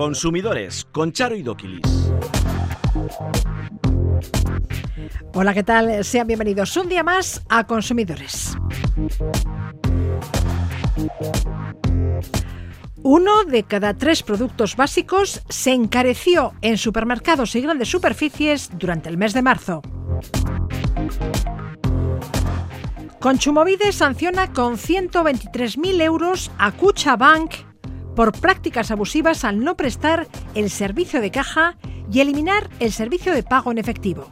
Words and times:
Consumidores 0.00 0.86
con 0.92 1.12
Charo 1.12 1.36
y 1.36 1.42
Doquilis. 1.42 2.10
Hola, 5.34 5.52
¿qué 5.52 5.62
tal? 5.62 6.02
Sean 6.06 6.26
bienvenidos 6.26 6.74
un 6.78 6.88
día 6.88 7.02
más 7.02 7.42
a 7.50 7.66
Consumidores. 7.66 8.56
Uno 13.02 13.44
de 13.44 13.62
cada 13.64 13.92
tres 13.92 14.22
productos 14.22 14.74
básicos 14.74 15.42
se 15.50 15.74
encareció 15.74 16.54
en 16.62 16.78
supermercados 16.78 17.54
y 17.54 17.60
grandes 17.60 17.90
superficies 17.90 18.70
durante 18.78 19.10
el 19.10 19.18
mes 19.18 19.34
de 19.34 19.42
marzo. 19.42 19.82
Conchumovide 23.20 23.92
sanciona 23.92 24.50
con 24.50 24.78
123.000 24.78 26.00
euros 26.00 26.50
a 26.56 27.16
Bank 27.16 27.69
por 28.20 28.38
prácticas 28.38 28.90
abusivas 28.90 29.44
al 29.44 29.64
no 29.64 29.78
prestar 29.78 30.28
el 30.54 30.68
servicio 30.68 31.22
de 31.22 31.30
caja 31.30 31.78
y 32.12 32.20
eliminar 32.20 32.68
el 32.78 32.92
servicio 32.92 33.32
de 33.32 33.42
pago 33.42 33.70
en 33.70 33.78
efectivo. 33.78 34.28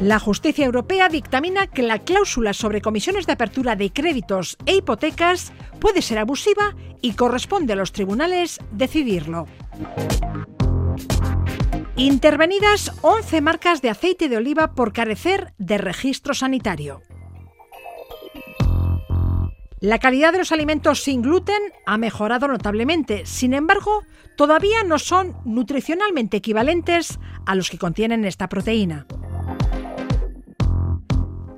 La 0.00 0.18
justicia 0.18 0.64
europea 0.64 1.10
dictamina 1.10 1.66
que 1.66 1.82
la 1.82 1.98
cláusula 1.98 2.54
sobre 2.54 2.80
comisiones 2.80 3.26
de 3.26 3.34
apertura 3.34 3.76
de 3.76 3.92
créditos 3.92 4.56
e 4.64 4.76
hipotecas 4.76 5.52
puede 5.80 6.00
ser 6.00 6.16
abusiva 6.16 6.74
y 7.02 7.12
corresponde 7.12 7.74
a 7.74 7.76
los 7.76 7.92
tribunales 7.92 8.58
decidirlo. 8.72 9.46
Intervenidas 11.96 12.90
11 13.02 13.42
marcas 13.42 13.82
de 13.82 13.90
aceite 13.90 14.30
de 14.30 14.38
oliva 14.38 14.72
por 14.72 14.94
carecer 14.94 15.52
de 15.58 15.76
registro 15.76 16.32
sanitario. 16.32 17.02
La 19.86 20.00
calidad 20.00 20.32
de 20.32 20.38
los 20.38 20.50
alimentos 20.50 21.00
sin 21.04 21.22
gluten 21.22 21.62
ha 21.86 21.96
mejorado 21.96 22.48
notablemente, 22.48 23.24
sin 23.24 23.54
embargo, 23.54 24.02
todavía 24.36 24.82
no 24.82 24.98
son 24.98 25.36
nutricionalmente 25.44 26.38
equivalentes 26.38 27.20
a 27.46 27.54
los 27.54 27.70
que 27.70 27.78
contienen 27.78 28.24
esta 28.24 28.48
proteína. 28.48 29.06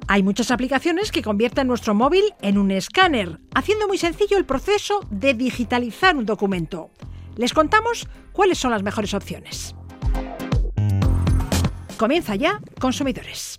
Hay 0.09 0.23
muchas 0.23 0.51
aplicaciones 0.51 1.11
que 1.11 1.23
convierten 1.23 1.69
nuestro 1.69 1.95
móvil 1.95 2.23
en 2.43 2.59
un 2.59 2.71
escáner, 2.71 3.41
haciendo 3.55 3.89
muy 3.89 3.97
sencillo 3.97 4.37
el 4.37 4.45
proceso 4.45 5.01
de 5.09 5.33
digitalizar 5.33 6.15
un 6.15 6.27
documento. 6.27 6.91
Les 7.35 7.55
contamos 7.55 8.09
cuáles 8.33 8.59
son 8.59 8.73
las 8.73 8.83
mejores 8.83 9.15
opciones. 9.15 9.75
Comienza 11.97 12.35
ya, 12.35 12.61
consumidores. 12.79 13.59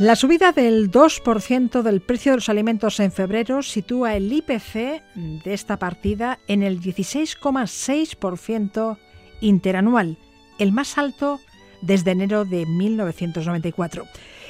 La 0.00 0.16
subida 0.16 0.50
del 0.52 0.90
2% 0.90 1.82
del 1.82 2.00
precio 2.00 2.32
de 2.32 2.36
los 2.36 2.48
alimentos 2.48 2.98
en 3.00 3.12
febrero 3.12 3.62
sitúa 3.62 4.16
el 4.16 4.32
IPC 4.32 5.02
de 5.44 5.52
esta 5.52 5.78
partida 5.78 6.38
en 6.48 6.62
el 6.62 6.80
16,6% 6.80 8.96
interanual, 9.42 10.16
el 10.58 10.72
más 10.72 10.96
alto 10.96 11.38
desde 11.82 12.12
enero 12.12 12.46
de 12.46 12.64
1994, 12.64 14.06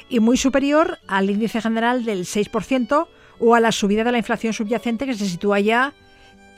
y 0.08 0.20
muy 0.20 0.36
superior 0.36 1.00
al 1.08 1.30
índice 1.30 1.60
general 1.60 2.04
del 2.04 2.26
6% 2.26 3.08
o 3.41 3.54
a 3.56 3.60
la 3.60 3.72
subida 3.72 4.04
de 4.04 4.12
la 4.12 4.19
inflación 4.19 4.53
subyacente 4.53 5.04
que 5.04 5.14
se 5.14 5.26
sitúa 5.26 5.58
ya 5.58 5.94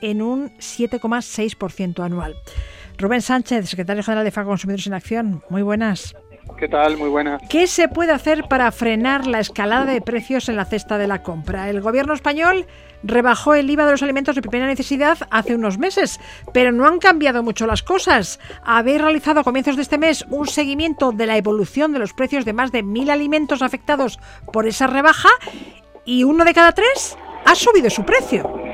en 0.01 0.21
un 0.21 0.51
7,6% 0.59 2.03
anual. 2.03 2.35
Rubén 2.99 3.23
Sánchez, 3.23 3.69
secretario 3.69 4.03
general 4.03 4.23
de 4.23 4.29
FA 4.29 4.43
Consumidores 4.43 4.85
en 4.85 4.93
Acción, 4.93 5.41
muy 5.49 5.63
buenas. 5.63 6.13
¿Qué 6.57 6.67
tal? 6.67 6.97
Muy 6.97 7.09
buena. 7.09 7.39
¿Qué 7.49 7.67
se 7.67 7.87
puede 7.87 8.11
hacer 8.11 8.45
para 8.47 8.71
frenar 8.71 9.27
la 9.27 9.39
escalada 9.39 9.85
de 9.85 10.01
precios 10.01 10.49
en 10.49 10.55
la 10.55 10.65
cesta 10.65 10.97
de 10.97 11.07
la 11.07 11.23
compra? 11.23 11.69
El 11.69 11.81
gobierno 11.81 12.13
español 12.13 12.65
rebajó 13.03 13.53
el 13.53 13.69
IVA 13.69 13.85
de 13.85 13.91
los 13.91 14.03
alimentos 14.03 14.35
de 14.35 14.41
primera 14.41 14.67
necesidad 14.67 15.17
hace 15.29 15.55
unos 15.55 15.77
meses, 15.77 16.19
pero 16.53 16.71
no 16.71 16.87
han 16.87 16.99
cambiado 16.99 17.43
mucho 17.43 17.67
las 17.67 17.83
cosas. 17.83 18.39
Habéis 18.63 19.01
realizado 19.01 19.39
a 19.39 19.43
comienzos 19.43 19.75
de 19.75 19.81
este 19.81 19.97
mes 19.97 20.25
un 20.29 20.47
seguimiento 20.47 21.11
de 21.11 21.27
la 21.27 21.37
evolución 21.37 21.91
de 21.91 21.99
los 21.99 22.13
precios 22.13 22.45
de 22.45 22.53
más 22.53 22.71
de 22.71 22.83
mil 22.83 23.09
alimentos 23.09 23.61
afectados 23.61 24.19
por 24.51 24.67
esa 24.67 24.87
rebaja 24.87 25.29
y 26.05 26.23
uno 26.23 26.45
de 26.45 26.53
cada 26.53 26.71
tres 26.71 27.17
ha 27.45 27.55
subido 27.55 27.89
su 27.89 28.03
precio. 28.05 28.72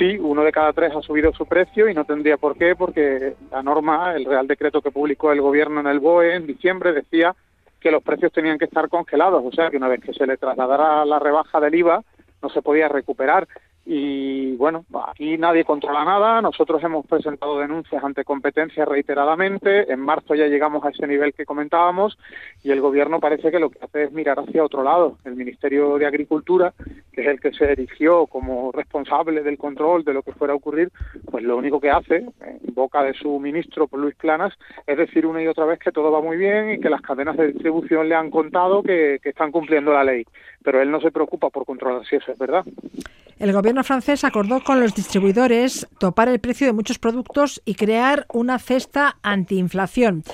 Sí, 0.00 0.16
uno 0.18 0.44
de 0.44 0.50
cada 0.50 0.72
tres 0.72 0.96
ha 0.96 1.02
subido 1.02 1.30
su 1.34 1.44
precio 1.44 1.86
y 1.86 1.92
no 1.92 2.06
tendría 2.06 2.38
por 2.38 2.56
qué, 2.56 2.74
porque 2.74 3.34
la 3.50 3.62
norma, 3.62 4.14
el 4.14 4.24
Real 4.24 4.46
Decreto 4.46 4.80
que 4.80 4.90
publicó 4.90 5.30
el 5.30 5.42
Gobierno 5.42 5.78
en 5.80 5.86
el 5.86 6.00
BOE 6.00 6.36
en 6.36 6.46
diciembre 6.46 6.94
decía 6.94 7.36
que 7.78 7.90
los 7.90 8.02
precios 8.02 8.32
tenían 8.32 8.58
que 8.58 8.64
estar 8.64 8.88
congelados, 8.88 9.44
o 9.44 9.52
sea 9.52 9.68
que 9.68 9.76
una 9.76 9.88
vez 9.88 10.00
que 10.00 10.14
se 10.14 10.26
le 10.26 10.38
trasladara 10.38 11.04
la 11.04 11.18
rebaja 11.18 11.60
del 11.60 11.74
IVA 11.74 12.02
no 12.40 12.48
se 12.48 12.62
podía 12.62 12.88
recuperar 12.88 13.46
y 13.86 14.56
bueno, 14.56 14.84
aquí 15.08 15.38
nadie 15.38 15.64
controla 15.64 16.04
nada, 16.04 16.42
nosotros 16.42 16.82
hemos 16.84 17.06
presentado 17.06 17.58
denuncias 17.58 18.04
ante 18.04 18.24
competencia 18.24 18.84
reiteradamente, 18.84 19.90
en 19.90 20.00
marzo 20.00 20.34
ya 20.34 20.46
llegamos 20.46 20.84
a 20.84 20.90
ese 20.90 21.06
nivel 21.06 21.32
que 21.32 21.46
comentábamos 21.46 22.18
y 22.62 22.70
el 22.70 22.80
gobierno 22.80 23.20
parece 23.20 23.50
que 23.50 23.58
lo 23.58 23.70
que 23.70 23.78
hace 23.82 24.04
es 24.04 24.12
mirar 24.12 24.38
hacia 24.38 24.64
otro 24.64 24.82
lado. 24.82 25.18
El 25.24 25.34
Ministerio 25.34 25.96
de 25.98 26.06
Agricultura, 26.06 26.74
que 27.12 27.22
es 27.22 27.26
el 27.26 27.40
que 27.40 27.52
se 27.52 27.72
erigió 27.72 28.26
como 28.26 28.70
responsable 28.70 29.42
del 29.42 29.58
control 29.58 30.04
de 30.04 30.14
lo 30.14 30.22
que 30.22 30.32
fuera 30.32 30.52
a 30.52 30.56
ocurrir, 30.56 30.90
pues 31.30 31.42
lo 31.42 31.56
único 31.56 31.80
que 31.80 31.90
hace, 31.90 32.26
en 32.40 32.74
boca 32.74 33.02
de 33.02 33.14
su 33.14 33.40
ministro 33.40 33.88
Luis 33.92 34.14
Planas, 34.14 34.52
es 34.86 34.98
decir 34.98 35.26
una 35.26 35.42
y 35.42 35.46
otra 35.46 35.64
vez 35.64 35.78
que 35.78 35.92
todo 35.92 36.12
va 36.12 36.20
muy 36.20 36.36
bien 36.36 36.70
y 36.70 36.80
que 36.80 36.90
las 36.90 37.00
cadenas 37.00 37.36
de 37.36 37.48
distribución 37.48 38.08
le 38.08 38.14
han 38.14 38.30
contado 38.30 38.82
que, 38.82 39.18
que 39.22 39.30
están 39.30 39.50
cumpliendo 39.50 39.92
la 39.92 40.04
ley. 40.04 40.24
Pero 40.62 40.80
él 40.80 40.90
no 40.90 41.00
se 41.00 41.10
preocupa 41.10 41.50
por 41.50 41.64
controlar 41.64 42.04
si 42.06 42.16
eso 42.16 42.32
es 42.32 42.38
verdad. 42.38 42.64
El 43.40 43.54
gobierno 43.54 43.82
francés 43.82 44.22
acordó 44.24 44.62
con 44.62 44.80
los 44.80 44.94
distribuidores 44.94 45.88
topar 45.98 46.28
el 46.28 46.40
precio 46.40 46.66
de 46.66 46.74
muchos 46.74 46.98
productos 46.98 47.62
y 47.64 47.74
crear 47.74 48.26
una 48.30 48.58
cesta 48.58 49.16
antiinflación. 49.22 50.24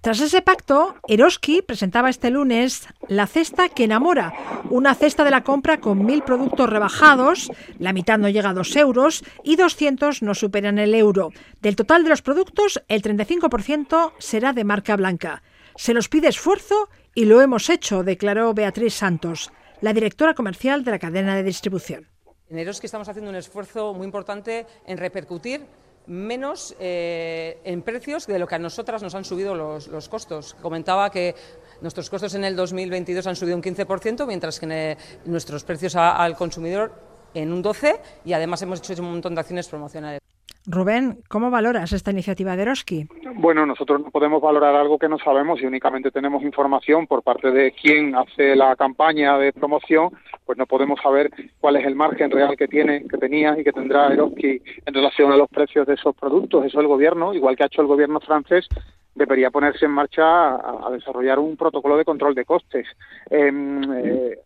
Tras 0.00 0.20
ese 0.20 0.40
pacto, 0.40 0.96
Eroski 1.06 1.60
presentaba 1.60 2.08
este 2.08 2.30
lunes 2.30 2.88
la 3.06 3.26
cesta 3.26 3.68
que 3.68 3.84
enamora, 3.84 4.32
una 4.70 4.94
cesta 4.94 5.24
de 5.24 5.30
la 5.30 5.44
compra 5.44 5.78
con 5.78 6.06
mil 6.06 6.22
productos 6.22 6.70
rebajados, 6.70 7.52
la 7.78 7.92
mitad 7.92 8.16
no 8.16 8.30
llega 8.30 8.48
a 8.48 8.54
dos 8.54 8.74
euros 8.76 9.24
y 9.42 9.56
200 9.56 10.22
no 10.22 10.34
superan 10.34 10.78
el 10.78 10.94
euro. 10.94 11.32
Del 11.60 11.76
total 11.76 12.02
de 12.02 12.08
los 12.08 12.22
productos, 12.22 12.82
el 12.88 13.02
35% 13.02 14.14
será 14.18 14.54
de 14.54 14.64
marca 14.64 14.96
blanca. 14.96 15.42
Se 15.76 15.92
nos 15.92 16.08
pide 16.08 16.28
esfuerzo 16.28 16.88
y 17.14 17.26
lo 17.26 17.42
hemos 17.42 17.68
hecho, 17.68 18.04
declaró 18.04 18.54
Beatriz 18.54 18.94
Santos, 18.94 19.52
la 19.82 19.92
directora 19.92 20.32
comercial 20.32 20.82
de 20.82 20.92
la 20.92 20.98
cadena 20.98 21.36
de 21.36 21.42
distribución. 21.42 22.13
En 22.54 22.60
Eroski 22.60 22.86
estamos 22.86 23.08
haciendo 23.08 23.32
un 23.32 23.36
esfuerzo 23.36 23.92
muy 23.94 24.04
importante 24.04 24.64
en 24.86 24.96
repercutir 24.96 25.66
menos 26.06 26.76
eh, 26.78 27.58
en 27.64 27.82
precios 27.82 28.28
de 28.28 28.38
lo 28.38 28.46
que 28.46 28.54
a 28.54 28.60
nosotras 28.60 29.02
nos 29.02 29.12
han 29.16 29.24
subido 29.24 29.56
los, 29.56 30.08
costos. 30.08 30.54
Comentaba 30.62 31.10
que 31.10 31.34
nuestros 31.80 32.08
costos 32.08 32.32
en 32.36 32.44
el 32.44 32.54
2022 32.54 33.26
han 33.26 33.34
subido 33.34 33.56
un 33.56 33.62
15%, 33.64 34.24
mientras 34.28 34.60
que 34.60 34.66
eh, 34.70 34.96
nuestros 35.24 35.64
precios 35.64 35.96
al 35.96 36.36
consumidor 36.36 36.92
en 37.34 37.52
un 37.52 37.60
12% 37.60 37.98
y 38.24 38.34
además 38.34 38.62
hemos 38.62 38.88
hecho 38.88 39.02
un 39.02 39.10
montón 39.10 39.34
de 39.34 39.40
acciones 39.40 39.66
promocionales. 39.66 40.23
Rubén, 40.66 41.18
¿cómo 41.28 41.50
valoras 41.50 41.92
esta 41.92 42.10
iniciativa 42.10 42.56
de 42.56 42.62
Eroski? 42.62 43.06
Bueno, 43.36 43.66
nosotros 43.66 44.00
no 44.00 44.10
podemos 44.10 44.40
valorar 44.40 44.74
algo 44.74 44.98
que 44.98 45.08
no 45.10 45.18
sabemos 45.18 45.60
y 45.60 45.66
únicamente 45.66 46.10
tenemos 46.10 46.42
información 46.42 47.06
por 47.06 47.22
parte 47.22 47.50
de 47.50 47.72
quien 47.72 48.14
hace 48.16 48.56
la 48.56 48.74
campaña 48.74 49.36
de 49.36 49.52
promoción, 49.52 50.10
pues 50.46 50.56
no 50.56 50.64
podemos 50.64 50.98
saber 51.02 51.30
cuál 51.60 51.76
es 51.76 51.86
el 51.86 51.94
margen 51.94 52.30
real 52.30 52.56
que 52.56 52.66
tiene, 52.66 53.04
que 53.06 53.18
tenía 53.18 53.58
y 53.58 53.64
que 53.64 53.72
tendrá 53.72 54.10
Eroski 54.12 54.62
en 54.86 54.94
relación 54.94 55.32
a 55.32 55.36
los 55.36 55.50
precios 55.50 55.86
de 55.86 55.94
esos 55.94 56.16
productos. 56.16 56.64
Eso 56.64 56.80
el 56.80 56.86
gobierno, 56.86 57.34
igual 57.34 57.56
que 57.56 57.64
ha 57.64 57.66
hecho 57.66 57.82
el 57.82 57.88
gobierno 57.88 58.20
francés, 58.20 58.66
debería 59.14 59.50
ponerse 59.50 59.84
en 59.84 59.92
marcha 59.92 60.56
a, 60.56 60.90
desarrollar 60.90 61.38
un 61.38 61.56
protocolo 61.56 61.96
de 61.96 62.04
control 62.04 62.34
de 62.34 62.44
costes. 62.44 62.86
Em, 63.30 63.82
eh, 63.92 64.38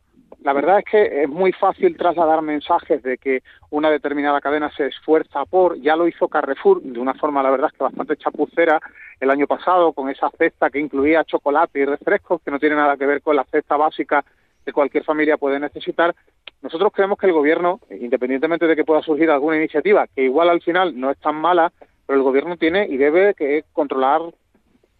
la 0.42 0.52
verdad 0.52 0.78
es 0.78 0.84
que 0.84 1.22
es 1.22 1.28
muy 1.28 1.52
fácil 1.52 1.96
trasladar 1.96 2.42
mensajes 2.42 3.02
de 3.02 3.18
que 3.18 3.42
una 3.70 3.90
determinada 3.90 4.40
cadena 4.40 4.70
se 4.76 4.86
esfuerza 4.86 5.44
por, 5.44 5.80
ya 5.80 5.96
lo 5.96 6.06
hizo 6.06 6.28
Carrefour 6.28 6.80
de 6.82 6.98
una 6.98 7.14
forma, 7.14 7.42
la 7.42 7.50
verdad 7.50 7.70
que 7.70 7.82
bastante 7.82 8.16
chapucera 8.16 8.80
el 9.20 9.30
año 9.30 9.46
pasado 9.46 9.92
con 9.92 10.08
esa 10.08 10.30
cesta 10.30 10.70
que 10.70 10.78
incluía 10.78 11.24
chocolate 11.24 11.80
y 11.80 11.84
refrescos, 11.84 12.40
que 12.42 12.50
no 12.50 12.58
tiene 12.58 12.76
nada 12.76 12.96
que 12.96 13.06
ver 13.06 13.20
con 13.20 13.34
la 13.34 13.44
cesta 13.44 13.76
básica 13.76 14.24
que 14.64 14.72
cualquier 14.72 15.02
familia 15.02 15.38
puede 15.38 15.58
necesitar. 15.58 16.14
Nosotros 16.62 16.92
creemos 16.92 17.18
que 17.18 17.26
el 17.26 17.32
gobierno, 17.32 17.80
independientemente 17.90 18.66
de 18.66 18.76
que 18.76 18.84
pueda 18.84 19.02
surgir 19.02 19.30
alguna 19.30 19.56
iniciativa, 19.56 20.06
que 20.14 20.22
igual 20.22 20.50
al 20.50 20.60
final 20.60 20.98
no 20.98 21.10
es 21.10 21.18
tan 21.18 21.34
mala, 21.34 21.72
pero 22.06 22.18
el 22.18 22.24
gobierno 22.24 22.56
tiene 22.56 22.86
y 22.86 22.96
debe 22.96 23.34
que 23.34 23.64
controlar 23.72 24.20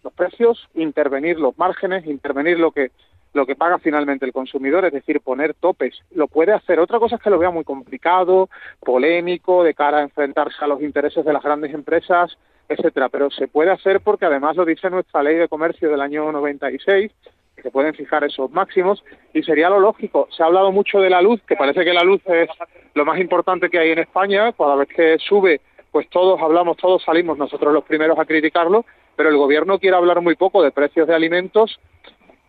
los 0.03 0.13
precios, 0.13 0.69
intervenir 0.75 1.39
los 1.39 1.57
márgenes, 1.59 2.07
intervenir 2.07 2.59
lo 2.59 2.71
que 2.71 2.91
lo 3.33 3.47
que 3.47 3.57
paga 3.57 3.79
finalmente 3.79 4.25
el 4.25 4.33
consumidor, 4.33 4.85
es 4.85 4.93
decir, 4.93 5.21
poner 5.21 5.55
topes. 5.55 6.01
Lo 6.15 6.29
puede 6.29 6.53
hacer. 6.53 6.81
Otra 6.81 6.99
cosa 6.99 7.17
es 7.17 7.23
que 7.23 7.31
lo 7.31 7.39
vea 7.39 7.51
muy 7.51 7.65
complicado, 7.65 8.49
polémico, 8.81 9.63
de 9.65 9.75
cara 9.75 9.99
a 9.99 10.03
enfrentarse 10.03 10.57
a 10.61 10.69
los 10.69 10.83
intereses 10.83 11.25
de 11.25 11.33
las 11.33 11.43
grandes 11.43 11.73
empresas, 11.75 12.37
etcétera. 12.69 13.09
Pero 13.09 13.31
se 13.31 13.49
puede 13.49 13.71
hacer 13.71 14.01
porque 14.01 14.27
además 14.27 14.57
lo 14.57 14.65
dice 14.65 14.91
nuestra 14.91 15.23
ley 15.23 15.37
de 15.37 15.49
comercio 15.49 15.91
del 15.91 16.01
año 16.01 16.31
96 16.33 17.13
que 17.57 17.63
se 17.63 17.71
pueden 17.73 17.93
fijar 17.93 18.23
esos 18.23 18.53
máximos 18.53 19.03
y 19.35 19.43
sería 19.43 19.69
lo 19.69 19.81
lógico. 19.81 20.29
Se 20.31 20.45
ha 20.45 20.47
hablado 20.47 20.71
mucho 20.71 21.01
de 21.01 21.11
la 21.11 21.21
luz, 21.21 21.43
que 21.43 21.57
parece 21.57 21.85
que 21.85 21.93
la 21.93 22.05
luz 22.05 22.23
es 22.27 22.49
lo 22.95 23.05
más 23.05 23.19
importante 23.19 23.69
que 23.69 23.81
hay 23.81 23.91
en 23.91 23.99
España. 23.99 24.53
Cada 24.53 24.77
vez 24.77 24.89
que 24.89 25.19
sube, 25.19 25.61
pues 25.91 26.09
todos 26.09 26.41
hablamos, 26.41 26.77
todos 26.77 27.03
salimos 27.03 27.37
nosotros 27.37 27.75
los 27.75 27.83
primeros 27.83 28.17
a 28.17 28.27
criticarlo, 28.27 28.85
pero 29.17 29.29
el 29.31 29.37
gobierno 29.37 29.81
quiere 29.81 29.97
hablar 29.97 30.21
muy 30.21 30.37
poco 30.37 30.63
de 30.63 30.71
precios 30.71 31.09
de 31.09 31.17
alimentos 31.17 31.81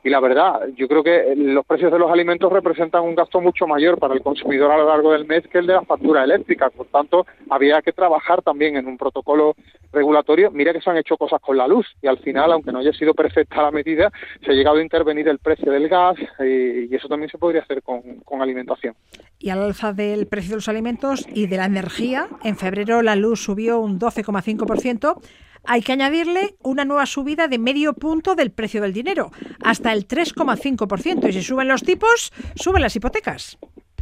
y 0.03 0.09
la 0.09 0.19
verdad, 0.21 0.61
yo 0.77 0.87
creo 0.87 1.03
que 1.03 1.33
los 1.35 1.65
precios 1.65 1.91
de 1.91 1.99
los 1.99 2.09
alimentos 2.09 2.51
representan 2.51 3.03
un 3.03 3.15
gasto 3.15 3.41
mucho 3.41 3.67
mayor 3.67 3.99
para 3.99 4.13
el 4.13 4.21
consumidor 4.21 4.71
a 4.71 4.77
lo 4.77 4.87
largo 4.87 5.11
del 5.11 5.25
mes 5.25 5.45
que 5.47 5.57
el 5.57 5.67
de 5.67 5.73
la 5.73 5.81
factura 5.81 6.23
eléctrica. 6.23 6.69
Por 6.69 6.87
tanto, 6.87 7.25
había 7.49 7.81
que 7.81 7.91
trabajar 7.91 8.41
también 8.41 8.77
en 8.77 8.87
un 8.87 8.97
protocolo 8.97 9.55
regulatorio. 9.91 10.51
Mira 10.51 10.71
que 10.71 10.79
se 10.79 10.89
han 10.89 10.97
hecho 10.97 11.17
cosas 11.17 11.41
con 11.41 11.57
la 11.57 11.67
luz 11.67 11.85
y 12.01 12.07
al 12.07 12.17
final, 12.19 12.51
aunque 12.53 12.71
no 12.71 12.79
haya 12.79 12.93
sido 12.93 13.13
perfecta 13.13 13.61
la 13.61 13.71
medida, 13.71 14.09
se 14.45 14.51
ha 14.51 14.53
llegado 14.53 14.77
a 14.77 14.81
intervenir 14.81 15.27
el 15.27 15.39
precio 15.39 15.69
del 15.71 15.89
gas 15.89 16.15
y, 16.39 16.95
eso 16.95 17.07
también 17.07 17.29
se 17.29 17.37
podría 17.37 17.61
hacer 17.61 17.81
con, 17.81 18.01
con 18.25 18.41
alimentación. 18.41 18.95
Y 19.37 19.49
al 19.49 19.61
alza 19.61 19.93
del 19.93 20.27
precio 20.27 20.51
de 20.51 20.55
los 20.57 20.69
alimentos 20.69 21.27
y 21.33 21.47
de 21.47 21.57
la 21.57 21.65
energía, 21.65 22.27
en 22.43 22.57
febrero 22.57 23.01
la 23.01 23.15
luz 23.15 23.41
subió 23.41 23.79
un 23.79 23.99
12,5% 23.99 25.21
hay 25.65 25.81
que 25.81 25.93
añadirle 25.93 26.55
una 26.63 26.85
nueva 26.85 27.05
subida 27.05 27.47
de 27.47 27.59
medio 27.59 27.93
punto 27.93 28.35
del 28.35 28.51
precio 28.51 28.81
del 28.81 28.93
dinero, 28.93 29.31
hasta 29.63 29.93
el 29.93 30.07
3,5%. 30.07 31.29
Y 31.29 31.33
si 31.33 31.41
suben 31.41 31.67
los 31.67 31.83
tipos, 31.83 32.31
suben 32.55 32.81
las 32.81 32.95
hipotecas. 32.95 33.57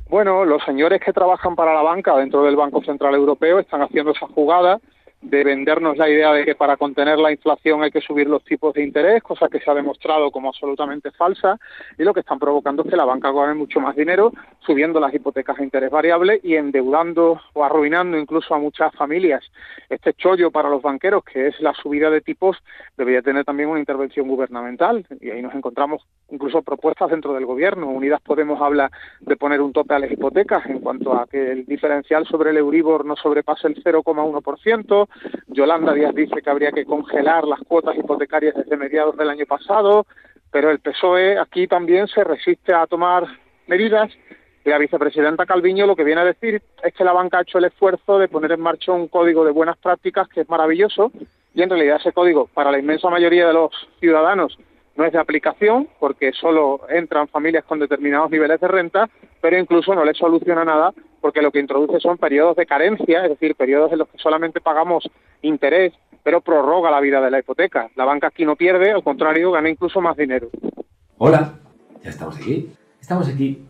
Bueno, 0.09 0.45
los 0.45 0.63
señores 0.63 1.01
que 1.04 1.12
trabajan 1.12 1.56
para 1.56 1.74
la 1.74 1.81
banca 1.81 2.15
dentro 2.15 2.44
del 2.44 2.56
Banco 2.56 2.81
Central 2.83 3.13
Europeo 3.15 3.59
están 3.59 3.81
haciendo 3.81 4.12
esa 4.12 4.27
jugada 4.27 4.80
de 5.30 5.44
vendernos 5.44 5.98
la 5.98 6.10
idea 6.10 6.32
de 6.32 6.46
que 6.46 6.56
para 6.56 6.78
contener 6.78 7.20
la 7.20 7.32
inflación 7.32 7.84
hay 7.84 7.92
que 7.92 8.02
subir 8.02 8.28
los 8.28 8.44
tipos 8.44 8.74
de 8.74 8.84
interés, 8.84 9.22
cosa 9.22 9.50
que 9.50 9.60
se 9.60 9.70
ha 9.70 9.74
demostrado 9.74 10.32
como 10.32 10.50
absolutamente 10.50 11.12
falsa, 11.12 11.60
y 11.98 12.04
lo 12.04 12.14
que 12.14 12.22
están 12.22 12.40
provocando 12.40 12.84
es 12.84 12.90
que 12.90 12.96
la 12.96 13.06
banca 13.06 13.32
gane 13.32 13.54
mucho 13.54 13.80
más 13.80 13.96
dinero 13.96 14.32
subiendo 14.60 15.00
las 15.00 15.14
hipotecas 15.14 15.60
a 15.60 15.64
interés 15.64 15.92
variable 15.92 16.40
y 16.44 16.56
endeudando 16.56 17.42
o 17.54 17.64
arruinando 17.64 18.18
incluso 18.18 18.56
a 18.56 18.60
muchas 18.60 18.94
familias. 18.96 19.44
Este 19.90 20.14
chollo 20.14 20.52
para 20.52 20.70
los 20.70 20.82
banqueros, 20.82 21.24
que 21.24 21.48
es 21.48 21.60
la 21.60 21.74
subida 21.74 22.10
de 22.10 22.22
tipos, 22.22 22.58
debería 22.98 23.22
tener 23.22 23.44
también 23.44 23.70
una 23.70 23.80
intervención 23.80 24.28
gubernamental, 24.28 25.06
y 25.20 25.30
ahí 25.30 25.42
nos 25.42 25.54
encontramos 25.56 26.04
incluso 26.30 26.62
propuestas 26.62 27.10
dentro 27.10 27.34
del 27.34 27.46
gobierno. 27.46 27.88
Unidas 27.88 28.22
Podemos 28.22 28.62
habla 28.62 28.92
de 29.22 29.36
poner 29.36 29.62
un 29.62 29.74
tope 29.74 29.94
a 29.94 30.00
las 30.00 30.12
hipotecas 30.12 30.66
en 30.66 30.80
cuanto 30.80 31.14
a 31.14 31.28
que 31.28 31.52
el 31.52 31.66
diferencial 31.66 32.26
sobre 32.26 32.52
el 32.52 32.58
Euribor 32.58 33.06
no 33.06 33.16
sobrepase 33.16 33.68
el 33.68 33.84
0,1%, 33.84 35.08
Yolanda 35.48 35.94
Díaz 35.94 36.14
dice 36.14 36.42
que 36.42 36.50
habría 36.50 36.72
que 36.72 36.86
congelar 36.86 37.46
las 37.46 37.60
cuotas 37.62 37.96
hipotecarias 37.98 38.56
desde 38.56 38.78
mediados 38.78 39.18
del 39.18 39.30
año 39.30 39.46
pasado, 39.46 40.06
pero 40.52 40.69
el 40.69 40.80
PSOE 40.80 41.40
aquí 41.40 41.68
también 41.68 42.08
se 42.08 42.24
resiste 42.24 42.74
a 42.74 42.88
tomar 42.88 43.25
medidas. 43.68 44.12
Y 44.66 44.69
la 44.69 44.78
vicepresidenta 44.78 45.46
Calviño 45.46 45.88
lo 45.88 45.96
que 45.96 46.04
viene 46.04 46.22
a 46.22 46.25
decir 46.25 46.62
es 46.84 46.94
que 46.94 47.04
la 47.04 47.14
banca 47.14 47.40
ha 47.40 47.42
hecho 47.42 47.58
el 47.58 47.66
esfuerzo 47.66 48.19
de 48.19 48.28
poner 48.28 48.52
en 48.52 48.62
marcha 48.62 48.92
un 48.92 49.08
código 49.08 49.46
de 49.46 49.52
buenas 49.52 49.78
prácticas 49.78 50.28
que 50.28 50.42
es 50.42 50.50
maravilloso 50.50 51.12
y 51.56 51.62
en 51.64 51.69
realidad 51.69 51.98
ese 52.00 52.12
código 52.12 52.48
para 52.54 52.69
la 52.69 52.78
inmensa 52.78 53.10
mayoría 53.10 53.48
de 53.48 53.54
los 53.54 53.72
ciudadanos 54.00 54.58
no 54.98 55.06
es 55.06 55.14
de 55.14 55.19
aplicación 55.19 55.88
porque 56.00 56.34
solo 56.34 56.81
entran 56.90 57.28
familias 57.30 57.64
con 57.64 57.80
determinados 57.80 58.30
niveles 58.30 58.60
de 58.60 58.68
renta, 58.68 59.10
pero 59.42 59.58
incluso 59.58 59.96
no 59.96 60.04
les 60.04 60.18
soluciona 60.18 60.66
nada 60.66 60.94
porque 61.28 61.42
lo 61.42 61.52
que 61.52 61.60
introduce 61.60 62.00
son 62.00 62.18
periodos 62.18 62.56
de 62.56 62.66
carencia, 62.66 63.26
es 63.26 63.32
decir, 63.32 63.54
periodos 63.54 63.92
en 63.92 63.98
los 63.98 64.08
que 64.08 64.18
solamente 64.18 64.62
pagamos 64.62 65.04
interés, 65.42 65.92
pero 66.24 66.40
prorroga 66.40 66.90
la 66.90 67.02
vida 67.02 67.20
de 67.20 67.30
la 67.30 67.40
hipoteca. 67.40 67.90
La 67.98 68.06
banca 68.06 68.28
aquí 68.28 68.46
no 68.46 68.56
pierde, 68.56 68.92
al 68.92 69.04
contrario, 69.04 69.52
gana 69.52 69.70
incluso 69.70 70.00
más 70.00 70.16
dinero. 70.16 70.50
Hola, 71.18 71.60
ya 72.02 72.10
estamos 72.12 72.38
aquí. 72.38 72.72
Estamos 73.02 73.28
aquí 73.28 73.68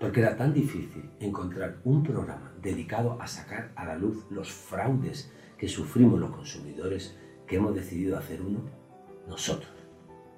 porque 0.00 0.20
era 0.20 0.34
tan 0.34 0.54
difícil 0.54 1.10
encontrar 1.20 1.74
un 1.84 2.02
programa 2.02 2.54
dedicado 2.62 3.18
a 3.20 3.26
sacar 3.26 3.72
a 3.76 3.84
la 3.84 3.96
luz 3.96 4.24
los 4.30 4.50
fraudes 4.50 5.30
que 5.58 5.68
sufrimos 5.68 6.18
los 6.18 6.30
consumidores 6.30 7.20
que 7.46 7.56
hemos 7.56 7.74
decidido 7.74 8.16
hacer 8.16 8.40
uno 8.40 8.60
nosotros 9.28 9.70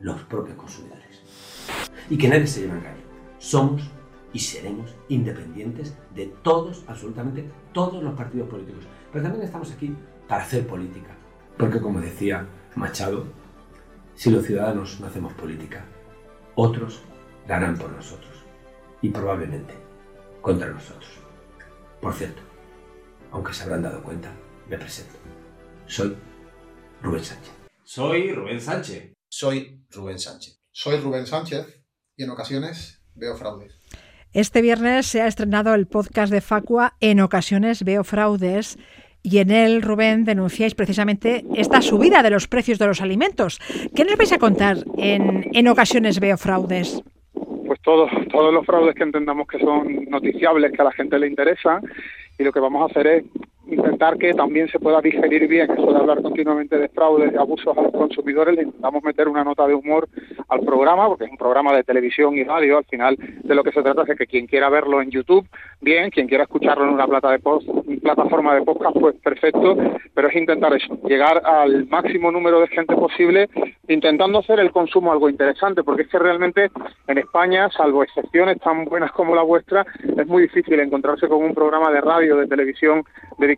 los 0.00 0.20
propios 0.24 0.56
consumidores. 0.56 1.22
Y 2.10 2.18
que 2.18 2.26
nadie 2.26 2.48
se 2.48 2.62
lleve 2.62 2.72
engaño. 2.72 3.04
Somos 3.38 3.88
y 4.36 4.38
seremos 4.38 4.94
independientes 5.08 5.96
de 6.14 6.26
todos, 6.26 6.84
absolutamente 6.88 7.50
todos 7.72 8.04
los 8.04 8.12
partidos 8.12 8.50
políticos. 8.50 8.84
Pero 9.10 9.22
también 9.22 9.46
estamos 9.46 9.72
aquí 9.72 9.96
para 10.28 10.42
hacer 10.42 10.66
política. 10.66 11.16
Porque 11.56 11.80
como 11.80 12.02
decía 12.02 12.46
Machado, 12.74 13.24
si 14.14 14.30
los 14.30 14.44
ciudadanos 14.44 15.00
no 15.00 15.06
hacemos 15.06 15.32
política, 15.32 15.86
otros 16.54 17.00
la 17.48 17.56
harán 17.56 17.78
por 17.78 17.90
nosotros. 17.90 18.44
Y 19.00 19.08
probablemente 19.08 19.72
contra 20.42 20.68
nosotros. 20.68 21.12
Por 22.02 22.12
cierto, 22.12 22.42
aunque 23.32 23.54
se 23.54 23.62
habrán 23.62 23.84
dado 23.84 24.02
cuenta, 24.02 24.30
me 24.68 24.76
presento. 24.76 25.14
Soy 25.86 26.14
Rubén 27.00 27.24
Sánchez. 27.24 27.52
Soy 27.84 28.32
Rubén 28.32 28.60
Sánchez. 28.60 29.14
Soy 29.30 29.82
Rubén 29.90 30.18
Sánchez. 30.18 30.60
Soy 30.72 31.00
Rubén 31.00 31.26
Sánchez 31.26 31.82
y 32.16 32.24
en 32.24 32.28
ocasiones 32.28 33.02
veo 33.14 33.34
fraudes. 33.34 33.80
Este 34.36 34.60
viernes 34.60 35.06
se 35.06 35.22
ha 35.22 35.28
estrenado 35.28 35.74
el 35.74 35.86
podcast 35.86 36.30
de 36.30 36.42
Facua 36.42 36.92
En 37.00 37.20
ocasiones 37.20 37.82
veo 37.84 38.04
fraudes 38.04 38.76
y 39.22 39.38
en 39.38 39.50
él, 39.50 39.80
Rubén, 39.80 40.26
denunciáis 40.26 40.74
precisamente 40.74 41.42
esta 41.54 41.80
subida 41.80 42.22
de 42.22 42.28
los 42.28 42.46
precios 42.46 42.78
de 42.78 42.86
los 42.86 43.00
alimentos. 43.00 43.58
¿Qué 43.94 44.04
nos 44.04 44.18
vais 44.18 44.34
a 44.34 44.38
contar 44.38 44.76
en 44.98 45.46
En 45.54 45.68
ocasiones 45.68 46.20
veo 46.20 46.36
fraudes? 46.36 47.02
Pues 47.32 47.80
todos, 47.80 48.10
todos 48.30 48.52
los 48.52 48.66
fraudes 48.66 48.94
que 48.94 49.04
entendamos 49.04 49.46
que 49.48 49.58
son 49.58 50.04
noticiables, 50.10 50.70
que 50.70 50.82
a 50.82 50.84
la 50.84 50.92
gente 50.92 51.18
le 51.18 51.28
interesa, 51.28 51.80
y 52.38 52.44
lo 52.44 52.52
que 52.52 52.60
vamos 52.60 52.82
a 52.82 52.92
hacer 52.92 53.06
es 53.06 53.24
intentar 53.66 54.16
que 54.18 54.32
también 54.34 54.68
se 54.68 54.78
pueda 54.78 55.00
digerir 55.00 55.48
bien 55.48 55.70
eso 55.70 55.92
de 55.92 55.98
hablar 55.98 56.22
continuamente 56.22 56.78
de 56.78 56.88
fraudes 56.88 57.32
y 57.32 57.36
abusos 57.36 57.76
a 57.76 57.82
los 57.82 57.92
consumidores, 57.92 58.54
le 58.54 58.62
intentamos 58.62 59.02
meter 59.02 59.28
una 59.28 59.44
nota 59.44 59.66
de 59.66 59.74
humor 59.74 60.08
al 60.48 60.60
programa, 60.60 61.08
porque 61.08 61.24
es 61.24 61.30
un 61.30 61.36
programa 61.36 61.74
de 61.74 61.82
televisión 61.82 62.36
y 62.36 62.44
radio, 62.44 62.78
al 62.78 62.84
final 62.84 63.16
de 63.16 63.54
lo 63.54 63.64
que 63.64 63.72
se 63.72 63.82
trata 63.82 64.02
es 64.02 64.08
de 64.08 64.16
que 64.16 64.26
quien 64.26 64.46
quiera 64.46 64.68
verlo 64.68 65.02
en 65.02 65.10
YouTube, 65.10 65.46
bien, 65.80 66.10
quien 66.10 66.28
quiera 66.28 66.44
escucharlo 66.44 66.84
en 66.84 66.90
una 66.90 67.06
plata 67.06 67.30
de 67.30 67.38
post, 67.38 67.68
plataforma 68.02 68.54
de 68.54 68.62
podcast, 68.62 68.96
pues 68.98 69.16
perfecto, 69.16 69.76
pero 70.14 70.28
es 70.28 70.36
intentar 70.36 70.72
llegar 71.04 71.42
al 71.44 71.86
máximo 71.88 72.30
número 72.30 72.60
de 72.60 72.68
gente 72.68 72.94
posible, 72.94 73.48
intentando 73.88 74.38
hacer 74.38 74.60
el 74.60 74.70
consumo 74.70 75.12
algo 75.12 75.28
interesante, 75.28 75.82
porque 75.82 76.02
es 76.02 76.08
que 76.08 76.18
realmente 76.18 76.70
en 77.08 77.18
España, 77.18 77.68
salvo 77.70 78.02
excepciones 78.02 78.58
tan 78.60 78.84
buenas 78.84 79.10
como 79.12 79.34
la 79.34 79.42
vuestra, 79.42 79.84
es 80.16 80.26
muy 80.26 80.42
difícil 80.42 80.78
encontrarse 80.78 81.28
con 81.28 81.42
un 81.42 81.54
programa 81.54 81.90
de 81.90 82.00
radio, 82.00 82.36
de 82.36 82.46
televisión, 82.46 83.02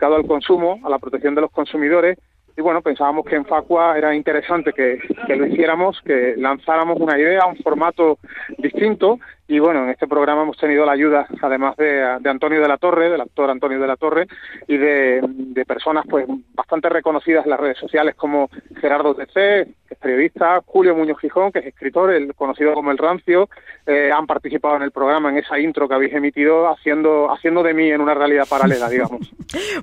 al 0.06 0.26
consumo, 0.26 0.80
a 0.84 0.88
la 0.88 0.98
protección 0.98 1.34
de 1.34 1.42
los 1.42 1.50
consumidores, 1.50 2.18
y 2.56 2.60
bueno, 2.60 2.82
pensábamos 2.82 3.24
que 3.24 3.36
en 3.36 3.44
Facua 3.44 3.96
era 3.96 4.16
interesante 4.16 4.72
que, 4.72 4.98
lo 5.28 5.46
hiciéramos, 5.46 6.00
que 6.02 6.34
lanzáramos 6.36 6.98
una 6.98 7.16
idea, 7.16 7.46
un 7.46 7.56
formato 7.58 8.18
distinto 8.58 9.20
y 9.50 9.58
bueno, 9.60 9.84
en 9.84 9.88
este 9.88 10.06
programa 10.06 10.42
hemos 10.42 10.58
tenido 10.58 10.84
la 10.84 10.92
ayuda 10.92 11.26
además 11.40 11.74
de, 11.78 12.02
Antonio 12.02 12.60
de 12.60 12.68
la 12.68 12.76
Torre, 12.76 13.08
del 13.08 13.22
actor 13.22 13.48
Antonio 13.48 13.80
de 13.80 13.86
la 13.86 13.96
Torre 13.96 14.26
y 14.66 14.76
de, 14.76 15.64
personas 15.66 16.04
pues 16.08 16.26
bastante 16.54 16.90
reconocidas 16.90 17.44
en 17.44 17.50
las 17.50 17.60
redes 17.60 17.78
sociales 17.78 18.14
como 18.14 18.50
Gerardo 18.78 19.14
TC, 19.14 19.32
que 19.34 19.94
es 19.94 19.98
periodista, 19.98 20.60
Julio 20.66 20.94
Muñoz 20.94 21.18
Gijón, 21.18 21.50
que 21.50 21.60
es 21.60 21.66
escritor, 21.66 22.10
el 22.12 22.34
conocido 22.34 22.74
como 22.74 22.90
El 22.90 22.98
Rancio, 22.98 23.48
eh, 23.86 24.10
han 24.14 24.26
participado 24.26 24.76
en 24.76 24.82
el 24.82 24.90
programa 24.90 25.30
en 25.30 25.38
esa 25.38 25.58
intro 25.58 25.88
que 25.88 25.94
habéis 25.94 26.12
emitido 26.12 26.68
haciendo, 26.68 27.32
haciendo 27.32 27.62
de 27.62 27.72
mí 27.72 27.90
en 27.90 28.02
una 28.02 28.14
realidad 28.14 28.46
paralela, 28.48 28.88
digamos. 28.90 29.32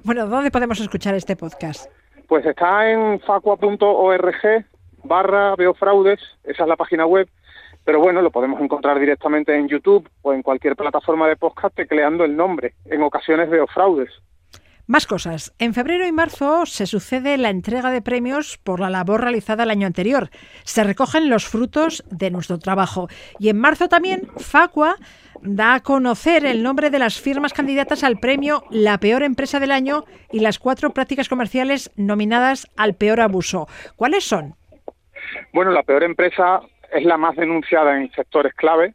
bueno, 0.04 0.28
¿dónde 0.28 0.52
podemos 0.52 0.80
escuchar 0.80 1.16
este 1.16 1.36
podcast? 1.36 1.90
Pues 2.28 2.46
está 2.46 2.90
en 2.90 3.20
facua.org 3.20 4.66
barra 5.04 5.56
veofraudes, 5.56 6.20
esa 6.44 6.64
es 6.64 6.70
la 6.70 6.76
página 6.76 7.06
web, 7.06 7.28
pero 7.86 8.00
bueno, 8.00 8.22
lo 8.22 8.32
podemos 8.32 8.60
encontrar 8.60 9.00
directamente 9.00 9.56
en 9.56 9.68
YouTube 9.68 10.10
o 10.24 10.34
en 10.34 10.42
cualquier 10.42 10.76
plataforma 10.76 11.28
de 11.28 11.38
podcast 11.38 11.76
tecleando 11.76 12.26
el 12.26 12.36
nombre. 12.36 12.74
En 12.86 13.04
ocasiones 13.04 13.50
veo 13.50 13.68
fraudes. 13.68 14.10
Más 14.88 15.08
cosas. 15.08 15.54
En 15.58 15.74
febrero 15.74 16.06
y 16.06 16.12
marzo 16.12 16.66
se 16.66 16.86
sucede 16.86 17.38
la 17.38 17.50
entrega 17.50 17.90
de 17.90 18.04
premios 18.04 18.60
por 18.60 18.80
la 18.80 18.90
labor 18.90 19.22
realizada 19.22 19.64
el 19.64 19.72
año 19.72 19.88
anterior. 19.88 20.30
Se 20.64 20.84
recogen 20.84 21.30
los 21.30 21.48
frutos 21.48 22.04
de 22.12 22.30
nuestro 22.30 22.60
trabajo. 22.60 23.08
Y 23.40 23.50
en 23.50 23.60
marzo 23.60 23.88
también 23.88 24.28
Facua 24.38 24.96
da 25.42 25.76
a 25.76 25.80
conocer 25.80 26.46
el 26.46 26.62
nombre 26.62 26.92
de 26.92 27.00
las 27.00 27.20
firmas 27.20 27.54
candidatas 27.54 28.04
al 28.04 28.20
premio 28.20 28.64
La 28.70 29.00
Peor 29.00 29.24
Empresa 29.24 29.60
del 29.60 29.72
Año 29.72 30.06
y 30.32 30.40
las 30.40 30.60
cuatro 30.60 30.92
prácticas 30.92 31.30
comerciales 31.30 31.92
nominadas 31.96 32.68
al 32.78 32.94
Peor 32.94 33.22
Abuso. 33.22 33.68
¿Cuáles 33.96 34.24
son? 34.24 34.56
Bueno, 35.54 35.72
la 35.72 35.84
peor 35.84 36.04
empresa 36.04 36.62
es 36.92 37.04
la 37.04 37.18
más 37.18 37.36
denunciada 37.36 37.98
en 37.98 38.12
sectores 38.12 38.54
clave 38.54 38.94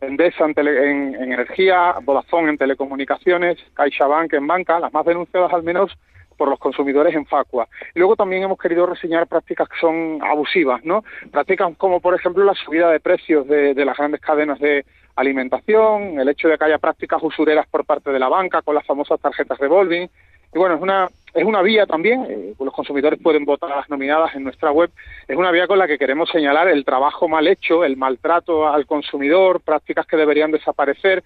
Endesa 0.00 0.46
en, 0.46 0.54
en, 0.66 1.14
energía, 1.14 1.96
Vodafone 2.02 2.50
en 2.50 2.58
telecomunicaciones, 2.58 3.58
CaixaBank 3.74 4.32
en 4.32 4.46
banca, 4.46 4.80
las 4.80 4.92
más 4.92 5.04
denunciadas 5.04 5.52
al 5.52 5.62
menos 5.62 5.92
por 6.38 6.48
los 6.48 6.58
consumidores 6.58 7.14
en 7.14 7.26
Facua. 7.26 7.68
Y 7.94 7.98
luego 7.98 8.16
también 8.16 8.42
hemos 8.42 8.58
querido 8.58 8.86
reseñar 8.86 9.26
prácticas 9.26 9.68
que 9.68 9.78
son 9.78 10.20
abusivas, 10.22 10.82
¿no? 10.84 11.04
Prácticas 11.30 11.76
como, 11.76 12.00
por 12.00 12.14
ejemplo, 12.14 12.44
la 12.44 12.54
subida 12.54 12.90
de 12.90 12.98
precios 12.98 13.46
de, 13.46 13.74
de 13.74 13.84
las 13.84 13.98
grandes 13.98 14.22
cadenas 14.22 14.58
de 14.58 14.86
alimentación, 15.16 16.18
el 16.18 16.30
hecho 16.30 16.48
de 16.48 16.56
que 16.56 16.64
haya 16.64 16.78
prácticas 16.78 17.22
usureras 17.22 17.66
por 17.66 17.84
parte 17.84 18.10
de 18.10 18.18
la 18.18 18.30
banca 18.30 18.62
con 18.62 18.74
las 18.74 18.86
famosas 18.86 19.20
tarjetas 19.20 19.58
revolving, 19.58 20.08
y 20.52 20.58
bueno, 20.58 20.74
es 20.74 20.82
una, 20.82 21.08
es 21.34 21.44
una 21.44 21.62
vía 21.62 21.86
también, 21.86 22.26
eh, 22.28 22.54
los 22.58 22.74
consumidores 22.74 23.20
pueden 23.22 23.44
votar 23.44 23.72
a 23.72 23.76
las 23.76 23.90
nominadas 23.90 24.34
en 24.34 24.44
nuestra 24.44 24.72
web, 24.72 24.90
es 25.28 25.36
una 25.36 25.50
vía 25.50 25.66
con 25.66 25.78
la 25.78 25.86
que 25.86 25.98
queremos 25.98 26.28
señalar 26.30 26.68
el 26.68 26.84
trabajo 26.84 27.28
mal 27.28 27.46
hecho, 27.46 27.84
el 27.84 27.96
maltrato 27.96 28.68
al 28.68 28.86
consumidor, 28.86 29.60
prácticas 29.60 30.06
que 30.06 30.16
deberían 30.16 30.50
desaparecer 30.50 31.22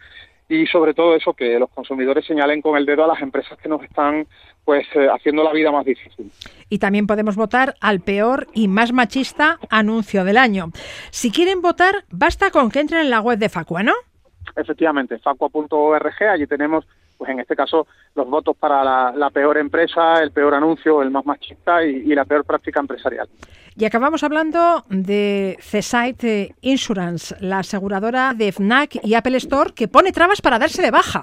y 0.48 0.66
sobre 0.66 0.92
todo 0.92 1.16
eso 1.16 1.32
que 1.32 1.58
los 1.58 1.70
consumidores 1.70 2.26
señalen 2.26 2.60
con 2.60 2.76
el 2.76 2.84
dedo 2.84 3.04
a 3.04 3.06
las 3.06 3.22
empresas 3.22 3.58
que 3.58 3.68
nos 3.68 3.82
están 3.82 4.26
pues 4.64 4.86
eh, 4.94 5.08
haciendo 5.10 5.42
la 5.42 5.52
vida 5.52 5.70
más 5.70 5.84
difícil. 5.84 6.30
Y 6.68 6.78
también 6.78 7.06
podemos 7.06 7.36
votar 7.36 7.74
al 7.80 8.00
peor 8.00 8.46
y 8.52 8.68
más 8.68 8.92
machista 8.92 9.58
anuncio 9.70 10.24
del 10.24 10.36
año. 10.36 10.70
Si 11.10 11.30
quieren 11.30 11.62
votar, 11.62 12.04
basta 12.10 12.50
con 12.50 12.70
que 12.70 12.80
entren 12.80 13.02
en 13.02 13.10
la 13.10 13.20
web 13.20 13.38
de 13.38 13.48
Facua, 13.48 13.82
¿no? 13.82 13.94
Efectivamente, 14.56 15.18
facua.org, 15.18 16.22
allí 16.30 16.46
tenemos 16.46 16.86
pues 17.24 17.32
en 17.32 17.40
este 17.40 17.56
caso 17.56 17.86
los 18.14 18.28
votos 18.28 18.54
para 18.56 18.84
la, 19.12 19.30
peor 19.30 19.56
empresa, 19.56 20.22
el 20.22 20.30
peor 20.30 20.54
anuncio, 20.54 21.00
el 21.00 21.10
más 21.10 21.24
machista 21.24 21.82
y, 21.84 22.02
y, 22.04 22.14
la 22.14 22.26
peor 22.26 22.44
práctica 22.44 22.80
empresarial. 22.80 23.28
Y 23.76 23.86
acabamos 23.86 24.22
hablando 24.22 24.84
de 24.90 25.56
Cesite 25.60 26.54
Insurance, 26.60 27.34
la 27.40 27.60
aseguradora 27.60 28.34
de 28.34 28.52
FNAC 28.52 28.98
y 29.02 29.14
Apple 29.14 29.38
Store 29.38 29.72
que 29.74 29.88
pone 29.88 30.12
trabas 30.12 30.42
para 30.42 30.58
darse 30.58 30.82
de 30.82 30.90
baja. 30.90 31.22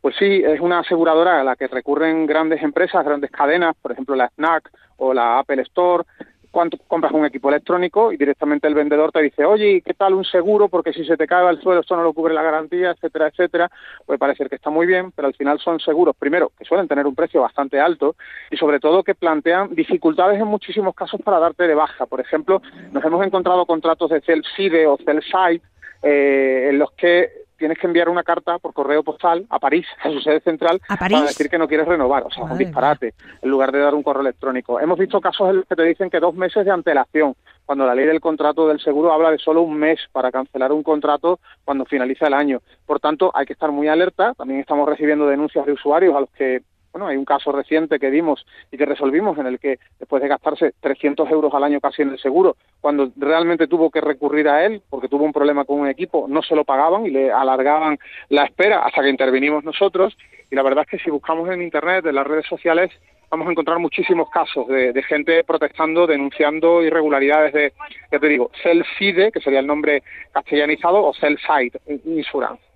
Pues 0.00 0.16
sí, 0.18 0.42
es 0.44 0.60
una 0.60 0.80
aseguradora 0.80 1.40
a 1.40 1.44
la 1.44 1.54
que 1.54 1.68
recurren 1.68 2.26
grandes 2.26 2.62
empresas, 2.62 3.04
grandes 3.04 3.30
cadenas, 3.30 3.76
por 3.80 3.92
ejemplo 3.92 4.16
la 4.16 4.28
FNAC 4.30 4.70
o 4.96 5.14
la 5.14 5.38
Apple 5.38 5.62
Store, 5.62 6.04
cuando 6.50 6.78
compras 6.86 7.12
un 7.12 7.24
equipo 7.24 7.48
electrónico 7.48 8.12
y 8.12 8.16
directamente 8.16 8.66
el 8.66 8.74
vendedor 8.74 9.12
te 9.12 9.22
dice, 9.22 9.44
oye, 9.44 9.82
¿qué 9.84 9.94
tal 9.94 10.14
un 10.14 10.24
seguro? 10.24 10.68
Porque 10.68 10.92
si 10.92 11.04
se 11.04 11.16
te 11.16 11.26
cae 11.26 11.46
al 11.46 11.60
suelo 11.60 11.80
esto 11.80 11.96
no 11.96 12.02
lo 12.02 12.12
cubre 12.12 12.34
la 12.34 12.42
garantía, 12.42 12.90
etcétera, 12.90 13.28
etcétera. 13.28 13.70
Puede 14.06 14.18
parecer 14.18 14.48
que 14.48 14.56
está 14.56 14.70
muy 14.70 14.86
bien, 14.86 15.12
pero 15.12 15.28
al 15.28 15.34
final 15.34 15.58
son 15.60 15.80
seguros, 15.80 16.16
primero, 16.16 16.52
que 16.58 16.64
suelen 16.64 16.88
tener 16.88 17.06
un 17.06 17.14
precio 17.14 17.42
bastante 17.42 17.80
alto 17.80 18.16
y 18.50 18.56
sobre 18.56 18.80
todo 18.80 19.02
que 19.02 19.14
plantean 19.14 19.74
dificultades 19.74 20.40
en 20.40 20.46
muchísimos 20.46 20.94
casos 20.94 21.20
para 21.22 21.38
darte 21.38 21.66
de 21.66 21.74
baja. 21.74 22.06
Por 22.06 22.20
ejemplo, 22.20 22.62
nos 22.92 23.04
hemos 23.04 23.24
encontrado 23.24 23.66
contratos 23.66 24.10
de 24.10 24.20
CELSIDE 24.20 24.86
o 24.86 24.96
CELSITE 24.96 25.64
eh, 26.02 26.68
en 26.70 26.78
los 26.78 26.92
que 26.92 27.47
tienes 27.58 27.78
que 27.78 27.86
enviar 27.86 28.08
una 28.08 28.22
carta 28.22 28.58
por 28.58 28.72
correo 28.72 29.02
postal 29.02 29.44
a 29.50 29.58
París, 29.58 29.86
a 30.02 30.10
su 30.10 30.20
sede 30.20 30.40
central, 30.40 30.80
para 30.88 31.22
decir 31.22 31.50
que 31.50 31.58
no 31.58 31.68
quieres 31.68 31.86
renovar. 31.86 32.22
O 32.24 32.30
sea, 32.30 32.44
es 32.44 32.50
un 32.52 32.58
disparate, 32.58 33.14
en 33.42 33.50
lugar 33.50 33.72
de 33.72 33.80
dar 33.80 33.94
un 33.94 34.02
correo 34.02 34.22
electrónico. 34.22 34.80
Hemos 34.80 34.98
visto 34.98 35.20
casos 35.20 35.50
en 35.50 35.56
los 35.56 35.66
que 35.66 35.76
te 35.76 35.82
dicen 35.82 36.08
que 36.08 36.20
dos 36.20 36.34
meses 36.34 36.64
de 36.64 36.70
antelación, 36.70 37.34
cuando 37.66 37.84
la 37.84 37.94
ley 37.94 38.06
del 38.06 38.20
contrato 38.20 38.66
del 38.66 38.80
seguro 38.80 39.12
habla 39.12 39.30
de 39.30 39.38
solo 39.38 39.60
un 39.60 39.76
mes 39.76 40.00
para 40.12 40.32
cancelar 40.32 40.72
un 40.72 40.82
contrato 40.82 41.38
cuando 41.64 41.84
finaliza 41.84 42.26
el 42.26 42.34
año. 42.34 42.60
Por 42.86 42.98
tanto, 42.98 43.30
hay 43.34 43.44
que 43.44 43.52
estar 43.52 43.70
muy 43.70 43.88
alerta. 43.88 44.32
También 44.34 44.60
estamos 44.60 44.88
recibiendo 44.88 45.26
denuncias 45.26 45.66
de 45.66 45.72
usuarios 45.72 46.16
a 46.16 46.20
los 46.20 46.30
que 46.30 46.62
hay 47.06 47.16
un 47.16 47.24
caso 47.24 47.52
reciente 47.52 47.98
que 47.98 48.10
dimos 48.10 48.44
y 48.72 48.76
que 48.76 48.86
resolvimos 48.86 49.38
en 49.38 49.46
el 49.46 49.58
que 49.58 49.78
después 49.98 50.22
de 50.22 50.28
gastarse 50.28 50.72
300 50.80 51.30
euros 51.30 51.52
al 51.54 51.64
año 51.64 51.80
casi 51.80 52.02
en 52.02 52.10
el 52.10 52.18
seguro, 52.18 52.56
cuando 52.80 53.10
realmente 53.16 53.66
tuvo 53.66 53.90
que 53.90 54.00
recurrir 54.00 54.48
a 54.48 54.64
él 54.64 54.82
porque 54.88 55.08
tuvo 55.08 55.24
un 55.24 55.32
problema 55.32 55.64
con 55.64 55.80
un 55.80 55.88
equipo, 55.88 56.26
no 56.28 56.42
se 56.42 56.56
lo 56.56 56.64
pagaban 56.64 57.06
y 57.06 57.10
le 57.10 57.30
alargaban 57.30 57.98
la 58.28 58.44
espera 58.44 58.84
hasta 58.84 59.02
que 59.02 59.10
intervinimos 59.10 59.64
nosotros. 59.64 60.16
Y 60.50 60.56
la 60.56 60.62
verdad 60.62 60.84
es 60.84 60.90
que 60.90 61.04
si 61.04 61.10
buscamos 61.10 61.48
en 61.50 61.62
Internet, 61.62 62.06
en 62.06 62.14
las 62.14 62.26
redes 62.26 62.46
sociales, 62.46 62.90
vamos 63.30 63.48
a 63.48 63.50
encontrar 63.50 63.78
muchísimos 63.78 64.30
casos 64.30 64.66
de, 64.68 65.02
gente 65.02 65.44
protestando, 65.44 66.06
denunciando 66.06 66.82
irregularidades 66.82 67.52
de, 67.52 67.72
ya 68.10 68.18
te 68.18 68.28
digo, 68.28 68.50
CELSIDE, 68.62 69.32
que 69.32 69.40
sería 69.40 69.60
el 69.60 69.66
nombre 69.66 70.02
castellanizado, 70.32 71.04
o 71.04 71.14
CELSIDE 71.14 71.78
Insurance. 72.04 72.67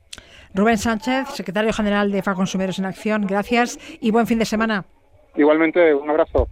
Rubén 0.55 0.79
Sánchez, 0.79 1.29
secretario 1.29 1.73
general 1.73 2.13
de 2.13 2.23
FAConsumidores 2.23 2.79
en 2.79 2.85
Acción, 2.85 3.27
gracias 3.27 3.79
y 4.01 4.11
buen 4.11 4.27
fin 4.27 4.39
de 4.39 4.45
semana. 4.45 4.85
Igualmente, 5.35 5.95
un 5.95 6.11
abrazo. 6.11 6.49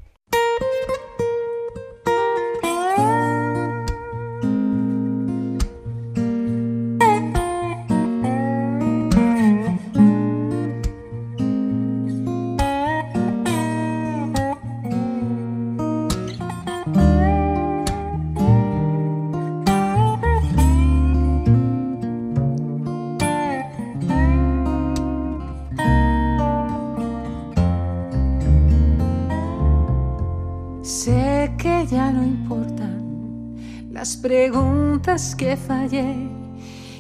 Que 35.11 35.57
fallé 35.57 36.15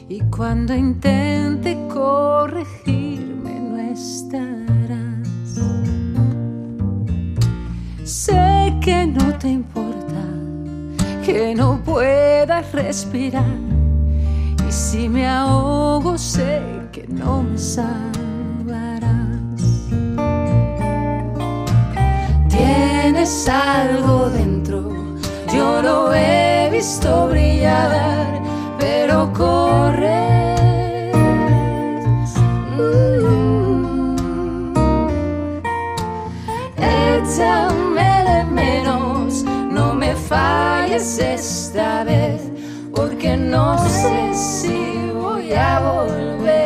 y 0.09 0.19
cuando 0.37 0.75
intente 0.75 1.79
corregirme 1.88 3.61
no 3.61 3.79
estarás. 3.79 5.61
Sé 8.02 8.75
que 8.81 9.07
no 9.07 9.33
te 9.38 9.50
importa, 9.50 10.25
que 11.25 11.55
no 11.55 11.81
puedas 11.85 12.73
respirar 12.73 13.55
y 14.69 14.73
si 14.73 15.09
me 15.09 15.29
ahogo 15.29 16.19
sé 16.19 16.61
que 16.90 17.07
no 17.07 17.45
me 17.45 17.57
salvarás. 17.57 19.07
Tienes 22.49 23.49
algo 23.49 24.29
dentro, 24.31 24.90
yo 25.55 25.81
lo 25.81 26.12
he 26.12 26.50
visto 26.81 27.29
brillar, 27.29 28.41
pero 28.79 29.31
corre. 29.35 31.13
Mm. 32.79 34.17
Échame 36.79 38.11
de 38.31 38.45
menos, 38.45 39.45
no 39.71 39.93
me 39.93 40.15
falles 40.15 41.19
esta 41.19 42.03
vez, 42.05 42.41
porque 42.95 43.37
no 43.37 43.77
sé 43.87 44.35
si 44.35 45.11
voy 45.13 45.53
a 45.53 45.81
volver. 45.81 46.60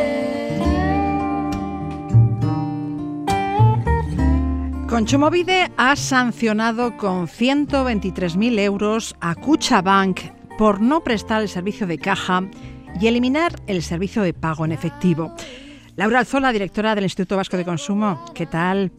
Conchomovide 4.94 5.72
ha 5.76 5.96
sancionado 5.96 6.96
con 6.96 7.26
123.000 7.26 8.60
euros 8.60 9.16
a 9.20 9.34
Bank 9.82 10.20
por 10.56 10.80
no 10.80 11.02
prestar 11.02 11.42
el 11.42 11.48
servicio 11.48 11.88
de 11.88 11.98
caja 11.98 12.48
y 13.00 13.08
eliminar 13.08 13.56
el 13.66 13.82
servicio 13.82 14.22
de 14.22 14.32
pago 14.32 14.64
en 14.64 14.70
efectivo. 14.70 15.34
Laura 15.96 16.20
Alzola, 16.20 16.52
directora 16.52 16.94
del 16.94 17.02
Instituto 17.02 17.36
Vasco 17.36 17.56
de 17.56 17.64
Consumo, 17.64 18.24
¿qué 18.36 18.46
tal? 18.46 18.92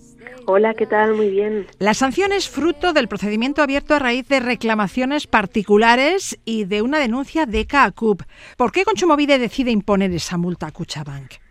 Hola, 0.47 0.73
¿qué 0.73 0.85
tal? 0.85 1.13
Muy 1.15 1.29
bien. 1.29 1.65
La 1.79 1.93
sanción 1.93 2.33
es 2.33 2.49
fruto 2.49 2.91
del 2.91 3.07
procedimiento 3.07 3.61
abierto 3.61 3.93
a 3.93 3.99
raíz 3.99 4.27
de 4.27 4.41
reclamaciones 4.41 5.27
particulares 5.27 6.37
y 6.43 6.65
de 6.65 6.81
una 6.81 6.99
denuncia 6.99 7.45
de 7.45 7.67
CACUP. 7.67 8.21
¿Por 8.57 8.73
qué 8.73 8.83
Conchomovide 8.83 9.39
decide 9.39 9.71
imponer 9.71 10.11
esa 10.11 10.35
multa 10.35 10.67
a 10.67 10.71
Cuchabank? 10.71 11.44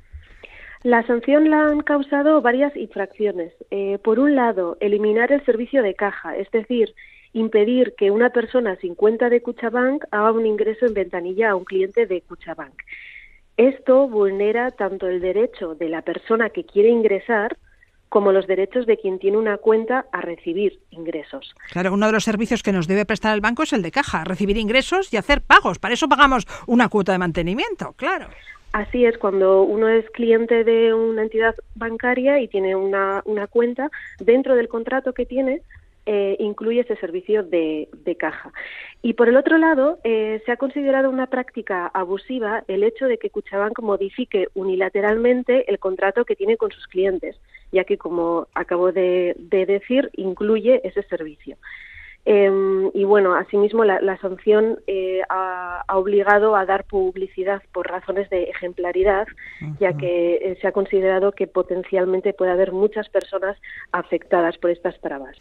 La 0.85 1.03
sanción 1.07 1.49
la 1.49 1.69
han 1.69 1.81
causado 1.81 2.43
varias 2.43 2.77
infracciones. 2.77 3.55
Eh, 3.71 3.99
por 4.05 4.19
un 4.19 4.37
lado, 4.37 4.77
eliminar 4.81 5.33
el 5.33 5.43
servicio 5.47 5.83
de 5.83 5.95
caja, 5.95 6.37
es 6.37 6.51
decir, 6.51 6.95
impedir 7.33 7.95
que 7.97 8.11
una 8.11 8.29
persona 8.29 8.77
sin 8.77 8.95
cuenta 8.95 9.31
de 9.31 9.41
Cuchabank 9.41 10.05
haga 10.11 10.33
un 10.33 10.45
ingreso 10.45 10.85
en 10.85 10.93
ventanilla 10.93 11.51
a 11.51 11.57
un 11.57 11.65
cliente 11.65 12.05
de 12.05 12.21
Cuchabank. 12.21 12.83
Esto 13.57 14.09
vulnera 14.09 14.73
tanto 14.73 15.09
el 15.09 15.23
derecho 15.23 15.75
de 15.75 15.89
la 15.89 16.03
persona 16.03 16.51
que 16.51 16.67
quiere 16.67 16.91
ingresar 16.91 17.57
como 18.11 18.31
los 18.31 18.47
derechos 18.47 18.85
de 18.85 18.99
quien 18.99 19.19
tiene 19.19 19.39
una 19.39 19.57
cuenta 19.57 20.05
a 20.13 20.21
recibir 20.21 20.81
ingresos. 20.91 21.55
Claro, 21.71 21.95
uno 21.95 22.07
de 22.07 22.13
los 22.13 22.25
servicios 22.25 22.63
que 22.63 22.73
nos 22.73 22.87
debe 22.87 23.07
prestar 23.07 23.35
el 23.35 23.41
banco 23.41 23.63
es 23.63 23.73
el 23.73 23.81
de 23.81 23.91
caja, 23.91 24.23
recibir 24.23 24.59
ingresos 24.59 25.11
y 25.15 25.17
hacer 25.17 25.41
pagos. 25.41 25.79
Para 25.79 25.95
eso 25.95 26.11
pagamos 26.11 26.47
una 26.67 26.91
cuota 26.91 27.13
de 27.13 27.19
mantenimiento, 27.19 27.95
claro. 27.95 28.29
Así 28.75 29.05
es, 29.05 29.17
cuando 29.19 29.63
uno 29.63 29.89
es 29.89 30.11
cliente 30.11 30.65
de 30.65 30.93
una 30.93 31.23
entidad 31.23 31.55
bancaria 31.77 32.41
y 32.41 32.49
tiene 32.49 32.75
una, 32.75 33.23
una 33.25 33.47
cuenta, 33.47 33.89
dentro 34.19 34.57
del 34.57 34.67
contrato 34.67 35.13
que 35.13 35.27
tiene, 35.27 35.63
eh, 36.07 36.35
incluye 36.41 36.81
ese 36.81 36.97
servicio 36.97 37.45
de, 37.45 37.89
caja. 38.19 38.53
Y 39.01 39.13
por 39.13 39.29
el 39.29 39.37
otro 39.37 39.59
lado, 39.59 40.01
eh, 40.03 40.43
se 40.45 40.51
ha 40.51 40.57
considerado 40.57 41.09
una 41.09 41.29
práctica 41.29 41.87
abusiva 41.87 42.65
el 42.67 42.83
hecho 42.83 43.07
de 43.07 43.19
que 43.19 43.31
Cuchabank 43.31 43.79
modifique 43.79 44.49
unilateralmente 44.55 45.71
el 45.71 45.79
contrato 45.79 46.25
que 46.25 46.35
tiene 46.35 46.57
con 46.57 46.73
sus 46.73 46.89
clientes, 46.89 47.37
ya 47.71 47.85
que, 47.85 47.97
como 47.97 48.49
acabo 48.55 48.91
de 48.91 49.37
decir, 49.69 50.11
incluye 50.17 50.81
ese 50.83 51.05
servicio. 51.05 51.57
Em, 52.27 52.91
y 52.95 53.05
bueno, 53.05 53.35
asimismo, 53.35 53.85
la, 53.85 54.19
sanción 54.19 54.79
eh, 54.87 55.21
ha, 55.29 55.85
obligado 55.89 56.57
a 56.57 56.65
dar 56.65 56.85
publicidad 56.85 57.63
por 57.73 57.87
razones 57.87 58.31
de 58.31 58.45
ejemplaridad, 58.45 59.27
ya 59.79 59.93
que 59.95 60.37
eh, 60.37 60.59
se 60.61 60.67
ha 60.67 60.73
considerado 60.73 61.33
que 61.33 61.47
potencialmente 61.47 62.33
puede 62.33 62.53
haber 62.53 62.73
muchas 62.73 63.09
personas 63.11 63.59
afectadas 63.93 64.57
por 64.57 64.71
estas 64.71 64.99
trabas. 65.01 65.37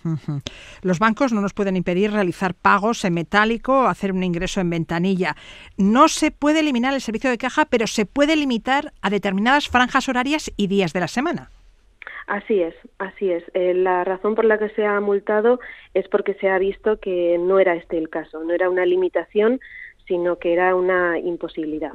Los 0.82 1.00
bancos 1.00 1.32
no 1.32 1.40
nos 1.40 1.54
pueden 1.54 1.78
impedir 1.78 2.12
realizar 2.12 2.54
pagos 2.54 3.06
en 3.06 3.14
metálico 3.14 3.84
o 3.84 3.88
hacer 3.88 4.12
un 4.12 4.24
ingreso 4.24 4.60
en 4.60 4.70
ventanilla. 4.70 5.36
No 5.78 6.10
se 6.10 6.32
puede 6.32 6.60
eliminar 6.60 6.94
el 6.94 7.02
servicio 7.02 7.30
de 7.30 7.38
caja, 7.38 7.66
pero 7.66 7.88
se 7.88 8.06
puede 8.06 8.36
limitar 8.36 8.92
a 9.02 9.10
determinadas 9.10 9.70
franjas 9.70 10.10
horarias 10.10 10.52
y 10.58 10.68
días 10.68 10.92
de 10.92 11.00
la 11.00 11.08
semana. 11.08 11.50
Así 12.28 12.62
es, 12.62 12.74
así 13.00 13.32
es. 13.32 13.44
Eh, 13.54 13.74
la 13.74 14.04
razón 14.04 14.36
por 14.36 14.46
la 14.46 14.58
que 14.58 14.70
se 14.70 14.86
ha 14.86 15.00
multado 15.00 15.60
es 15.94 16.08
porque 16.08 16.34
se 16.36 16.50
ha 16.50 16.58
visto 16.58 17.00
que 17.00 17.38
no 17.38 17.60
era 17.60 17.76
este 17.76 17.98
el 17.98 18.10
caso, 18.10 18.44
no 18.44 18.54
era 18.54 18.70
una 18.70 18.86
limitación, 18.86 19.60
sino 20.08 20.38
que 20.38 20.54
era 20.54 20.76
una 20.76 21.20
imposibilidad. 21.20 21.94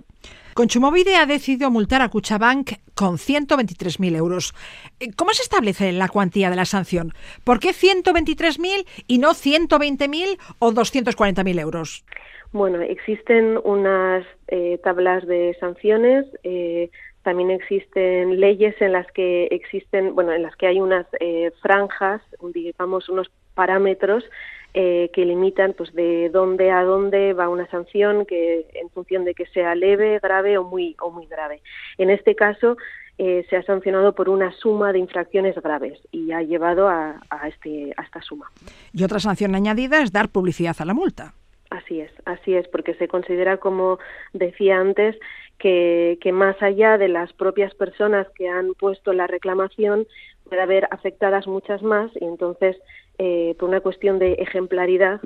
Conchumovide 0.55 1.15
ha 1.15 1.27
decidido 1.27 1.71
multar 1.71 2.03
a 2.03 2.09
Cuchabank 2.09 2.73
con 2.95 3.17
123.000 3.17 4.17
euros. 4.17 4.55
Eh, 4.99 5.13
¿Cómo 5.15 5.33
se 5.33 5.43
establece 5.43 5.93
la 5.93 6.09
cuantía 6.09 6.51
de 6.51 6.57
la 6.57 6.65
sanción? 6.65 7.13
¿Por 7.45 7.61
qué 7.61 7.69
123.000 7.69 8.85
y 9.07 9.19
no 9.19 9.31
120.000 9.31 10.37
o 10.59 10.73
240.000 10.73 11.61
euros? 11.61 12.05
Bueno, 12.51 12.81
existen 12.81 13.59
unas 13.63 14.27
eh, 14.49 14.81
tablas 14.83 15.27
de 15.27 15.57
sanciones. 15.61 16.27
Eh, 16.43 16.91
también 17.29 17.51
existen 17.51 18.41
leyes 18.41 18.75
en 18.81 18.93
las 18.93 19.07
que 19.13 19.49
existen, 19.51 20.15
bueno, 20.15 20.33
en 20.33 20.41
las 20.41 20.57
que 20.57 20.67
hay 20.67 20.81
unas 20.81 21.05
eh, 21.21 21.53
franjas, 21.61 22.23
digamos, 22.55 23.11
unos 23.11 23.31
parámetros 23.53 24.25
eh, 24.73 25.11
que 25.13 25.27
limitan, 25.27 25.75
pues, 25.75 25.93
de 25.93 26.31
dónde 26.31 26.71
a 26.71 26.85
dónde 26.85 27.35
va 27.35 27.51
una 27.51 27.69
sanción, 27.69 28.25
que 28.25 28.67
en 28.73 28.89
función 28.89 29.27
de 29.27 29.35
que 29.35 29.45
sea 29.49 29.75
leve, 29.75 30.21
grave 30.23 30.57
o 30.57 30.65
muy 30.65 30.97
o 31.03 31.11
muy 31.11 31.27
grave. 31.27 31.61
En 31.99 32.09
este 32.09 32.35
caso 32.35 32.79
eh, 33.19 33.45
se 33.51 33.57
ha 33.57 33.63
sancionado 33.63 34.15
por 34.15 34.31
una 34.31 34.51
suma 34.53 34.95
de 34.95 35.01
infracciones 35.01 35.55
graves 35.57 35.99
y 36.11 36.33
ha 36.33 36.41
llevado 36.41 36.89
a, 36.89 37.21
este 37.47 37.93
a 37.99 38.05
esta 38.05 38.23
suma. 38.23 38.51
Y 38.95 39.05
otra 39.05 39.21
sanción 39.21 39.55
añadida 39.55 40.03
es 40.03 40.13
dar 40.13 40.31
publicidad 40.31 40.77
a 40.79 40.87
la 40.87 40.95
multa. 40.95 41.35
Así 41.71 42.01
es, 42.01 42.11
así 42.25 42.55
es, 42.55 42.67
porque 42.69 42.95
se 42.95 43.09
considera, 43.09 43.59
como 43.59 43.99
decía 44.33 44.79
antes, 44.79 45.17
que, 45.59 46.19
más 46.33 46.61
allá 46.63 46.99
de 46.99 47.09
las 47.09 47.33
propias 47.33 47.75
personas 47.75 48.27
que 48.35 48.49
han 48.49 48.75
puesto 48.75 49.13
la 49.13 49.27
reclamación, 49.27 50.07
puede 50.49 50.63
haber 50.63 50.89
afectadas 50.91 51.47
muchas 51.47 51.83
más 51.83 52.11
y 52.19 52.25
entonces, 52.25 52.77
eh, 53.19 53.55
por 53.59 53.69
una 53.69 53.81
cuestión 53.81 54.19
de 54.19 54.35
ejemplaridad, 54.35 55.21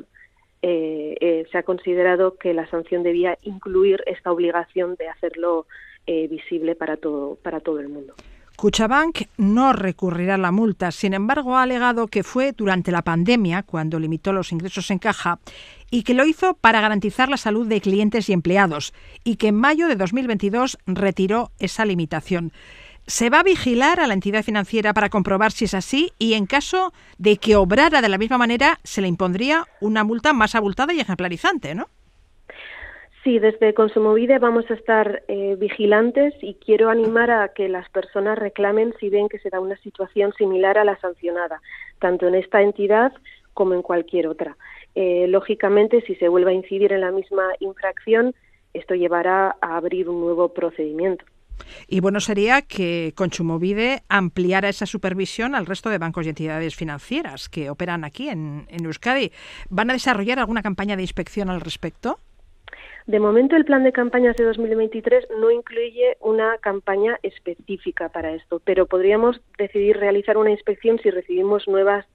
eh, 0.63 1.17
eh, 1.21 1.47
se 1.51 1.59
ha 1.59 1.63
considerado 1.63 2.37
que 2.37 2.55
la 2.55 2.69
sanción 2.71 3.03
debía 3.03 3.39
incluir 3.43 4.03
esta 4.07 4.33
obligación 4.33 4.97
de 4.97 5.09
hacerlo 5.09 5.67
visible 6.05 6.75
para 6.75 6.97
todo, 6.97 7.37
para 7.45 7.61
todo 7.61 7.79
el 7.79 7.89
mundo. 7.89 8.15
Cuchabank 8.57 9.23
no 9.37 9.73
recurrirá 9.73 10.35
a 10.35 10.39
la 10.39 10.51
multa, 10.51 10.91
sin 10.91 11.15
embargo 11.15 11.57
ha 11.57 11.63
alegado 11.63 12.09
que 12.09 12.25
fue 12.25 12.51
durante 12.51 12.91
la 12.91 13.03
pandemia 13.03 13.63
cuando 13.63 14.01
limitó 14.01 14.33
los 14.33 14.51
ingresos 14.51 14.91
en 14.91 14.99
caja 14.99 15.39
y 15.93 16.05
que 16.05 16.15
lo 16.15 16.25
hizo 16.25 16.55
para 16.55 16.81
garantizar 16.81 17.29
la 17.29 17.37
salud 17.37 17.69
de 17.69 17.83
clientes 17.83 18.29
y 18.29 18.33
empleados 18.33 18.95
y 19.25 19.37
que 19.37 19.49
en 19.49 19.57
mayo 19.57 19.87
de 19.87 19.95
2022 19.95 20.79
retiró 20.87 21.51
esa 21.61 21.85
limitación. 21.85 22.51
¿Se 23.07 23.29
va 23.29 23.41
a 23.41 23.45
vigilar 23.45 24.01
a 24.01 24.07
la 24.07 24.15
entidad 24.15 24.43
financiera 24.43 24.95
para 24.95 25.11
comprobar 25.11 25.53
si 25.53 25.67
es 25.67 25.75
así 25.75 26.13
y 26.19 26.33
en 26.33 26.47
caso 26.47 26.93
de 27.19 27.37
que 27.37 27.57
obrara 27.57 28.01
de 28.01 28.09
la 28.09 28.17
misma 28.17 28.39
manera 28.39 28.79
se 28.85 29.03
le 29.03 29.09
impondría 29.09 29.65
una 29.81 30.03
multa 30.03 30.33
más 30.33 30.55
abultada 30.55 30.95
y 30.95 31.01
ejemplarizante, 31.01 31.75
¿no? 31.75 31.89
Sí, 33.23 33.39
desde 33.39 33.75
Consumovide 33.75 34.39
vamos 34.39 34.69
a 34.71 34.75
estar 34.75 35.23
eh, 35.29 35.57
vigilantes 35.59 36.35
y 36.41 36.55
quiero 36.55 36.89
animar 36.89 37.31
a 37.31 37.49
que 37.49 37.69
las 37.69 37.89
personas 37.91 38.39
reclamen 38.39 38.95
si 38.99 39.11
ven 39.11 39.29
que 39.29 39.39
se 39.41 39.51
da 39.51 39.61
una 39.61 39.77
situación 39.77 40.33
similar 40.39 40.79
a 40.79 40.85
la 40.85 40.99
sancionada, 40.99 41.61
tanto 42.01 42.27
en 42.27 42.35
esta 42.35 42.63
entidad 42.63 43.13
como 43.55 43.75
en 43.75 43.83
cualquier 43.83 44.27
otra. 44.27 44.57
Eh, 44.95 45.27
lógicamente, 45.29 46.03
si 46.03 46.15
se 46.17 46.29
vuelve 46.29 46.51
a 46.51 46.55
incidir 46.55 46.93
en 46.93 47.01
la 47.01 47.11
misma 47.11 47.51
infracción, 47.61 48.35
esto 48.75 48.95
llevará 48.95 49.57
a 49.61 49.77
abrir 49.77 50.09
un 50.09 50.21
nuevo 50.21 50.53
procedimiento. 50.53 51.25
Y 51.87 52.01
bueno 52.01 52.21
sería 52.21 52.63
que 52.63 53.13
Conchumovide 53.15 54.03
ampliara 54.09 54.69
esa 54.69 54.87
supervisión 54.87 55.55
al 55.55 55.67
resto 55.67 55.91
de 55.91 55.99
bancos 55.99 56.27
y 56.27 56.31
entidades 56.31 56.75
financieras 56.75 57.49
que 57.49 57.71
operan 57.71 58.05
aquí 58.05 58.29
en 58.29 58.67
Euskadi. 58.69 59.31
¿Van 59.69 59.91
a 59.91 59.93
desarrollar 59.93 60.39
alguna 60.39 60.63
campaña 60.63 60.97
de 60.97 61.03
inspección 61.03 61.51
al 61.51 61.61
respecto? 61.61 62.19
De 63.07 63.19
momento, 63.19 63.57
el 63.57 63.65
plan 63.65 63.83
de 63.83 63.93
campañas 63.93 64.37
de 64.37 64.45
2023 64.45 65.27
no 65.41 65.51
incluye 65.51 66.17
una 66.21 66.59
campaña 66.59 67.19
específica 67.23 68.09
para 68.11 68.33
esto, 68.33 68.61
pero 68.65 68.87
podríamos 68.87 69.41
decidir 69.59 69.97
realizar 69.97 70.37
una 70.37 70.51
inspección 70.51 70.99
si 71.01 71.11
recibimos 71.11 71.67
nuevas 71.67 72.07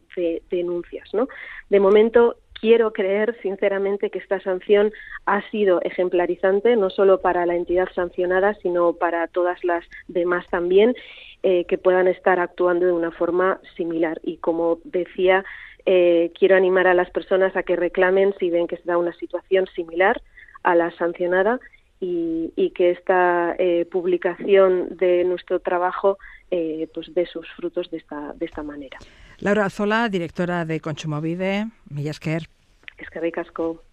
denuncias. 0.50 1.14
¿no? 1.14 1.28
De 1.70 1.80
momento, 1.80 2.38
quiero 2.60 2.94
creer 2.94 3.38
sinceramente 3.42 4.10
que 4.10 4.20
esta 4.20 4.40
sanción 4.42 4.92
ha 5.26 5.42
sido 5.50 5.82
ejemplarizante, 5.82 6.76
no 6.76 6.90
solo 6.90 7.22
para 7.22 7.46
la 7.46 7.56
entidad 7.56 7.88
sancionada, 7.94 8.56
sino 8.56 8.94
para 8.94 9.28
todas 9.28 9.64
las 9.64 9.86
demás 10.08 10.46
también, 10.50 10.96
eh, 11.44 11.66
que 11.66 11.78
puedan 11.78 12.08
estar 12.08 12.40
actuando 12.40 12.86
de 12.86 12.92
una 12.92 13.12
forma 13.12 13.60
similar. 13.76 14.20
Y 14.24 14.38
como 14.38 14.80
decía, 14.84 15.46
eh, 15.86 16.32
quiero 16.38 16.56
animar 16.56 16.88
a 16.88 16.94
las 16.94 17.10
personas 17.12 17.56
a 17.56 17.64
que 17.64 17.76
reclamen 17.76 18.34
si 18.40 18.50
ven 18.50 18.68
que 18.68 18.78
se 18.78 18.84
da 18.84 18.98
una 18.98 19.14
situación 19.14 19.68
similar 19.76 20.22
a 20.64 20.76
la 20.76 20.92
sancionada 20.92 21.60
y, 22.00 22.72
que 22.76 22.92
esta 22.92 23.56
eh, 23.58 23.86
publicación 23.90 24.98
de 24.98 25.24
nuestro 25.24 25.60
trabajo 25.60 26.18
eh, 26.52 26.88
pues 26.94 27.14
dé 27.14 27.26
sus 27.26 27.48
frutos 27.56 27.90
de 27.90 27.98
esta, 27.98 28.34
de 28.34 28.46
esta 28.46 28.64
manera. 28.64 29.00
Laura 29.40 29.70
Zola, 29.70 30.10
directora 30.10 30.66
de 30.66 30.80
Conchumovide, 30.80 31.70
Millasker. 31.90 32.50
Es 32.98 33.10
que 33.12 33.20
ricasco. 33.20 33.84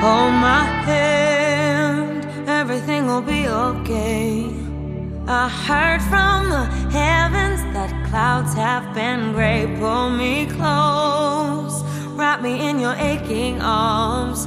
Hold 0.00 0.32
my 0.40 0.64
hand, 0.86 2.24
everything 2.48 3.06
will 3.06 3.20
be 3.20 3.46
okay. 3.46 4.46
I 5.26 5.48
heard 5.66 6.00
from 6.08 6.48
the 6.48 6.64
heavens 6.90 7.60
that 7.74 7.90
clouds 8.08 8.54
have 8.54 8.94
been 8.94 9.32
gray. 9.34 9.66
Pull 9.78 10.10
me 10.10 10.46
close, 10.46 11.82
wrap 12.16 12.40
me 12.40 12.70
in 12.70 12.78
your 12.78 12.94
aching 12.94 13.60
arms. 13.60 14.46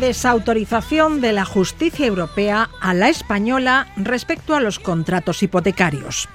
Desautorización 0.00 1.20
de 1.20 1.32
la 1.32 1.44
justicia 1.44 2.06
europea 2.06 2.68
a 2.80 2.94
la 2.94 3.08
española 3.08 3.86
respecto 3.96 4.56
a 4.56 4.60
los 4.60 4.80
contratos 4.80 5.42
hipotecarios. 5.44 6.28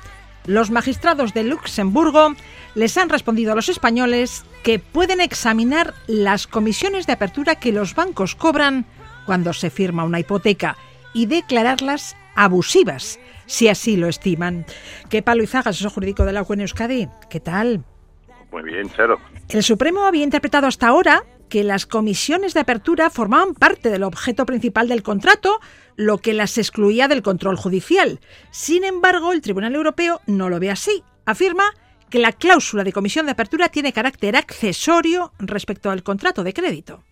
Los 0.45 0.71
magistrados 0.71 1.33
de 1.33 1.43
Luxemburgo 1.43 2.35
les 2.75 2.97
han 2.97 3.09
respondido 3.09 3.51
a 3.51 3.55
los 3.55 3.67
españoles 3.67 4.45
que 4.63 4.79
pueden 4.79 5.19
examinar 5.19 5.93
las 6.07 6.47
comisiones 6.47 7.05
de 7.05 7.13
apertura 7.13 7.55
que 7.55 7.73
los 7.73 7.95
bancos 7.95 8.33
cobran 8.33 8.85
cuando 9.25 9.51
se 9.51 9.69
firma 9.69 10.05
una 10.05 10.21
hipoteca 10.21 10.77
y 11.13 11.25
declararlas 11.25 12.15
abusivas, 12.35 13.19
si 13.45 13.67
así 13.67 13.97
lo 13.97 14.07
estiman. 14.07 14.65
¿Qué 15.09 15.21
palo 15.21 15.43
Izaga, 15.43 15.71
asesor 15.71 15.91
jurídico 15.91 16.23
de 16.23 16.31
la 16.31 16.43
UN 16.43 16.61
Euskadi? 16.61 17.09
¿Qué 17.29 17.41
tal? 17.41 17.83
Muy 18.51 18.63
bien, 18.63 18.89
Charo. 18.89 19.19
El 19.49 19.63
Supremo 19.63 20.05
había 20.05 20.23
interpretado 20.23 20.65
hasta 20.65 20.87
ahora 20.87 21.23
que 21.49 21.63
las 21.63 21.85
comisiones 21.85 22.53
de 22.53 22.61
apertura 22.61 23.09
formaban 23.09 23.53
parte 23.53 23.89
del 23.89 24.03
objeto 24.03 24.45
principal 24.45 24.87
del 24.87 25.03
contrato, 25.03 25.59
lo 25.95 26.19
que 26.19 26.33
las 26.33 26.57
excluía 26.57 27.07
del 27.07 27.23
control 27.23 27.57
judicial. 27.57 28.19
Sin 28.51 28.83
embargo, 28.83 29.33
el 29.33 29.41
Tribunal 29.41 29.75
Europeo 29.75 30.21
no 30.27 30.49
lo 30.49 30.59
ve 30.59 30.69
así. 30.69 31.03
Afirma 31.25 31.65
que 32.09 32.19
la 32.19 32.31
cláusula 32.31 32.83
de 32.83 32.93
comisión 32.93 33.25
de 33.25 33.33
apertura 33.33 33.69
tiene 33.69 33.93
carácter 33.93 34.35
accesorio 34.35 35.31
respecto 35.39 35.91
al 35.91 36.03
contrato 36.03 36.43
de 36.43 36.53
crédito. 36.53 37.03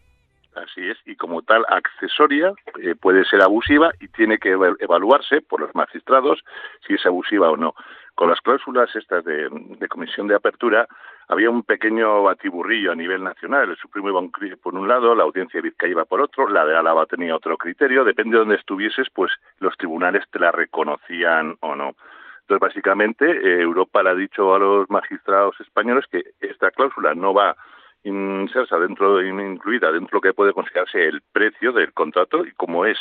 Así 0.55 0.89
es, 0.89 0.97
y 1.05 1.15
como 1.15 1.43
tal 1.43 1.63
accesoria 1.69 2.51
eh, 2.81 2.95
puede 2.95 3.25
ser 3.25 3.43
abusiva 3.43 3.91
y 3.99 4.07
tiene 4.07 4.39
que 4.39 4.49
evaluarse 4.49 5.41
por 5.41 5.61
los 5.61 5.73
magistrados 5.75 6.43
si 6.87 6.95
es 6.95 7.05
abusiva 7.05 7.51
o 7.51 7.57
no. 7.57 7.75
Con 8.15 8.29
las 8.29 8.41
cláusulas 8.41 8.89
estas 8.95 9.23
de, 9.23 9.49
comisión 9.87 10.27
de 10.27 10.33
apertura 10.33 10.87
había 11.27 11.49
un 11.49 11.63
pequeño 11.63 12.23
batiburrillo 12.23 12.91
a 12.91 12.95
nivel 12.95 13.23
nacional. 13.23 13.69
El 13.69 13.77
Supremo 13.77 14.09
iba 14.09 14.55
por 14.61 14.75
un 14.75 14.87
lado, 14.87 15.13
la 15.13 15.23
audiencia 15.23 15.59
de 15.59 15.69
Vizcaya 15.69 15.91
iba 15.91 16.05
por 16.05 16.21
otro, 16.21 16.47
la 16.47 16.65
de 16.65 16.75
Álava 16.75 17.05
tenía 17.05 17.35
otro 17.35 17.57
criterio. 17.57 18.03
Depende 18.03 18.33
de 18.33 18.39
dónde 18.39 18.55
estuvieses, 18.55 19.07
pues 19.13 19.31
los 19.59 19.75
tribunales 19.77 20.23
te 20.31 20.39
la 20.39 20.51
reconocían 20.51 21.57
o 21.59 21.75
no. 21.75 21.95
Entonces, 22.41 22.61
básicamente, 22.61 23.25
eh, 23.29 23.61
Europa 23.61 24.01
le 24.03 24.09
ha 24.11 24.15
dicho 24.15 24.55
a 24.55 24.59
los 24.59 24.89
magistrados 24.89 25.59
españoles 25.59 26.05
que 26.09 26.23
esta 26.39 26.71
cláusula 26.71 27.13
no 27.13 27.33
va 27.33 27.57
insersa 28.03 28.79
dentro, 28.79 29.21
incluida 29.21 29.91
dentro 29.91 30.07
de 30.07 30.17
lo 30.17 30.21
que 30.21 30.33
puede 30.33 30.53
considerarse 30.53 31.05
el 31.05 31.21
precio 31.33 31.73
del 31.73 31.91
contrato 31.91 32.45
y 32.45 32.51
como 32.53 32.85
es 32.85 32.97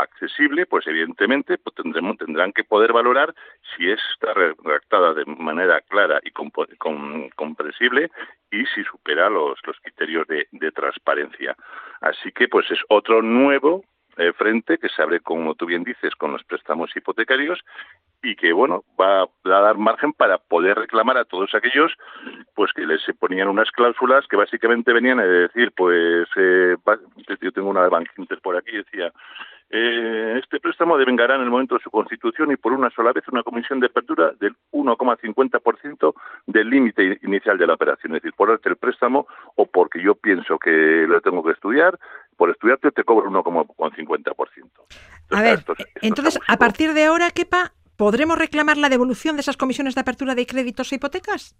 accesible, 0.00 0.66
pues 0.66 0.86
evidentemente 0.86 1.58
pues 1.58 1.74
tendremos, 1.74 2.16
tendrán 2.18 2.52
que 2.52 2.64
poder 2.64 2.92
valorar 2.92 3.34
si 3.76 3.90
está 3.90 4.32
redactada 4.32 5.14
de 5.14 5.26
manera 5.26 5.80
clara 5.82 6.20
y 6.22 6.30
comprensible 6.30 8.10
y 8.50 8.64
si 8.66 8.84
supera 8.84 9.28
los, 9.28 9.58
los 9.66 9.78
criterios 9.80 10.26
de, 10.28 10.46
de 10.52 10.72
transparencia. 10.72 11.56
Así 12.00 12.32
que 12.32 12.48
pues 12.48 12.70
es 12.70 12.80
otro 12.88 13.22
nuevo 13.22 13.84
eh, 14.18 14.32
frente 14.34 14.76
que 14.76 14.90
se 14.90 15.02
abre, 15.02 15.20
como 15.20 15.54
tú 15.54 15.64
bien 15.64 15.84
dices, 15.84 16.14
con 16.16 16.32
los 16.32 16.44
préstamos 16.44 16.94
hipotecarios 16.94 17.60
y 18.22 18.36
que 18.36 18.52
bueno 18.52 18.84
va 19.00 19.22
a 19.22 19.28
dar 19.44 19.78
margen 19.78 20.12
para 20.12 20.36
poder 20.36 20.76
reclamar 20.76 21.16
a 21.16 21.24
todos 21.24 21.54
aquellos 21.54 21.92
pues 22.54 22.72
que 22.74 22.86
les 22.86 23.00
ponían 23.18 23.48
unas 23.48 23.70
cláusulas 23.70 24.26
que 24.28 24.36
básicamente 24.36 24.92
venían 24.92 25.18
a 25.18 25.24
decir 25.24 25.72
pues 25.74 26.28
eh, 26.36 26.76
yo 27.40 27.52
tengo 27.52 27.70
una 27.70 27.82
de 27.82 27.88
Bank 27.88 28.10
por 28.42 28.56
aquí 28.56 28.76
decía 28.76 29.12
eh, 29.74 30.38
este 30.38 30.60
préstamo 30.60 30.98
devengará 30.98 31.36
en 31.36 31.40
el 31.40 31.48
momento 31.48 31.76
de 31.76 31.80
su 31.82 31.90
constitución 31.90 32.52
y 32.52 32.56
por 32.56 32.74
una 32.74 32.90
sola 32.90 33.10
vez 33.14 33.26
una 33.28 33.42
comisión 33.42 33.80
de 33.80 33.86
apertura 33.86 34.32
del 34.38 34.54
1,50% 34.70 36.14
del 36.46 36.68
límite 36.68 37.18
inicial 37.22 37.56
de 37.56 37.66
la 37.66 37.72
operación. 37.72 38.14
Es 38.14 38.22
decir, 38.22 38.34
por 38.36 38.50
darte 38.50 38.68
el 38.68 38.76
préstamo 38.76 39.26
o 39.56 39.64
porque 39.64 40.02
yo 40.02 40.14
pienso 40.14 40.58
que 40.58 41.06
lo 41.08 41.22
tengo 41.22 41.42
que 41.42 41.52
estudiar, 41.52 41.98
por 42.36 42.50
estudiarte 42.50 42.90
te 42.90 43.02
cobro 43.02 43.30
1,50%. 43.30 44.70
A 45.30 45.40
ver, 45.40 45.60
entonces, 46.02 46.38
a 46.46 46.58
partir 46.58 46.92
de 46.92 47.06
ahora, 47.06 47.30
Kepa, 47.30 47.72
¿podremos 47.96 48.38
reclamar 48.38 48.76
la 48.76 48.90
devolución 48.90 49.36
de 49.36 49.40
esas 49.40 49.56
comisiones 49.56 49.94
de 49.94 50.02
apertura 50.02 50.34
de 50.34 50.44
créditos 50.44 50.92
e 50.92 50.96
hipotecas? 50.96 51.56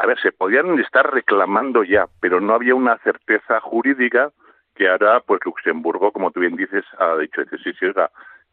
A 0.00 0.06
ver, 0.06 0.18
se 0.22 0.32
podían 0.32 0.78
estar 0.78 1.12
reclamando 1.12 1.84
ya, 1.84 2.06
pero 2.18 2.40
no 2.40 2.54
había 2.54 2.74
una 2.74 2.96
certeza 2.98 3.60
jurídica 3.60 4.32
que 4.74 4.88
ahora, 4.88 5.20
pues 5.20 5.40
Luxemburgo, 5.44 6.12
como 6.12 6.30
tú 6.30 6.40
bien 6.40 6.56
dices, 6.56 6.84
ha 6.98 7.16
dicho 7.16 7.44
que 7.44 7.58
sí, 7.58 7.72
sí, 7.78 7.86
oiga, 7.86 8.10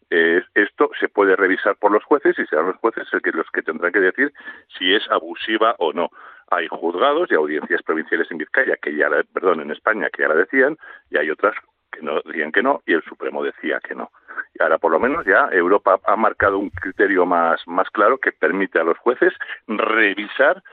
esto 0.10 0.90
se 1.00 1.08
puede 1.08 1.36
revisar 1.36 1.76
por 1.76 1.92
los 1.92 2.04
jueces 2.04 2.38
y 2.40 2.46
serán 2.46 2.68
los 2.68 2.78
jueces 2.78 3.08
los 3.12 3.52
que 3.52 3.62
tendrán 3.62 3.92
que 3.92 4.00
decir 4.00 4.34
si 4.78 4.94
es 4.94 5.10
abusiva 5.12 5.76
o 5.78 5.94
no. 5.94 6.10
Hay 6.50 6.68
juzgados 6.68 7.32
y 7.32 7.36
audiencias 7.36 7.84
provinciales 7.84 8.30
en 8.32 8.40
Vizcaya, 8.40 8.76
que 8.82 8.96
ya, 8.96 9.08
perdón, 9.34 9.62
en 9.62 9.72
España, 9.72 10.10
que 10.10 10.24
ya 10.24 10.30
la 10.30 10.36
decían, 10.36 10.78
y 11.12 11.18
hay 11.18 11.30
otras 11.30 11.54
que 11.92 12.02
no 12.02 12.22
decían 12.26 12.52
que 12.52 12.64
no, 12.64 12.82
y 12.88 12.94
el 12.94 13.04
Supremo 13.04 13.44
decía 13.44 13.80
que 13.88 13.94
no. 13.94 14.12
Y 14.56 14.64
ahora, 14.64 14.80
por 14.80 14.92
lo 14.92 15.00
menos, 15.00 15.26
ya 15.26 15.48
Europa 15.52 16.00
ha 16.06 16.16
marcado 16.16 16.58
un 16.58 16.72
criterio 16.72 17.26
más, 17.26 17.62
más 17.68 17.90
claro 17.92 18.18
que 18.18 18.32
permite 18.32 18.80
a 18.80 18.84
los 18.84 18.98
jueces 18.98 19.34
revisar 19.68 20.64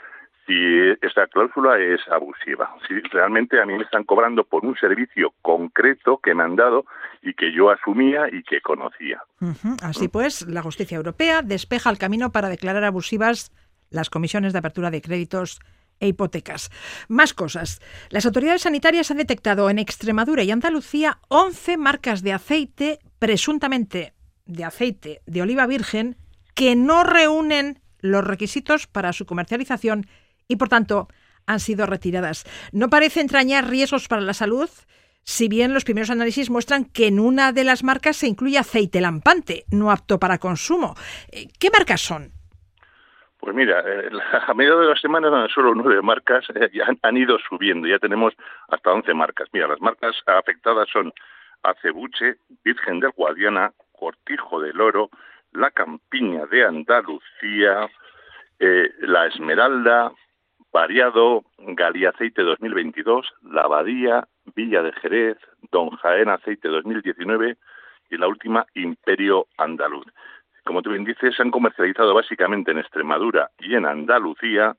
si 0.47 0.55
esta 1.03 1.27
cláusula 1.27 1.79
es 1.79 2.01
abusiva. 2.11 2.75
Si 2.87 2.95
realmente 3.11 3.61
a 3.61 3.67
mí 3.67 3.75
me 3.75 3.83
están 3.83 4.05
cobrando 4.05 4.45
por 4.45 4.65
un 4.65 4.77
servicio 4.77 5.35
concreto 5.43 6.19
que 6.23 6.35
me 6.35 6.45
han 6.45 6.57
dado 6.57 6.87
y 7.23 7.35
que 7.35 7.53
yo 7.53 7.71
asumía 7.71 8.29
y 8.31 8.43
que 8.45 8.61
conocía. 8.61 9.23
Así 9.83 10.09
pues, 10.09 10.47
la 10.47 10.63
justicia 10.63 10.97
europea 10.97 11.43
despeja 11.43 11.91
el 11.91 11.99
camino 11.99 12.31
para 12.31 12.49
declarar 12.49 12.85
abusivas 12.85 13.53
las 13.91 14.11
comisiones 14.11 14.53
de 14.53 14.61
apertura 14.61 14.91
de 14.91 15.03
créditos 15.03 15.61
e 15.99 16.09
hipotecas. 16.09 16.71
Más 17.09 17.35
cosas. 17.35 17.81
Las 18.11 18.27
autoridades 18.27 18.63
sanitarias 18.63 19.11
han 19.11 19.17
detectado 19.17 19.71
en 19.71 19.79
Extremadura 19.79 20.43
y 20.43 20.51
Andalucía 20.51 21.19
11 21.29 21.77
marcas 21.77 22.23
de 22.23 22.33
aceite, 22.33 22.99
presuntamente 23.19 24.13
de 24.45 24.65
aceite 24.65 25.23
de 25.27 25.43
oliva 25.43 25.67
virgen, 25.67 26.17
que 26.55 26.77
no 26.77 27.03
reúnen 27.03 27.81
los 28.01 28.25
requisitos 28.25 28.87
para 28.87 29.13
su 29.13 29.27
comercialización 29.27 30.07
y 30.49 30.57
por 30.57 30.69
tanto 30.69 31.09
han 31.47 31.61
sido 31.61 31.87
retiradas. 31.87 32.45
No 32.73 32.89
parece 32.89 33.21
entrañar 33.21 33.69
riesgos 33.69 34.09
para 34.09 34.23
la 34.23 34.35
salud, 34.35 34.69
si 35.23 35.49
bien 35.49 35.75
los 35.75 35.85
primeros 35.85 36.11
análisis 36.11 36.51
muestran 36.51 36.85
que 36.85 37.09
en 37.09 37.19
una 37.19 37.53
de 37.53 37.65
las 37.65 37.83
marcas 37.83 38.17
se 38.17 38.29
incluye 38.29 38.59
aceite 38.59 39.01
lampante, 39.01 39.65
no 39.73 39.91
apto 39.91 40.19
para 40.19 40.39
consumo. 40.39 40.95
Eh, 41.33 41.49
¿Qué 41.59 41.69
marcas 41.71 42.01
son? 42.01 42.31
Pues 43.39 43.55
mira, 43.55 43.81
eh, 43.81 44.09
a 44.47 44.55
mediados 44.55 44.83
de 44.83 44.95
la 44.95 45.01
semana 45.01 45.49
solo 45.53 45.75
nueve 45.75 46.01
marcas 46.01 46.45
eh, 46.55 46.71
han, 47.03 47.17
ido 47.17 47.39
subiendo, 47.49 47.89
ya 47.89 47.99
tenemos 47.99 48.35
hasta 48.69 48.93
once 48.93 49.13
marcas. 49.15 49.49
Mira, 49.53 49.67
las 49.67 49.81
marcas 49.81 50.17
afectadas 50.27 50.89
son 50.93 51.13
Acebuche, 51.63 52.37
Virgen 52.65 53.01
del 53.01 53.11
Guadiana, 53.11 53.73
Cortijo 53.93 54.61
del 54.61 54.81
Oro, 54.81 55.11
La 55.53 55.73
Campiña 55.73 56.47
de 56.47 56.65
Andalucía, 56.65 57.91
La 59.01 59.27
Esmeralda, 59.27 60.13
Variado, 60.73 61.45
Aceite 62.09 62.43
2022, 62.43 63.33
La 63.51 63.63
Abadía, 63.63 64.27
Villa 64.55 64.83
de 64.83 64.93
Jerez, 64.93 65.39
Don 65.71 65.91
Jaén 65.91 66.29
Aceite 66.29 66.69
2019 66.69 67.57
y 68.11 68.17
la 68.17 68.29
última 68.29 68.67
Imperio 68.75 69.47
Andaluz. 69.57 70.07
Como 70.65 70.83
tú 70.83 70.91
bien 70.91 71.05
dices, 71.05 71.35
se 71.35 71.43
han 71.43 71.51
comercializado 71.51 72.13
básicamente 72.13 72.73
en 72.73 72.79
Extremadura 72.79 73.51
y 73.59 73.75
en 73.75 73.87
Andalucía. 73.87 74.77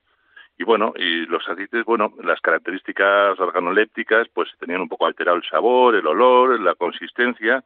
Y 0.57 0.63
bueno, 0.63 0.93
y 0.97 1.25
los 1.27 1.47
aceites, 1.47 1.85
bueno, 1.85 2.13
las 2.23 2.41
características 2.41 3.39
organolépticas, 3.39 4.27
pues 4.33 4.49
tenían 4.59 4.81
un 4.81 4.89
poco 4.89 5.05
alterado 5.05 5.37
el 5.37 5.43
sabor, 5.43 5.95
el 5.95 6.07
olor, 6.07 6.59
la 6.59 6.75
consistencia, 6.75 7.63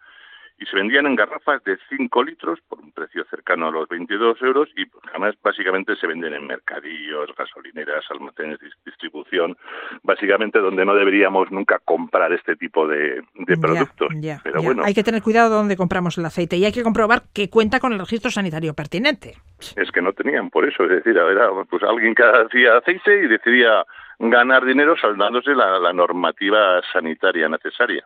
y 0.61 0.65
se 0.67 0.75
vendían 0.75 1.07
en 1.07 1.15
garrafas 1.15 1.63
de 1.63 1.77
5 1.89 2.23
litros 2.23 2.59
por 2.69 2.79
un 2.79 2.91
precio 2.91 3.25
cercano 3.31 3.69
a 3.69 3.71
los 3.71 3.89
22 3.89 4.39
euros 4.43 4.69
y 4.77 4.85
además 5.09 5.33
básicamente 5.41 5.95
se 5.95 6.05
venden 6.05 6.35
en 6.35 6.45
mercadillos, 6.45 7.31
gasolineras, 7.35 8.05
almacenes 8.11 8.59
de 8.59 8.67
distribución, 8.85 9.57
básicamente 10.03 10.59
donde 10.59 10.85
no 10.85 10.93
deberíamos 10.93 11.51
nunca 11.51 11.79
comprar 11.83 12.31
este 12.31 12.55
tipo 12.55 12.87
de, 12.87 13.23
productos. 13.59 14.09
Pero 14.43 14.61
bueno, 14.61 14.83
hay 14.85 14.93
que 14.93 15.03
tener 15.03 15.23
cuidado 15.23 15.55
donde 15.55 15.75
compramos 15.75 16.19
el 16.19 16.25
aceite 16.25 16.57
y 16.57 16.65
hay 16.65 16.71
que 16.71 16.83
comprobar 16.83 17.23
que 17.33 17.49
cuenta 17.49 17.79
con 17.79 17.93
el 17.93 17.99
registro 17.99 18.29
sanitario 18.29 18.75
pertinente. 18.75 19.37
Es 19.75 19.91
que 19.91 20.01
no 20.03 20.13
tenían 20.13 20.51
por 20.51 20.67
eso, 20.67 20.83
es 20.83 20.89
decir, 20.91 21.17
era 21.17 21.49
pues 21.67 21.81
alguien 21.81 22.13
que 22.13 22.23
hacía 22.23 22.77
aceite 22.77 23.23
y 23.23 23.27
decidía 23.27 23.83
ganar 24.19 24.63
dinero 24.63 24.95
saldándose 24.95 25.55
la 25.55 25.91
normativa 25.91 26.81
sanitaria 26.93 27.49
necesaria. 27.49 28.05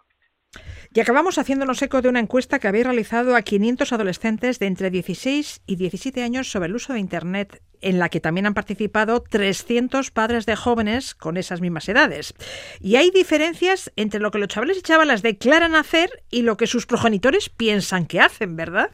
Y 0.96 1.02
acabamos 1.02 1.38
haciéndonos 1.38 1.82
eco 1.82 2.02
de 2.02 2.08
una 2.08 2.22
encuesta 2.22 2.58
que 2.58 2.70
habéis 2.70 2.86
realizado 2.86 3.36
a 3.36 3.42
500 3.42 3.92
adolescentes 3.92 4.60
de 4.60 4.68
entre 4.68 4.90
16 4.90 5.62
y 5.68 5.76
17 5.76 6.24
años 6.24 6.50
sobre 6.50 6.70
el 6.70 6.76
uso 6.76 6.94
de 6.94 7.00
Internet, 7.00 7.62
en 7.82 8.00
la 8.00 8.08
que 8.08 8.22
también 8.22 8.46
han 8.46 8.54
participado 8.54 9.22
300 9.22 10.10
padres 10.12 10.46
de 10.46 10.56
jóvenes 10.56 11.14
con 11.14 11.36
esas 11.36 11.60
mismas 11.60 11.90
edades. 11.90 12.34
Y 12.80 12.96
hay 12.96 13.12
diferencias 13.12 13.92
entre 13.98 14.22
lo 14.22 14.32
que 14.32 14.40
los 14.40 14.48
chavales 14.48 14.78
y 14.78 14.84
chavalas 14.84 15.22
declaran 15.22 15.76
hacer 15.76 16.08
y 16.32 16.44
lo 16.44 16.56
que 16.56 16.66
sus 16.66 16.86
progenitores 16.86 17.50
piensan 17.50 18.06
que 18.06 18.22
hacen, 18.22 18.56
¿verdad? 18.56 18.92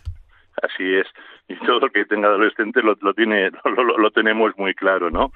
Así 0.64 0.96
es. 0.96 1.06
Y 1.50 1.56
todo 1.68 1.82
lo 1.82 1.90
que 1.92 2.06
tenga 2.06 2.30
adolescente 2.30 2.82
lo, 2.82 2.96
tiene, 3.14 3.52
lo, 3.64 4.10
tenemos 4.10 4.58
muy 4.58 4.74
claro, 4.74 5.12
¿no? 5.12 5.32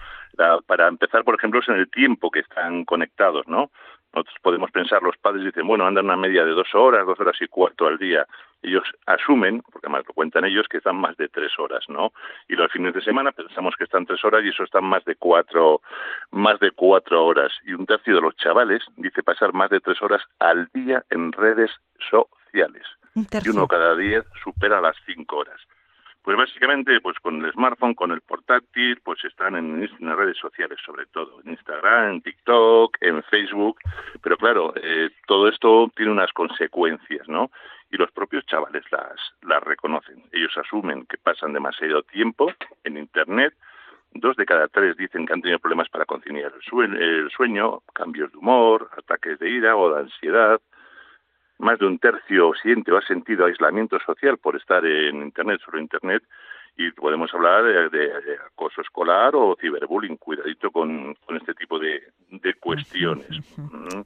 para 0.65 0.87
empezar, 0.87 1.23
por 1.23 1.35
ejemplo, 1.35 1.59
es 1.59 1.69
en 1.69 1.75
el 1.75 1.89
tiempo 1.89 2.31
que 2.31 2.39
están 2.39 2.85
conectados, 2.85 3.47
¿no? 3.47 3.69
Nosotros 4.15 4.37
podemos 4.41 4.71
pensar, 4.71 5.03
los 5.03 5.17
padres 5.17 5.43
dicen, 5.43 5.67
bueno, 5.67 5.85
andan 5.85 6.05
una 6.05 6.15
media 6.15 6.45
de 6.45 6.51
dos 6.51 6.73
horas, 6.73 7.05
dos 7.05 7.19
horas 7.19 7.35
y 7.41 7.47
cuarto 7.47 7.87
al 7.87 7.97
día. 7.97 8.25
Ellos 8.63 8.83
asumen, 9.05 9.61
porque 9.61 9.87
además 9.87 10.05
lo 10.07 10.13
cuentan 10.13 10.45
ellos, 10.45 10.67
que 10.69 10.77
están 10.77 10.95
más 10.95 11.17
de 11.17 11.27
tres 11.27 11.51
horas, 11.59 11.83
¿no? 11.89 12.13
Y 12.47 12.55
los 12.55 12.71
fines 12.71 12.93
de 12.93 13.01
semana 13.01 13.33
pensamos 13.33 13.75
que 13.77 13.83
están 13.83 14.05
tres 14.05 14.23
horas 14.23 14.43
y 14.43 14.49
eso 14.49 14.63
están 14.63 14.85
más 14.85 15.03
de 15.05 15.15
cuatro, 15.15 15.81
más 16.31 16.59
de 16.59 16.71
cuatro 16.71 17.25
horas. 17.25 17.51
Y 17.65 17.73
un 17.73 17.85
tercio 17.85 18.15
de 18.15 18.21
los 18.21 18.35
chavales 18.37 18.83
dice 18.95 19.21
pasar 19.21 19.53
más 19.53 19.69
de 19.69 19.81
tres 19.81 20.01
horas 20.01 20.23
al 20.39 20.69
día 20.73 21.03
en 21.09 21.31
redes 21.33 21.71
sociales. 22.09 22.85
y 23.13 23.49
uno 23.49 23.67
cada 23.67 23.95
día 23.95 24.23
supera 24.43 24.81
las 24.81 24.95
cinco 25.05 25.37
horas. 25.37 25.61
Pues 26.25 26.37
básicamente, 26.37 26.99
pues 27.01 27.19
con 27.19 27.45
el 27.45 27.51
smartphone, 27.51 27.93
con 27.93 28.09
el 28.11 28.21
portátil, 28.21 28.99
pues 29.03 29.23
están 29.23 29.55
en, 29.55 29.83
en 29.83 30.17
redes 30.17 30.37
sociales 30.37 30.79
sobre 30.83 31.05
todo, 31.05 31.39
en 31.43 31.51
Instagram, 31.51 32.13
en 32.13 32.21
TikTok, 32.23 32.97
en 32.99 33.21
Facebook, 33.25 33.77
pero 34.23 34.35
claro, 34.35 34.73
eh, 34.75 35.11
todo 35.27 35.47
esto 35.47 35.91
tiene 35.95 36.11
unas 36.11 36.33
consecuencias, 36.33 37.29
¿no? 37.29 37.51
Y 37.91 37.97
los 37.97 38.11
propios 38.11 38.43
chavales 38.47 38.83
las, 38.91 39.13
las 39.43 39.61
reconocen. 39.61 40.23
Ellos 40.31 40.57
asumen 40.57 41.05
que 41.05 41.19
pasan 41.19 41.53
demasiado 41.53 42.01
tiempo 42.01 42.51
en 42.83 42.97
Internet, 42.97 43.53
dos 44.15 44.35
de 44.35 44.47
cada 44.47 44.67
tres 44.67 44.97
dicen 44.97 45.27
que 45.27 45.33
han 45.33 45.41
tenido 45.41 45.59
problemas 45.59 45.89
para 45.89 46.05
conciliar 46.05 46.51
el 46.55 47.29
sueño, 47.29 47.81
cambios 47.93 48.31
de 48.31 48.37
humor, 48.39 48.89
ataques 48.97 49.37
de 49.37 49.51
ira 49.51 49.75
o 49.75 49.93
de 49.93 49.99
ansiedad, 49.99 50.59
más 51.57 51.79
de 51.79 51.85
un 51.85 51.99
tercio 51.99 52.51
siente 52.61 52.91
o 52.91 52.97
ha 52.97 53.01
sentido 53.01 53.45
aislamiento 53.45 53.97
social 54.05 54.37
por 54.37 54.55
estar 54.55 54.85
en 54.85 55.21
Internet, 55.21 55.61
sobre 55.63 55.81
Internet, 55.81 56.23
y 56.77 56.91
podemos 56.91 57.33
hablar 57.33 57.89
de, 57.89 58.11
acoso 58.51 58.81
escolar 58.81 59.33
o 59.35 59.55
ciberbullying. 59.59 60.17
Cuidadito 60.17 60.71
con, 60.71 61.15
este 61.39 61.53
tipo 61.53 61.79
de, 61.79 62.01
cuestiones. 62.59 63.29
Mm. 63.55 64.01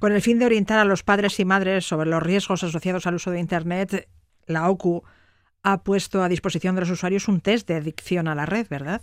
Con 0.00 0.12
el 0.12 0.22
fin 0.22 0.38
de 0.38 0.46
orientar 0.46 0.78
a 0.78 0.84
los 0.84 1.02
padres 1.02 1.38
y 1.38 1.44
madres 1.44 1.84
sobre 1.84 2.08
los 2.08 2.22
riesgos 2.22 2.64
asociados 2.64 3.06
al 3.06 3.14
uso 3.14 3.30
de 3.30 3.38
Internet, 3.38 4.08
la 4.46 4.68
OCU 4.68 5.04
ha 5.62 5.84
puesto 5.84 6.22
a 6.22 6.28
disposición 6.28 6.74
de 6.74 6.80
los 6.80 6.90
usuarios 6.90 7.28
un 7.28 7.40
test 7.40 7.68
de 7.68 7.76
adicción 7.76 8.26
a 8.26 8.34
la 8.34 8.46
red, 8.46 8.66
¿verdad? 8.68 9.02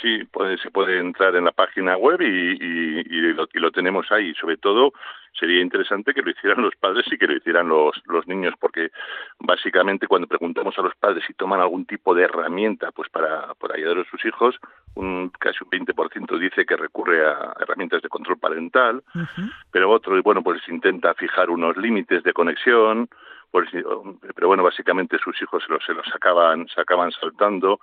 Sí, 0.00 0.24
puede, 0.24 0.58
se 0.58 0.70
puede 0.70 0.98
entrar 0.98 1.36
en 1.36 1.44
la 1.44 1.52
página 1.52 1.96
web 1.96 2.20
y, 2.20 3.32
lo, 3.32 3.70
tenemos 3.70 4.10
ahí. 4.10 4.34
Sobre 4.34 4.56
todo, 4.56 4.92
sería 5.38 5.60
interesante 5.60 6.12
que 6.12 6.22
lo 6.22 6.30
hicieran 6.30 6.62
los 6.62 6.74
padres 6.76 7.06
y 7.12 7.16
que 7.16 7.26
lo 7.26 7.36
hicieran 7.36 7.68
los, 7.68 8.02
los 8.06 8.26
niños, 8.26 8.54
porque 8.58 8.90
básicamente 9.38 10.08
cuando 10.08 10.26
preguntamos 10.26 10.76
a 10.78 10.82
los 10.82 10.94
padres 10.96 11.24
si 11.26 11.34
toman 11.34 11.60
algún 11.60 11.86
tipo 11.86 12.14
de 12.14 12.24
herramienta 12.24 12.90
pues 12.92 13.08
para, 13.08 13.54
para 13.54 13.74
ayudar 13.74 13.98
a 13.98 14.10
sus 14.10 14.24
hijos, 14.24 14.56
un, 14.94 15.30
casi 15.38 15.58
un 15.62 15.70
20% 15.70 16.38
dice 16.38 16.66
que 16.66 16.76
recurre 16.76 17.26
a 17.26 17.54
herramientas 17.60 18.02
de 18.02 18.08
control 18.08 18.38
parental, 18.38 19.02
pero 19.70 19.90
otro, 19.90 20.20
bueno, 20.22 20.42
pues 20.42 20.60
intenta 20.68 21.14
fijar 21.14 21.50
unos 21.50 21.76
límites 21.76 22.22
de 22.22 22.32
conexión, 22.32 23.08
pues, 23.50 23.68
pero 24.34 24.48
bueno, 24.48 24.64
básicamente 24.64 25.18
sus 25.18 25.40
hijos 25.40 25.62
se 25.64 25.72
los, 25.72 25.84
se 25.84 25.94
los 25.94 26.06
acaban, 26.14 26.66
se 26.68 26.80
acaban 26.80 27.12
saltando 27.12 27.78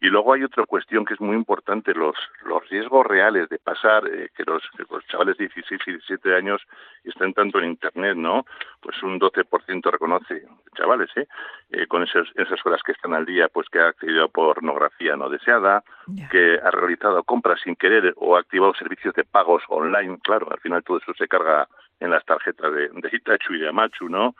y 0.00 0.08
luego 0.08 0.34
hay 0.34 0.44
otra 0.44 0.66
cuestión 0.66 1.06
que 1.06 1.14
es 1.14 1.20
muy 1.20 1.34
importante, 1.34 1.94
los, 1.94 2.16
los 2.44 2.68
riesgos 2.68 3.06
reales 3.06 3.48
de 3.48 3.58
pasar, 3.58 4.06
eh, 4.06 4.28
que, 4.36 4.44
los, 4.44 4.62
chavales 5.08 5.38
de 5.38 5.48
16 5.48 5.80
y 5.86 5.90
17 5.92 6.36
años 6.36 6.60
estén 7.02 7.32
tanto 7.32 7.58
en 7.58 7.70
Internet, 7.70 8.16
¿no? 8.16 8.44
Pues 8.80 9.02
un 9.02 9.18
12% 9.18 9.90
reconoce, 9.90 10.46
chavales, 10.76 11.08
¿eh? 11.16 11.26
¿eh? 11.70 11.86
con 11.86 12.02
esas, 12.02 12.28
esas 12.34 12.64
horas 12.66 12.82
que 12.84 12.92
están 12.92 13.14
al 13.14 13.24
día, 13.24 13.48
pues 13.48 13.68
que 13.70 13.78
ha 13.78 13.88
accedido 13.88 14.24
a 14.24 14.28
pornografía 14.28 15.16
no 15.16 15.30
deseada, 15.30 15.82
que 16.30 16.60
ha 16.62 16.70
realizado 16.70 17.22
compras 17.24 17.60
sin 17.64 17.74
querer 17.74 18.12
o 18.16 18.36
ha 18.36 18.40
activado 18.40 18.74
servicios 18.74 19.14
de 19.14 19.24
pagos 19.24 19.62
online, 19.68 20.18
claro, 20.22 20.48
al 20.50 20.60
final 20.60 20.84
todo 20.84 20.98
eso 20.98 21.14
se 21.14 21.26
carga 21.26 21.68
en 22.00 22.10
las 22.10 22.24
tarjetas 22.26 22.70
de, 22.70 22.88
de 22.88 23.08
Hitachu 23.10 23.54
y 23.54 23.60
de 23.60 23.68
Amachu, 23.70 24.10
¿no? 24.10 24.34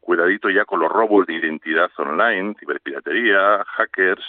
Cuidadito 0.00 0.48
ya 0.48 0.64
con 0.64 0.80
los 0.80 0.90
robos 0.90 1.26
de 1.26 1.34
identidad 1.34 1.90
online, 1.98 2.54
ciberpiratería, 2.58 3.62
hackers, 3.64 4.24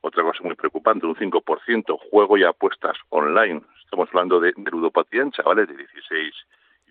otra 0.00 0.22
cosa 0.22 0.40
muy 0.42 0.54
preocupante, 0.54 1.06
un 1.06 1.16
5% 1.16 1.98
juego 2.10 2.36
y 2.36 2.44
apuestas 2.44 2.96
online. 3.08 3.62
Estamos 3.84 4.08
hablando 4.10 4.40
de, 4.40 4.52
ludopatía 4.70 5.22
en 5.22 5.32
chavales 5.32 5.68
de 5.68 5.76
16 5.76 6.34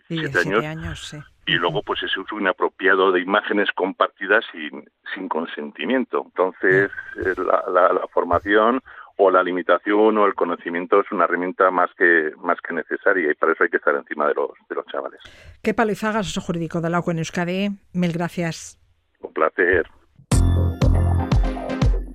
y 0.10 0.22
17 0.22 0.66
años. 0.66 1.16
Y 1.46 1.54
luego, 1.54 1.82
pues, 1.84 2.04
ese 2.04 2.20
uso 2.20 2.40
inapropiado 2.40 3.12
de 3.12 3.22
imágenes 3.22 3.70
compartidas 3.74 4.44
sin, 4.52 4.90
sin 5.14 5.30
consentimiento. 5.30 6.24
Entonces, 6.26 6.92
eh, 7.18 7.34
la, 7.38 7.94
la, 7.94 8.08
formación 8.14 8.82
o 9.16 9.32
la 9.32 9.44
limitación 9.44 10.18
o 10.18 10.26
el 10.26 10.36
conocimiento 10.36 11.00
es 11.00 11.12
una 11.12 11.24
herramienta 11.24 11.72
más 11.72 11.90
que 11.98 12.32
más 12.38 12.60
que 12.62 12.74
necesaria 12.74 13.32
y 13.32 13.34
para 13.34 13.54
eso 13.54 13.64
hay 13.64 13.70
que 13.70 13.78
estar 13.78 13.96
encima 13.96 14.28
de 14.28 14.36
los 14.36 14.52
de 14.70 14.76
los 14.76 14.86
chavales. 14.86 15.20
Qué 15.64 15.74
palizagas 15.74 16.38
jurídico 16.38 16.82
de 16.82 16.90
la 16.92 17.02
en 17.08 17.18
Euskadi. 17.18 17.70
Mil 17.94 18.12
gracias. 18.12 18.80
Un 19.22 19.34
placer 19.34 19.88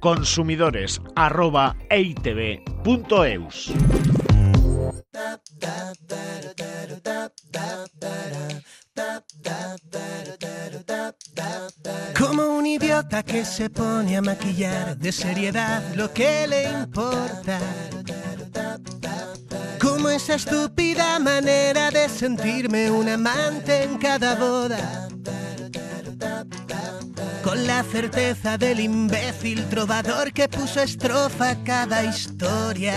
consumidores 0.02 1.00
arroba 1.14 1.76
Como 12.18 12.42
un 12.58 12.66
idiota 12.66 13.22
que 13.22 13.44
se 13.44 13.70
pone 13.70 14.16
a 14.16 14.22
maquillar 14.22 14.96
de 14.98 15.12
seriedad 15.12 15.94
lo 15.94 16.12
que 16.12 16.48
le 16.48 16.68
importa. 16.68 17.60
Como 19.80 20.08
esa 20.08 20.34
estúpida 20.34 21.20
manera 21.20 21.92
de 21.92 22.08
sentirme 22.08 22.90
un 22.90 23.08
amante 23.08 23.84
en 23.84 23.98
cada 23.98 24.34
boda 24.34 25.08
con 27.42 27.66
la 27.66 27.82
certeza 27.82 28.56
del 28.56 28.80
imbécil 28.80 29.64
trovador 29.68 30.32
que 30.32 30.48
puso 30.48 30.80
estrofa 30.80 31.50
a 31.50 31.64
cada 31.64 32.04
historia. 32.04 32.94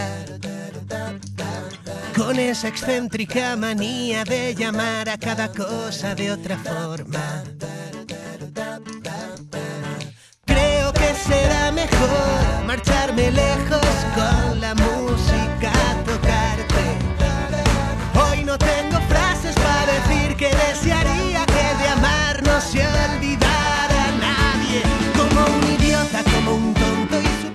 Con 2.16 2.40
esa 2.40 2.68
excéntrica 2.68 3.56
manía 3.56 4.24
de 4.24 4.56
llamar 4.56 5.10
a 5.10 5.18
cada 5.18 5.52
cosa 5.52 6.16
de 6.16 6.32
otra 6.32 6.58
forma. 6.58 7.44
Creo 10.46 10.94
que 10.94 11.14
será 11.28 11.72
mejor 11.72 12.66
marcharme 12.66 13.32
lejos 13.32 13.88
con 14.16 14.62
la 14.62 14.76
música 14.76 15.45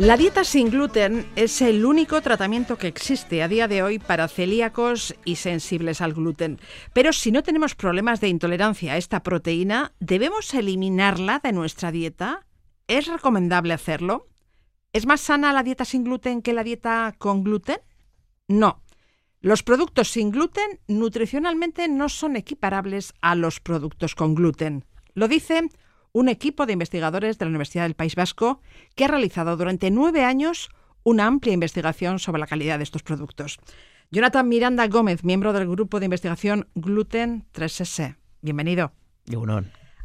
La 0.00 0.16
dieta 0.16 0.44
sin 0.44 0.70
gluten 0.70 1.30
es 1.36 1.60
el 1.60 1.84
único 1.84 2.22
tratamiento 2.22 2.78
que 2.78 2.86
existe 2.86 3.42
a 3.42 3.48
día 3.48 3.68
de 3.68 3.82
hoy 3.82 3.98
para 3.98 4.28
celíacos 4.28 5.14
y 5.26 5.36
sensibles 5.36 6.00
al 6.00 6.14
gluten. 6.14 6.58
Pero 6.94 7.12
si 7.12 7.30
no 7.30 7.42
tenemos 7.42 7.74
problemas 7.74 8.18
de 8.22 8.28
intolerancia 8.28 8.94
a 8.94 8.96
esta 8.96 9.22
proteína, 9.22 9.92
¿debemos 10.00 10.54
eliminarla 10.54 11.40
de 11.40 11.52
nuestra 11.52 11.92
dieta? 11.92 12.46
¿Es 12.88 13.08
recomendable 13.08 13.74
hacerlo? 13.74 14.26
¿Es 14.94 15.04
más 15.04 15.20
sana 15.20 15.52
la 15.52 15.62
dieta 15.62 15.84
sin 15.84 16.04
gluten 16.04 16.40
que 16.40 16.54
la 16.54 16.64
dieta 16.64 17.14
con 17.18 17.44
gluten? 17.44 17.80
No. 18.48 18.82
Los 19.42 19.62
productos 19.62 20.08
sin 20.08 20.30
gluten 20.30 20.80
nutricionalmente 20.88 21.88
no 21.88 22.08
son 22.08 22.36
equiparables 22.36 23.12
a 23.20 23.34
los 23.34 23.60
productos 23.60 24.14
con 24.14 24.34
gluten. 24.34 24.86
Lo 25.12 25.28
dice 25.28 25.68
un 26.12 26.28
equipo 26.28 26.66
de 26.66 26.72
investigadores 26.72 27.38
de 27.38 27.44
la 27.44 27.50
Universidad 27.50 27.84
del 27.84 27.94
País 27.94 28.14
Vasco 28.14 28.60
que 28.94 29.04
ha 29.04 29.08
realizado 29.08 29.56
durante 29.56 29.90
nueve 29.90 30.24
años 30.24 30.70
una 31.02 31.26
amplia 31.26 31.54
investigación 31.54 32.18
sobre 32.18 32.40
la 32.40 32.46
calidad 32.46 32.78
de 32.78 32.84
estos 32.84 33.02
productos. 33.02 33.58
Jonathan 34.10 34.48
Miranda 34.48 34.86
Gómez, 34.88 35.24
miembro 35.24 35.52
del 35.52 35.68
grupo 35.68 36.00
de 36.00 36.06
investigación 36.06 36.68
Gluten 36.74 37.46
3S. 37.54 38.16
Bienvenido. 38.42 38.92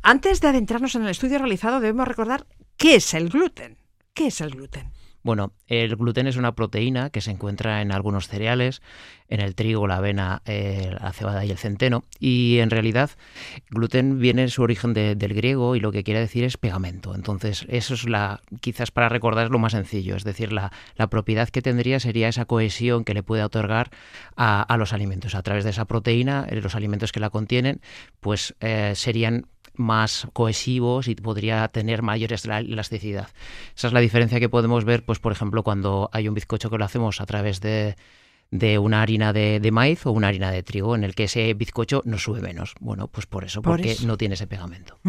Antes 0.03 0.41
de 0.41 0.49
adentrarnos 0.49 0.95
en 0.95 1.03
el 1.03 1.09
estudio 1.09 1.39
realizado, 1.39 1.79
debemos 1.79 2.07
recordar 2.07 2.45
qué 2.77 2.95
es 2.95 3.13
el 3.13 3.29
gluten. 3.29 3.77
¿Qué 4.13 4.27
es 4.27 4.39
el 4.41 4.51
gluten? 4.51 4.91
Bueno, 5.25 5.53
el 5.65 5.95
gluten 5.95 6.27
es 6.27 6.37
una 6.37 6.53
proteína 6.53 7.09
que 7.09 7.19
se 7.19 7.31
encuentra 7.31 7.81
en 7.81 7.91
algunos 7.91 8.27
cereales, 8.27 8.83
en 9.27 9.39
el 9.39 9.55
trigo, 9.55 9.87
la 9.87 9.95
avena, 9.95 10.43
eh, 10.45 10.95
la 11.01 11.11
cebada 11.13 11.43
y 11.43 11.49
el 11.49 11.57
centeno. 11.57 12.03
Y 12.19 12.59
en 12.59 12.69
realidad, 12.69 13.09
gluten 13.71 14.19
viene 14.19 14.43
en 14.43 14.49
su 14.49 14.61
origen 14.61 14.93
del 14.93 15.33
griego 15.33 15.75
y 15.75 15.79
lo 15.79 15.91
que 15.91 16.03
quiere 16.03 16.19
decir 16.19 16.43
es 16.43 16.57
pegamento. 16.57 17.15
Entonces, 17.15 17.65
eso 17.69 17.95
es 17.95 18.07
la, 18.07 18.41
quizás 18.61 18.91
para 18.91 19.09
recordar 19.09 19.49
lo 19.49 19.57
más 19.57 19.71
sencillo. 19.71 20.15
Es 20.15 20.25
decir, 20.25 20.53
la, 20.53 20.71
propiedad 21.09 21.49
que 21.49 21.63
tendría 21.63 21.99
sería 21.99 22.27
esa 22.27 22.45
cohesión 22.45 23.03
que 23.03 23.15
le 23.15 23.23
puede 23.23 23.43
otorgar 23.43 23.89
a, 24.35 24.77
los 24.77 24.93
alimentos. 24.93 25.33
A 25.33 25.41
través 25.41 25.63
de 25.63 25.71
esa 25.71 25.85
proteína, 25.85 26.45
eh, 26.47 26.61
los 26.61 26.75
alimentos 26.75 27.11
que 27.11 27.19
la 27.19 27.31
contienen, 27.31 27.81
pues 28.19 28.53
eh, 28.59 28.93
serían 28.93 29.47
más 29.77 30.27
cohesivos 30.33 31.07
y 31.07 31.15
podría 31.15 31.67
tener 31.67 32.01
mayor 32.01 32.31
elasticidad. 32.31 33.29
Esa 33.75 33.87
es 33.87 33.93
la 33.93 33.99
diferencia 33.99 34.39
que 34.39 34.49
podemos 34.49 34.85
ver, 34.85 35.05
pues 35.05 35.19
por 35.19 35.31
ejemplo, 35.31 35.63
cuando 35.63 36.09
hay 36.13 36.27
un 36.27 36.33
bizcocho 36.33 36.69
que 36.69 36.77
lo 36.77 36.85
hacemos 36.85 37.21
a 37.21 37.25
través 37.25 37.61
de, 37.61 37.95
de 38.51 38.77
una 38.79 39.01
harina 39.01 39.33
de, 39.33 39.59
de, 39.59 39.71
maíz 39.71 40.05
o 40.05 40.11
una 40.11 40.27
harina 40.27 40.51
de 40.51 40.63
trigo, 40.63 40.95
en 40.95 41.03
el 41.03 41.15
que 41.15 41.25
ese 41.25 41.53
bizcocho 41.53 42.01
no 42.05 42.17
sube 42.17 42.41
menos. 42.41 42.75
Bueno, 42.79 43.07
pues 43.07 43.25
por 43.25 43.43
eso, 43.43 43.61
Por 43.61 43.73
porque 43.77 43.91
eso. 43.91 44.07
no 44.07 44.17
tiene 44.17 44.35
ese 44.35 44.47
pegamento. 44.47 44.99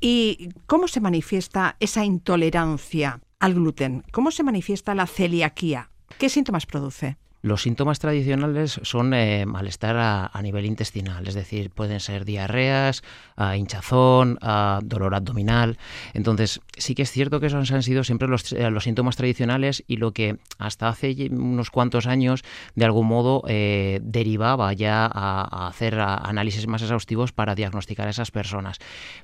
¿Y 0.00 0.50
cómo 0.66 0.88
se 0.88 1.00
manifiesta 1.00 1.76
esa 1.80 2.04
intolerancia 2.04 3.20
al 3.40 3.54
gluten? 3.54 4.04
¿Cómo 4.12 4.30
se 4.30 4.42
manifiesta 4.42 4.94
la 4.94 5.06
celiaquía? 5.06 5.90
¿Qué 6.18 6.28
síntomas 6.28 6.66
produce? 6.66 7.16
Los 7.44 7.60
síntomas 7.60 7.98
tradicionales 7.98 8.80
son 8.84 9.12
eh, 9.12 9.44
malestar 9.44 9.98
a, 9.98 10.40
nivel 10.40 10.64
intestinal, 10.64 11.28
es 11.28 11.34
decir, 11.34 11.68
pueden 11.68 12.00
ser 12.00 12.24
diarreas, 12.24 13.02
ah, 13.36 13.54
hinchazón, 13.54 14.38
ah, 14.40 14.80
dolor 14.82 15.14
abdominal. 15.14 15.76
Entonces, 16.14 16.62
sí 16.78 16.94
que 16.94 17.02
es 17.02 17.10
cierto 17.10 17.40
que 17.40 17.48
esos 17.48 17.70
han 17.70 17.82
sido 17.82 18.02
siempre 18.02 18.28
los, 18.28 18.50
eh, 18.54 18.70
los 18.70 18.84
síntomas 18.84 19.16
tradicionales 19.16 19.84
y 19.86 19.98
lo 19.98 20.12
que 20.12 20.38
hasta 20.56 20.88
hace 20.88 21.28
unos 21.32 21.68
cuantos 21.68 22.06
años, 22.06 22.44
de 22.76 22.86
algún 22.86 23.08
modo, 23.08 23.42
eh, 23.46 24.00
derivaba 24.02 24.72
ya 24.72 25.04
a, 25.04 25.68
hacer 25.68 26.00
análisis 26.00 26.66
más 26.66 26.80
exhaustivos 26.80 27.32
para 27.32 27.54
diagnosticar 27.54 28.06
a 28.06 28.10
esas 28.10 28.30
personas. 28.30 28.78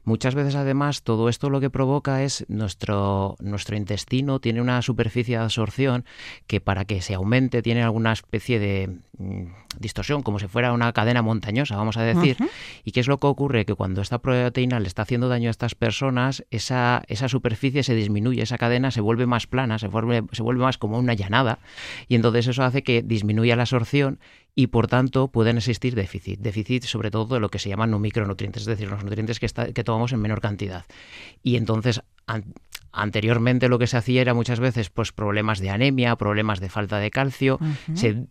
Muchas 0.04 0.34
veces, 0.34 0.56
además, 0.56 1.04
todo 1.04 1.30
esto 1.30 1.48
lo 1.48 1.58
que 1.58 1.70
provoca 1.70 2.22
es 2.22 2.44
nuestro, 2.48 3.36
nuestro 3.40 3.78
intestino 3.78 4.40
tiene 4.40 4.60
una 4.60 4.82
superficie 4.82 5.38
de 5.38 5.44
absorción 5.44 6.04
que 6.46 6.60
para 6.60 6.84
que 6.84 7.00
se 7.00 7.14
aumente 7.14 7.62
tiene 7.62 7.82
alguna 7.82 8.09
especie 8.12 8.58
de 8.58 8.88
mm, 9.18 9.44
distorsión, 9.78 10.22
como 10.22 10.38
si 10.38 10.46
fuera 10.48 10.72
una 10.72 10.92
cadena 10.92 11.22
montañosa, 11.22 11.76
vamos 11.76 11.96
a 11.96 12.02
decir. 12.02 12.36
¿Y 12.84 12.92
qué 12.92 13.00
es 13.00 13.08
lo 13.08 13.18
que 13.18 13.26
ocurre? 13.26 13.64
Que 13.64 13.74
cuando 13.74 14.00
esta 14.02 14.18
proteína 14.18 14.80
le 14.80 14.88
está 14.88 15.02
haciendo 15.02 15.28
daño 15.28 15.48
a 15.48 15.50
estas 15.50 15.74
personas, 15.74 16.44
esa, 16.50 17.02
esa 17.08 17.28
superficie 17.28 17.82
se 17.82 17.94
disminuye, 17.94 18.42
esa 18.42 18.58
cadena 18.58 18.90
se 18.90 19.00
vuelve 19.00 19.26
más 19.26 19.46
plana, 19.46 19.78
se 19.78 19.88
vuelve, 19.88 20.22
se 20.32 20.42
vuelve 20.42 20.62
más 20.62 20.78
como 20.78 20.98
una 20.98 21.14
llanada, 21.14 21.58
y 22.08 22.14
entonces 22.16 22.46
eso 22.48 22.62
hace 22.64 22.82
que 22.82 23.02
disminuya 23.02 23.56
la 23.56 23.62
absorción 23.62 24.18
y 24.54 24.66
por 24.66 24.88
tanto 24.88 25.28
pueden 25.28 25.56
existir 25.58 25.94
déficit. 25.94 26.40
Déficit 26.40 26.82
sobre 26.84 27.10
todo 27.10 27.34
de 27.34 27.40
lo 27.40 27.48
que 27.50 27.58
se 27.60 27.68
llaman 27.68 27.90
no 27.92 27.98
micronutrientes, 28.00 28.62
es 28.62 28.66
decir, 28.66 28.88
los 28.90 29.04
nutrientes 29.04 29.38
que, 29.38 29.46
está- 29.46 29.72
que 29.72 29.84
tomamos 29.84 30.12
en 30.12 30.20
menor 30.20 30.40
cantidad. 30.40 30.84
Y 31.42 31.56
entonces, 31.56 32.02
anteriormente 32.92 33.68
lo 33.68 33.78
que 33.78 33.86
se 33.86 33.96
hacía 33.96 34.20
era 34.20 34.34
muchas 34.34 34.60
veces 34.60 34.90
pues 34.90 35.12
problemas 35.12 35.60
de 35.60 35.70
anemia, 35.70 36.16
problemas 36.16 36.60
de 36.60 36.68
falta 36.68 36.98
de 36.98 37.10
calcio, 37.10 37.58
se 37.94 38.26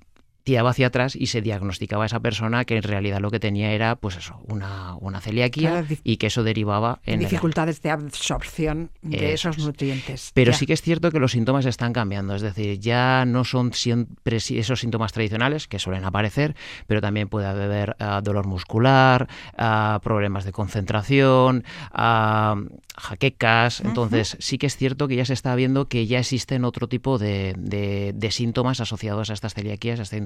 tiraba 0.49 0.71
hacia 0.71 0.87
atrás 0.87 1.15
y 1.15 1.27
se 1.27 1.41
diagnosticaba 1.41 2.03
a 2.03 2.05
esa 2.07 2.19
persona 2.19 2.65
que 2.65 2.75
en 2.77 2.83
realidad 2.83 3.19
lo 3.19 3.29
que 3.29 3.39
tenía 3.39 3.71
era 3.71 3.95
pues 3.95 4.15
eso, 4.17 4.39
una, 4.47 4.95
una 4.99 5.21
celiaquía 5.21 5.69
Claro, 5.83 5.87
y 6.03 6.17
que 6.17 6.27
eso 6.27 6.43
derivaba 6.43 6.99
en 7.05 7.21
la- 7.21 7.29
dificultades 7.29 7.81
de 7.81 7.91
absorción 7.91 8.89
de 9.01 9.33
Eso 9.33 9.49
esos 9.49 9.65
nutrientes. 9.65 10.31
pero 10.33 10.51
Ya. 10.51 10.57
sí 10.57 10.65
que 10.65 10.73
es 10.73 10.81
cierto 10.81 11.11
que 11.11 11.19
los 11.19 11.31
síntomas 11.33 11.65
están 11.65 11.93
cambiando, 11.93 12.33
es 12.35 12.41
decir, 12.41 12.79
ya 12.79 13.25
no 13.25 13.43
son 13.43 13.73
siempre 13.73 14.39
si- 14.39 14.57
esos 14.57 14.79
síntomas 14.79 15.11
tradicionales 15.13 15.67
que 15.67 15.77
suelen 15.79 16.03
aparecer, 16.05 16.55
pero 16.87 16.99
también 17.01 17.29
puede 17.29 17.45
haber 17.47 17.95
ah, 17.99 18.21
dolor 18.23 18.47
muscular, 18.47 19.27
ah, 19.57 19.99
problemas 20.03 20.45
de 20.45 20.51
concentración, 20.51 21.63
ah, 21.91 22.55
jaquecas. 22.97 23.81
Entonces, 23.81 24.35
sí 24.39 24.57
que 24.57 24.67
es 24.67 24.75
cierto 24.75 25.07
que 25.07 25.15
ya 25.15 25.25
se 25.25 25.33
está 25.33 25.55
viendo 25.55 25.87
que 25.87 26.05
ya 26.07 26.19
existen 26.19 26.65
otro 26.65 26.87
tipo 26.87 27.17
de, 27.17 27.53
de- 27.57 28.13
de 28.15 28.31
síntomas 28.31 28.79
asociados 28.81 29.29
a 29.29 29.33
estas 29.33 29.53
celiaquías, 29.53 29.99
a 29.99 30.03
esta 30.03 30.17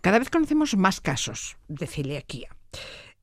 Cada 0.00 0.18
vez 0.18 0.30
conocemos 0.30 0.76
más 0.76 1.00
casos 1.00 1.56
de 1.68 1.86
celiaquía. 1.86 2.56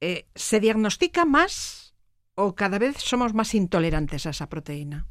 Eh, 0.02 0.28
¿Se 0.36 0.60
diagnostica 0.60 1.26
más 1.26 1.96
o 2.36 2.54
cada 2.56 2.78
vez 2.78 2.98
somos 2.98 3.34
más 3.34 3.56
intolerantes 3.56 4.26
a 4.26 4.30
esa 4.30 4.48
proteína? 4.48 5.08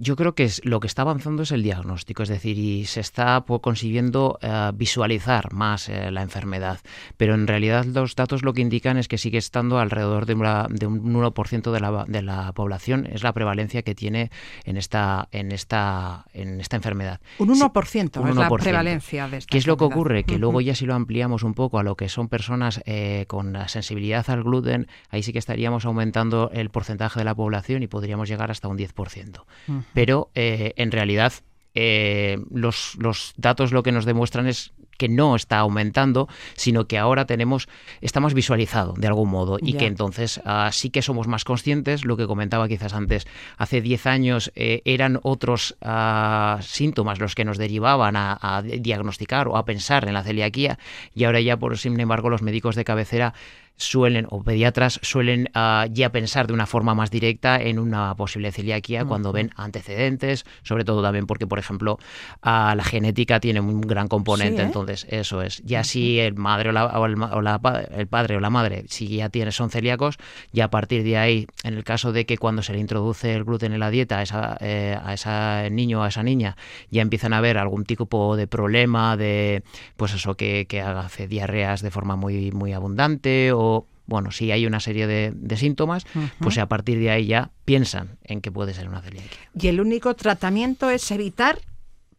Yo 0.00 0.14
creo 0.16 0.34
que 0.34 0.44
es, 0.44 0.60
lo 0.64 0.80
que 0.80 0.86
está 0.86 1.02
avanzando 1.02 1.42
es 1.42 1.50
el 1.52 1.62
diagnóstico, 1.62 2.22
es 2.22 2.28
decir, 2.28 2.56
y 2.58 2.84
se 2.86 3.00
está 3.00 3.44
po- 3.44 3.60
consiguiendo 3.60 4.38
eh, 4.42 4.70
visualizar 4.74 5.52
más 5.52 5.88
eh, 5.88 6.10
la 6.10 6.22
enfermedad, 6.22 6.78
pero 7.16 7.34
en 7.34 7.46
realidad 7.46 7.84
los 7.84 8.14
datos 8.14 8.42
lo 8.44 8.52
que 8.52 8.60
indican 8.60 8.96
es 8.96 9.08
que 9.08 9.18
sigue 9.18 9.38
estando 9.38 9.78
alrededor 9.78 10.26
de, 10.26 10.34
una- 10.34 10.66
de 10.70 10.86
un 10.86 11.02
1% 11.14 11.72
de 11.72 11.80
la, 11.80 12.04
de 12.06 12.22
la 12.22 12.52
población, 12.52 13.06
es 13.12 13.22
la 13.22 13.32
prevalencia 13.32 13.82
que 13.82 13.94
tiene 13.94 14.30
en 14.64 14.76
esta, 14.76 15.28
en 15.32 15.50
esta, 15.52 16.26
en 16.32 16.60
esta 16.60 16.76
enfermedad. 16.76 17.20
Un 17.38 17.54
Sí, 17.56 17.62
1%, 17.62 18.20
un 18.20 18.28
es 18.28 18.36
la 18.36 18.48
1%. 18.48 18.62
prevalencia 18.62 19.28
de 19.28 19.38
esta 19.38 19.50
¿Qué 19.50 19.58
es 19.58 19.66
lo 19.66 19.76
que 19.76 19.84
ocurre? 19.84 20.24
Que 20.24 20.38
luego 20.38 20.60
ya 20.60 20.74
si 20.74 20.86
lo 20.86 20.94
ampliamos 20.94 21.42
un 21.42 21.54
poco 21.54 21.78
a 21.78 21.82
lo 21.82 21.96
que 21.96 22.08
son 22.08 22.28
personas 22.28 22.80
eh, 22.86 23.24
con 23.26 23.52
la 23.52 23.66
sensibilidad 23.68 24.28
al 24.30 24.44
gluten, 24.44 24.86
ahí 25.10 25.22
sí 25.22 25.32
que 25.32 25.38
estaríamos 25.40 25.84
aumentando 25.86 26.50
el 26.52 26.70
porcentaje 26.70 27.18
de 27.18 27.24
la 27.24 27.34
población 27.34 27.82
y 27.82 27.88
podríamos 27.88 28.28
llegar 28.28 28.50
hasta 28.50 28.68
un 28.68 28.78
10%. 28.78 29.40
Ujú. 29.68 29.82
Pero 29.94 30.30
eh, 30.34 30.72
en 30.76 30.90
realidad 30.90 31.32
eh, 31.74 32.38
los, 32.50 32.96
los 32.98 33.34
datos 33.36 33.72
lo 33.72 33.82
que 33.82 33.92
nos 33.92 34.04
demuestran 34.04 34.46
es 34.46 34.72
que 34.98 35.08
no 35.08 35.36
está 35.36 35.60
aumentando, 35.60 36.28
sino 36.54 36.86
que 36.86 36.98
ahora 36.98 37.24
tenemos, 37.24 37.68
está 38.00 38.20
más 38.20 38.34
visualizado 38.34 38.94
de 38.98 39.06
algún 39.06 39.30
modo 39.30 39.56
y 39.60 39.74
que 39.74 39.86
entonces 39.86 40.40
ah, 40.44 40.70
sí 40.72 40.90
que 40.90 41.02
somos 41.02 41.28
más 41.28 41.44
conscientes, 41.44 42.04
lo 42.04 42.16
que 42.16 42.26
comentaba 42.26 42.68
quizás 42.68 42.92
antes, 42.92 43.26
hace 43.56 43.80
10 43.80 44.06
años 44.06 44.52
eh, 44.56 44.82
eran 44.84 45.20
otros 45.22 45.76
ah, 45.80 46.58
síntomas 46.62 47.20
los 47.20 47.34
que 47.36 47.44
nos 47.44 47.58
derivaban 47.58 48.16
a, 48.16 48.36
a 48.42 48.60
diagnosticar 48.62 49.46
o 49.46 49.56
a 49.56 49.64
pensar 49.64 50.06
en 50.06 50.14
la 50.14 50.24
celiaquía 50.24 50.78
y 51.14 51.24
ahora 51.24 51.40
ya, 51.40 51.56
por 51.56 51.78
sin 51.78 51.98
embargo, 52.00 52.28
los 52.28 52.42
médicos 52.42 52.74
de 52.74 52.84
cabecera 52.84 53.34
suelen, 53.78 54.26
o 54.28 54.42
pediatras 54.42 55.00
suelen 55.02 55.48
ah, 55.54 55.86
ya 55.90 56.10
pensar 56.10 56.46
de 56.46 56.52
una 56.52 56.66
forma 56.66 56.94
más 56.94 57.10
directa 57.10 57.60
en 57.60 57.78
una 57.78 58.14
posible 58.16 58.52
celiaquía 58.52 59.04
cuando 59.04 59.32
ven 59.32 59.52
antecedentes, 59.56 60.44
sobre 60.62 60.84
todo 60.84 61.02
también 61.02 61.26
porque, 61.26 61.46
por 61.46 61.58
ejemplo, 61.58 61.98
ah, 62.42 62.74
la 62.76 62.84
genética 62.84 63.40
tiene 63.40 63.60
un 63.60 63.80
gran 63.80 64.08
componente, 64.08 64.56
Sí, 64.56 64.62
¿eh? 64.62 64.66
entonces 64.66 65.06
eso 65.08 65.42
es. 65.42 65.62
Ya 65.64 65.84
si 65.84 66.18
el 66.18 66.34
madre 66.34 66.70
o, 66.70 66.72
la, 66.72 66.86
o 66.86 67.06
el, 67.06 67.20
o 67.22 67.40
la 67.40 67.60
el 67.96 68.06
padre 68.06 68.36
o 68.36 68.40
la 68.40 68.50
madre, 68.50 68.84
si 68.88 69.08
ya 69.08 69.28
tiene, 69.28 69.52
son 69.52 69.70
celíacos, 69.70 70.18
ya 70.52 70.64
a 70.64 70.70
partir 70.70 71.02
de 71.04 71.16
ahí, 71.16 71.46
en 71.64 71.74
el 71.74 71.84
caso 71.84 72.12
de 72.12 72.26
que 72.26 72.36
cuando 72.38 72.62
se 72.62 72.72
le 72.72 72.80
introduce 72.80 73.34
el 73.34 73.44
gluten 73.44 73.72
en 73.72 73.80
la 73.80 73.90
dieta 73.90 74.18
a, 74.18 74.22
esa, 74.22 74.56
eh, 74.60 74.98
a 75.02 75.14
ese 75.14 75.70
niño 75.70 76.00
o 76.00 76.02
a 76.02 76.08
esa 76.08 76.22
niña, 76.22 76.56
ya 76.90 77.02
empiezan 77.02 77.32
a 77.32 77.40
ver 77.40 77.58
algún 77.58 77.84
tipo 77.84 78.36
de 78.36 78.46
problema, 78.46 79.16
de 79.16 79.62
pues 79.96 80.14
eso, 80.14 80.34
que, 80.34 80.66
que 80.66 80.80
hace 80.80 81.28
diarreas 81.28 81.82
de 81.82 81.90
forma 81.90 82.16
muy, 82.16 82.50
muy 82.52 82.72
abundante 82.72 83.52
o 83.52 83.67
bueno, 84.08 84.30
si 84.32 84.50
hay 84.50 84.66
una 84.66 84.80
serie 84.80 85.06
de, 85.06 85.32
de 85.34 85.56
síntomas, 85.58 86.06
pues 86.40 86.56
a 86.56 86.66
partir 86.66 86.98
de 86.98 87.10
ahí 87.10 87.26
ya 87.26 87.50
piensan 87.66 88.18
en 88.24 88.40
que 88.40 88.50
puede 88.50 88.72
ser 88.72 88.88
una 88.88 89.02
celiaquía. 89.02 89.38
Y 89.54 89.68
el 89.68 89.80
único 89.80 90.14
tratamiento 90.14 90.88
es 90.88 91.10
evitar 91.10 91.60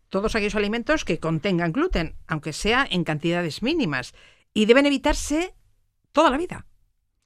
todos 0.10 0.36
aquellos 0.36 0.54
alimentos 0.54 1.04
que 1.04 1.20
contengan 1.20 1.72
gluten, 1.72 2.16
aunque 2.28 2.54
sea 2.54 2.88
en 2.90 3.04
cantidades 3.04 3.64
mínimas. 3.64 4.14
Y 4.54 4.66
deben 4.66 4.86
evitarse 4.86 5.56
toda 6.12 6.30
la 6.30 6.38
vida. 6.38 6.68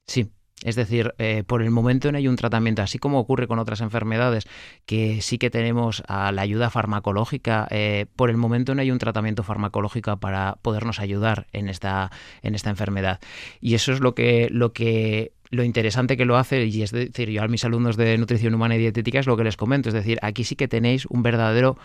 Sí, 0.07 0.31
es 0.63 0.75
decir, 0.75 1.13
eh, 1.17 1.43
por 1.45 1.61
el 1.61 1.69
momento 1.69 2.11
no 2.11 2.17
hay 2.17 2.27
un 2.27 2.35
tratamiento, 2.35 2.81
así 2.81 2.97
como 2.97 3.19
ocurre 3.19 3.47
con 3.47 3.59
otras 3.59 3.81
enfermedades, 3.81 4.45
que 4.85 5.21
sí 5.21 5.37
que 5.37 5.49
tenemos 5.49 6.03
a 6.07 6.31
la 6.31 6.41
ayuda 6.41 6.69
farmacológica, 6.69 7.67
eh, 7.69 8.05
por 8.15 8.29
el 8.29 8.37
momento 8.37 8.73
no 8.73 8.81
hay 8.81 8.89
un 8.89 8.99
tratamiento 8.99 9.43
farmacológico 9.43 10.17
para 10.17 10.57
podernos 10.61 10.99
ayudar 10.99 11.47
en 11.51 11.69
esta, 11.69 12.11
en 12.41 12.55
esta 12.55 12.69
enfermedad. 12.69 13.19
Y 13.59 13.75
eso 13.75 13.91
es 13.91 13.99
lo 13.99 14.15
que, 14.15 14.47
lo 14.51 14.73
que 14.73 15.33
lo 15.53 15.63
interesante 15.63 16.17
que 16.17 16.25
lo 16.25 16.37
hace, 16.37 16.65
y 16.65 16.81
es 16.81 16.91
decir, 16.91 17.29
yo 17.29 17.43
a 17.43 17.47
mis 17.47 17.63
alumnos 17.63 17.95
de 17.95 18.17
nutrición 18.17 18.53
humana 18.55 18.75
y 18.75 18.79
dietética 18.79 19.19
es 19.19 19.27
lo 19.27 19.37
que 19.37 19.43
les 19.43 19.55
comento, 19.55 19.89
es 19.89 19.93
decir, 19.93 20.17
aquí 20.21 20.43
sí 20.43 20.55
que 20.55 20.67
tenéis 20.67 21.05
un 21.05 21.21
verdadero 21.23 21.77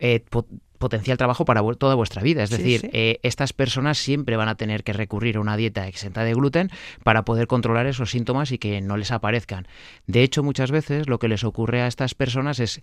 eh, 0.00 0.20
po- 0.28 0.46
potencial 0.78 1.16
trabajo 1.16 1.44
para 1.44 1.62
vu- 1.62 1.76
toda 1.76 1.94
vuestra 1.94 2.20
vida. 2.22 2.42
Es 2.42 2.50
Sí, 2.50 2.56
decir, 2.56 2.80
sí. 2.80 2.88
eh, 2.92 3.20
estas 3.22 3.52
personas 3.52 3.98
siempre 3.98 4.36
van 4.36 4.48
a 4.48 4.56
tener 4.56 4.82
que 4.82 4.92
recurrir 4.92 5.36
a 5.36 5.40
una 5.40 5.56
dieta 5.56 5.86
exenta 5.86 6.24
de 6.24 6.34
gluten 6.34 6.70
para 7.04 7.24
poder 7.24 7.46
controlar 7.46 7.86
esos 7.86 8.10
síntomas 8.10 8.50
y 8.50 8.58
que 8.58 8.80
no 8.80 8.96
les 8.96 9.12
aparezcan. 9.12 9.68
De 10.08 10.24
hecho, 10.24 10.42
muchas 10.42 10.72
veces 10.72 11.08
lo 11.08 11.18
que 11.20 11.28
les 11.28 11.44
ocurre 11.44 11.82
a 11.82 11.86
estas 11.86 12.14
personas 12.16 12.58
es 12.58 12.82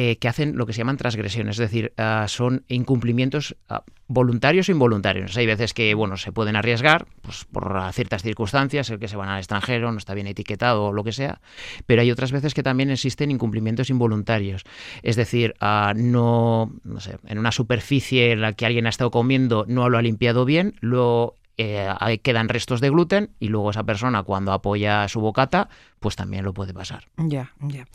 eh, 0.00 0.14
que 0.14 0.28
hacen 0.28 0.56
lo 0.56 0.64
que 0.64 0.72
se 0.72 0.78
llaman 0.78 0.96
transgresiones, 0.96 1.56
es 1.56 1.58
decir, 1.58 1.92
ah, 1.96 2.26
son 2.28 2.62
incumplimientos 2.68 3.56
ah, 3.68 3.82
voluntarios 4.06 4.68
o 4.68 4.70
involuntarios. 4.70 5.36
Hay 5.36 5.44
veces 5.44 5.74
que, 5.74 5.92
bueno, 5.94 6.16
se 6.16 6.30
pueden 6.30 6.54
arriesgar 6.54 7.08
pues, 7.20 7.46
por 7.46 7.76
ciertas 7.92 8.22
circunstancias, 8.22 8.88
el 8.90 9.00
que 9.00 9.08
se 9.08 9.16
van 9.16 9.28
al 9.28 9.38
extranjero, 9.38 9.90
no 9.90 9.98
está 9.98 10.14
bien 10.14 10.28
etiquetado 10.28 10.84
o 10.84 10.92
lo 10.92 11.02
que 11.02 11.10
sea, 11.10 11.40
pero 11.86 12.02
hay 12.02 12.12
otras 12.12 12.30
veces 12.30 12.54
que 12.54 12.62
también 12.62 12.90
existen 12.90 13.32
incumplimientos 13.32 13.90
involuntarios. 13.90 14.62
Es 15.02 15.16
decir, 15.16 15.56
ah, 15.58 15.94
no, 15.96 16.72
no 16.84 17.00
sé, 17.00 17.16
en 17.26 17.40
una 17.40 17.50
superficie 17.50 18.30
en 18.30 18.40
la 18.40 18.52
que 18.52 18.66
alguien 18.66 18.86
ha 18.86 18.90
estado 18.90 19.10
comiendo 19.10 19.64
no 19.66 19.88
lo 19.88 19.98
ha 19.98 20.02
limpiado 20.02 20.44
bien, 20.44 20.76
lo 20.78 21.34
eh, 21.58 22.20
quedan 22.22 22.48
restos 22.48 22.80
de 22.80 22.88
gluten 22.88 23.34
y 23.40 23.48
luego 23.48 23.70
esa 23.70 23.84
persona 23.84 24.22
cuando 24.22 24.52
apoya 24.52 25.08
su 25.08 25.20
bocata, 25.20 25.68
pues 25.98 26.14
también 26.14 26.44
lo 26.44 26.54
puede 26.54 26.72
pasar. 26.72 27.04
Ya, 27.16 27.52
ya. 27.60 27.86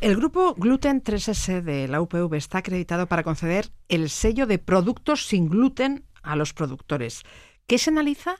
El 0.00 0.16
grupo 0.16 0.54
Gluten 0.54 1.02
3S 1.02 1.62
de 1.62 1.88
la 1.88 2.02
UPV 2.02 2.34
está 2.34 2.58
acreditado 2.58 3.06
para 3.06 3.22
conceder 3.22 3.70
el 3.88 4.10
sello 4.10 4.46
de 4.46 4.58
productos 4.58 5.26
sin 5.26 5.48
gluten 5.48 6.04
a 6.22 6.36
los 6.36 6.52
productores. 6.52 7.22
¿Qué 7.66 7.78
se 7.78 7.90
analiza 7.90 8.36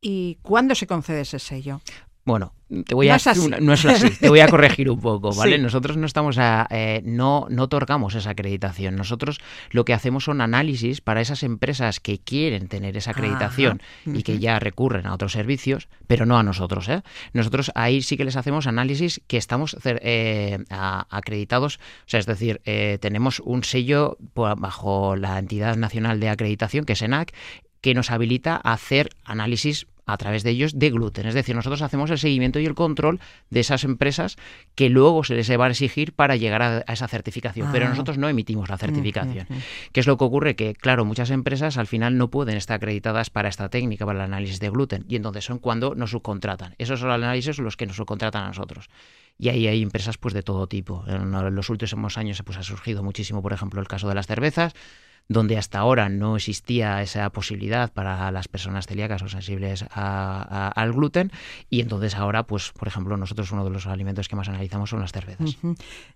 y 0.00 0.38
cuándo 0.42 0.74
se 0.74 0.86
concede 0.86 1.20
ese 1.20 1.38
sello? 1.38 1.80
Bueno, 2.26 2.52
te 2.86 2.94
voy 2.96 3.08
a 3.08 3.12
No 3.12 3.16
es 3.18 3.26
así. 3.28 3.48
no 3.60 3.72
es 3.72 3.84
así, 3.86 4.10
te 4.20 4.28
voy 4.28 4.40
a 4.40 4.48
corregir 4.48 4.90
un 4.90 4.98
poco, 5.00 5.32
¿vale? 5.32 5.56
Sí. 5.56 5.62
Nosotros 5.62 5.96
no 5.96 6.04
estamos 6.06 6.36
a, 6.38 6.66
eh, 6.70 7.00
no 7.04 7.46
no 7.50 7.62
otorgamos 7.62 8.16
esa 8.16 8.30
acreditación. 8.30 8.96
Nosotros 8.96 9.38
lo 9.70 9.84
que 9.84 9.94
hacemos 9.94 10.24
son 10.24 10.40
análisis 10.40 11.00
para 11.00 11.20
esas 11.20 11.44
empresas 11.44 12.00
que 12.00 12.18
quieren 12.18 12.66
tener 12.66 12.96
esa 12.96 13.12
acreditación 13.12 13.80
Ajá. 13.80 14.18
y 14.18 14.24
que 14.24 14.40
ya 14.40 14.58
recurren 14.58 15.06
a 15.06 15.14
otros 15.14 15.30
servicios, 15.32 15.86
pero 16.08 16.26
no 16.26 16.36
a 16.36 16.42
nosotros, 16.42 16.88
¿eh? 16.88 17.02
Nosotros 17.32 17.70
ahí 17.76 18.02
sí 18.02 18.16
que 18.16 18.24
les 18.24 18.34
hacemos 18.34 18.66
análisis 18.66 19.22
que 19.28 19.36
estamos 19.36 19.76
eh, 19.84 20.58
a- 20.68 21.06
acreditados, 21.16 21.76
o 21.76 22.08
sea, 22.08 22.18
es 22.18 22.26
decir, 22.26 22.60
eh, 22.64 22.98
tenemos 23.00 23.38
un 23.38 23.62
sello 23.62 24.18
bajo 24.34 25.14
la 25.14 25.38
entidad 25.38 25.76
nacional 25.76 26.18
de 26.18 26.28
acreditación 26.28 26.84
que 26.84 26.94
es 26.94 27.02
ENAC 27.02 27.32
que 27.80 27.94
nos 27.94 28.10
habilita 28.10 28.60
a 28.64 28.72
hacer 28.72 29.10
análisis 29.24 29.86
a 30.06 30.16
través 30.16 30.44
de 30.44 30.50
ellos 30.50 30.78
de 30.78 30.90
gluten. 30.90 31.26
Es 31.26 31.34
decir, 31.34 31.54
nosotros 31.56 31.82
hacemos 31.82 32.10
el 32.10 32.18
seguimiento 32.18 32.60
y 32.60 32.64
el 32.66 32.74
control 32.74 33.20
de 33.50 33.60
esas 33.60 33.82
empresas 33.84 34.36
que 34.76 34.88
luego 34.88 35.24
se 35.24 35.34
les 35.34 35.50
va 35.50 35.66
a 35.66 35.70
exigir 35.70 36.12
para 36.12 36.36
llegar 36.36 36.62
a, 36.62 36.84
a 36.86 36.92
esa 36.92 37.08
certificación. 37.08 37.70
Pero 37.72 37.86
Ah. 37.86 37.88
nosotros 37.90 38.16
no 38.16 38.28
emitimos 38.28 38.68
la 38.68 38.78
certificación. 38.78 39.46
Ujú. 39.50 39.60
¿Qué 39.92 40.00
es 40.00 40.06
lo 40.06 40.16
que 40.16 40.24
ocurre? 40.24 40.56
Que, 40.56 40.74
claro, 40.74 41.04
muchas 41.04 41.30
empresas 41.30 41.76
al 41.76 41.86
final 41.88 42.16
no 42.16 42.30
pueden 42.30 42.56
estar 42.56 42.76
acreditadas 42.76 43.30
para 43.30 43.48
esta 43.48 43.68
técnica, 43.68 44.06
para 44.06 44.20
el 44.20 44.24
análisis 44.24 44.60
de 44.60 44.70
gluten. 44.70 45.04
Y 45.08 45.16
entonces 45.16 45.44
son 45.44 45.58
cuando 45.58 45.94
nos 45.96 46.12
subcontratan. 46.12 46.74
Esos 46.78 47.00
son 47.00 47.08
los 47.08 47.16
análisis 47.16 47.58
los 47.58 47.76
que 47.76 47.86
nos 47.86 47.96
subcontratan 47.96 48.44
a 48.44 48.46
nosotros. 48.48 48.88
Y 49.38 49.48
ahí 49.50 49.66
hay 49.66 49.82
empresas 49.82 50.16
pues 50.18 50.32
de 50.34 50.42
todo 50.42 50.66
tipo. 50.68 51.04
En 51.08 51.32
los 51.54 51.68
últimos 51.68 52.16
años 52.16 52.40
pues, 52.44 52.56
ha 52.58 52.62
surgido 52.62 53.02
muchísimo, 53.02 53.42
por 53.42 53.52
ejemplo, 53.52 53.80
el 53.80 53.88
caso 53.88 54.08
de 54.08 54.14
las 54.14 54.26
cervezas, 54.26 54.72
donde 55.28 55.58
hasta 55.58 55.78
ahora 55.80 56.08
no 56.08 56.36
existía 56.36 57.02
esa 57.02 57.28
posibilidad 57.30 57.92
para 57.92 58.30
las 58.30 58.46
personas 58.48 58.86
celíacas 58.86 59.22
o 59.22 59.28
sensibles 59.28 59.82
a- 59.82 59.88
a- 59.90 60.68
al 60.68 60.92
gluten. 60.92 61.32
Y 61.68 61.80
entonces 61.80 62.14
ahora, 62.14 62.44
pues, 62.44 62.72
por 62.72 62.86
ejemplo, 62.88 63.16
nosotros 63.16 63.50
uno 63.52 63.64
de 63.64 63.70
los 63.70 63.86
alimentos 63.86 64.28
que 64.28 64.36
más 64.36 64.48
analizamos 64.48 64.90
son 64.90 65.00
las 65.00 65.12
cervezas. 65.12 65.56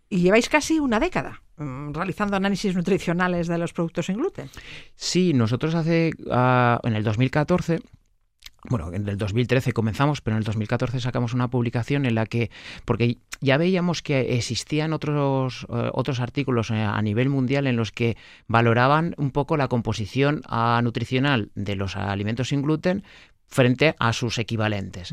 Y 0.08 0.18
lleváis 0.20 0.48
casi 0.48 0.78
una 0.78 1.00
década 1.00 1.42
mm, 1.56 1.92
realizando 1.92 2.36
análisis 2.36 2.74
nutricionales 2.74 3.48
de 3.48 3.58
los 3.58 3.72
productos 3.72 4.06
sin 4.06 4.16
gluten. 4.16 4.48
Sí, 4.94 5.32
nosotros 5.34 5.74
hace 5.74 6.12
ah, 6.30 6.78
en 6.84 6.94
el 6.94 7.02
2014 7.04 7.80
bueno, 8.68 8.92
en 8.92 9.08
el 9.08 9.16
2013 9.16 9.72
comenzamos, 9.72 10.20
pero 10.20 10.36
en 10.36 10.38
el 10.38 10.44
2014 10.44 11.00
sacamos 11.00 11.32
una 11.32 11.48
publicación 11.48 12.04
en 12.04 12.14
la 12.14 12.26
que, 12.26 12.50
porque 12.84 13.16
ya 13.40 13.56
veíamos 13.56 14.02
que 14.02 14.36
existían 14.36 14.92
otros, 14.92 15.66
eh, 15.70 15.90
otros 15.92 16.20
artículos 16.20 16.70
eh, 16.70 16.82
a 16.82 17.00
nivel 17.00 17.30
mundial 17.30 17.66
en 17.66 17.76
los 17.76 17.90
que 17.90 18.16
valoraban 18.48 19.14
un 19.16 19.30
poco 19.30 19.56
la 19.56 19.68
composición 19.68 20.42
ah, 20.46 20.80
nutricional 20.84 21.50
de 21.54 21.74
los 21.74 21.96
alimentos 21.96 22.48
sin 22.48 22.62
gluten 22.62 23.02
frente 23.50 23.96
a 23.98 24.12
sus 24.12 24.38
equivalentes. 24.38 25.12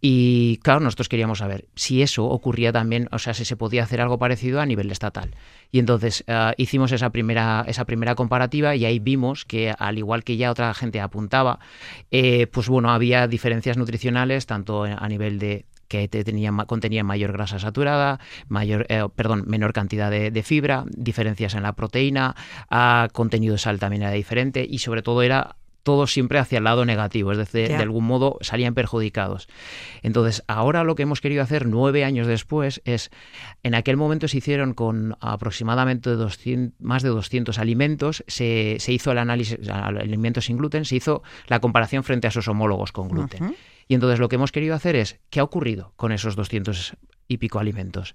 Y 0.00 0.58
claro, 0.62 0.80
nosotros 0.80 1.08
queríamos 1.08 1.38
saber 1.38 1.66
si 1.74 2.02
eso 2.02 2.24
ocurría 2.24 2.72
también, 2.72 3.08
o 3.12 3.18
sea, 3.18 3.34
si 3.34 3.44
se 3.44 3.56
podía 3.56 3.82
hacer 3.82 4.00
algo 4.00 4.18
parecido 4.18 4.60
a 4.60 4.66
nivel 4.66 4.90
estatal. 4.90 5.36
Y 5.70 5.78
entonces 5.78 6.24
eh, 6.26 6.52
hicimos 6.56 6.92
esa 6.92 7.10
primera, 7.10 7.64
esa 7.68 7.84
primera 7.84 8.14
comparativa 8.14 8.74
y 8.74 8.86
ahí 8.86 8.98
vimos 8.98 9.44
que, 9.44 9.74
al 9.78 9.98
igual 9.98 10.24
que 10.24 10.36
ya 10.36 10.50
otra 10.50 10.72
gente 10.72 11.00
apuntaba, 11.00 11.58
eh, 12.10 12.46
pues 12.46 12.68
bueno, 12.68 12.90
había 12.90 13.28
diferencias 13.28 13.76
nutricionales 13.76 14.46
tanto 14.46 14.84
a 14.84 15.08
nivel 15.08 15.38
de 15.38 15.66
que 15.88 16.08
te 16.08 16.24
tenía, 16.24 16.50
contenía 16.66 17.04
mayor 17.04 17.32
grasa 17.32 17.58
saturada, 17.58 18.18
mayor, 18.48 18.86
eh, 18.88 19.06
perdón, 19.14 19.44
menor 19.46 19.72
cantidad 19.72 20.10
de, 20.10 20.30
de 20.30 20.42
fibra, 20.42 20.84
diferencias 20.88 21.54
en 21.54 21.62
la 21.62 21.74
proteína, 21.74 22.34
ah, 22.70 23.08
contenido 23.12 23.52
de 23.52 23.58
sal 23.58 23.78
también 23.78 24.02
era 24.02 24.12
diferente 24.12 24.66
y 24.68 24.78
sobre 24.78 25.02
todo 25.02 25.22
era 25.22 25.56
todo 25.84 26.06
siempre 26.08 26.38
hacia 26.38 26.58
el 26.58 26.64
lado 26.64 26.84
negativo, 26.84 27.30
es 27.30 27.38
decir, 27.38 27.68
de 27.68 27.76
algún 27.76 28.04
modo 28.04 28.38
salían 28.40 28.74
perjudicados. 28.74 29.46
Entonces, 30.02 30.42
ahora 30.48 30.82
lo 30.82 30.96
que 30.96 31.04
hemos 31.04 31.20
querido 31.20 31.42
hacer 31.42 31.66
nueve 31.66 32.04
años 32.04 32.26
después 32.26 32.82
es, 32.84 33.10
en 33.62 33.74
aquel 33.74 33.96
momento 33.96 34.26
se 34.26 34.38
hicieron 34.38 34.74
con 34.74 35.16
aproximadamente 35.20 36.10
200, 36.10 36.80
más 36.80 37.02
de 37.02 37.10
200 37.10 37.58
alimentos, 37.58 38.24
se, 38.26 38.78
se 38.80 38.92
hizo 38.92 39.12
el 39.12 39.18
análisis, 39.18 39.58
alimentos 39.68 40.46
sin 40.46 40.56
gluten, 40.56 40.84
se 40.84 40.96
hizo 40.96 41.22
la 41.46 41.60
comparación 41.60 42.02
frente 42.02 42.26
a 42.26 42.30
sus 42.30 42.48
homólogos 42.48 42.90
con 42.90 43.08
gluten. 43.08 43.54
Y 43.86 43.94
entonces 43.94 44.18
lo 44.18 44.28
que 44.28 44.36
hemos 44.36 44.50
querido 44.50 44.74
hacer 44.74 44.96
es, 44.96 45.20
¿qué 45.30 45.40
ha 45.40 45.44
ocurrido 45.44 45.92
con 45.96 46.10
esos 46.10 46.34
200 46.34 46.96
y 47.28 47.36
pico 47.36 47.58
alimentos? 47.58 48.14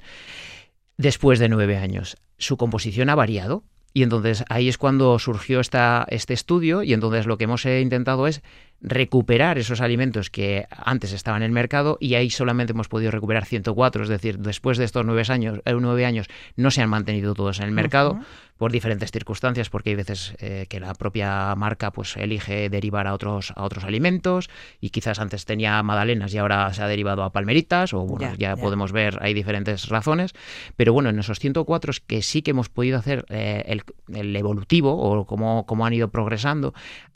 Después 0.97 1.39
de 1.39 1.47
nueve 1.47 1.78
años, 1.78 2.17
¿su 2.38 2.57
composición 2.57 3.09
ha 3.09 3.15
variado? 3.15 3.63
Y 3.94 4.04
entonces 4.04 4.44
ahí 4.50 4.70
es 4.70 4.78
cuando 4.78 5.18
surgió 5.20 5.60
esta, 5.60 6.06
este 6.10 6.34
estudio 6.34 6.84
y 6.84 6.94
entonces 6.94 7.26
lo 7.26 7.38
que 7.38 7.46
hemos 7.46 7.66
eh, 7.66 7.82
intentado 7.82 8.28
es 8.28 8.42
recuperar 8.82 9.58
esos 9.58 9.82
alimentos 9.82 10.30
que 10.30 10.68
antes 10.70 11.12
estaban 11.14 11.42
en 11.42 11.48
el 11.48 11.52
mercado 11.52 11.98
y 12.00 12.16
ahí 12.16 12.30
solamente 12.30 12.74
hemos 12.74 12.88
podido 12.88 13.12
recuperar 13.12 13.46
104, 13.46 14.04
es 14.04 14.10
decir, 14.10 14.40
después 14.40 14.78
de 14.78 14.86
estos 14.86 15.06
nueve 15.06 15.24
años, 15.30 15.60
eh, 15.66 15.76
nueve 15.80 16.06
años 16.06 16.28
no 16.56 16.72
se 16.72 16.82
han 16.82 16.90
mantenido 16.90 17.34
todos 17.34 17.60
en 17.60 17.66
el 17.66 17.72
mercado 17.72 18.20
por 18.60 18.74
diferentes 18.74 19.12
circunstancias, 19.12 19.70
porque 19.70 19.92
hay 19.92 19.96
veces 19.96 20.36
eh, 20.40 20.66
que 20.68 20.82
la 20.82 20.94
propia 20.94 21.56
marca 21.56 21.92
pues 21.92 22.18
elige 22.18 22.70
derivar 22.70 23.08
a 23.08 23.14
otros, 23.14 23.54
a 23.56 23.64
otros 23.64 23.86
alimentos 23.86 24.50
y 24.82 24.90
quizás 24.90 25.20
antes 25.20 25.46
tenía 25.46 25.82
magdalenas 25.82 26.34
y 26.34 26.40
ahora 26.40 26.72
se 26.74 26.84
ha 26.84 26.88
derivado 26.88 27.24
a 27.24 27.32
palmeritas 27.32 27.94
o 27.94 28.02
bueno, 28.02 28.36
ya. 28.38 28.58
podemos 28.58 28.92
ver, 28.92 29.18
hay 29.22 29.34
diferentes 29.34 29.88
razones, 29.88 30.34
pero 30.76 30.92
bueno, 30.92 31.10
en 31.10 31.20
esos 31.20 31.40
104 31.40 31.92
es 31.92 32.00
que 32.02 32.22
sí 32.22 32.42
que 32.42 32.52
hemos 32.52 32.68
podido 32.68 33.00
hacer 33.00 33.26
eh, 33.30 33.64
el, 33.66 33.84
el 34.14 34.36
evolutivo 34.36 34.92
o 34.92 35.26
cómo, 35.26 35.66
cómo 35.66 35.86
han 35.86 35.94
ido 35.94 36.10
progresando, 36.10 36.74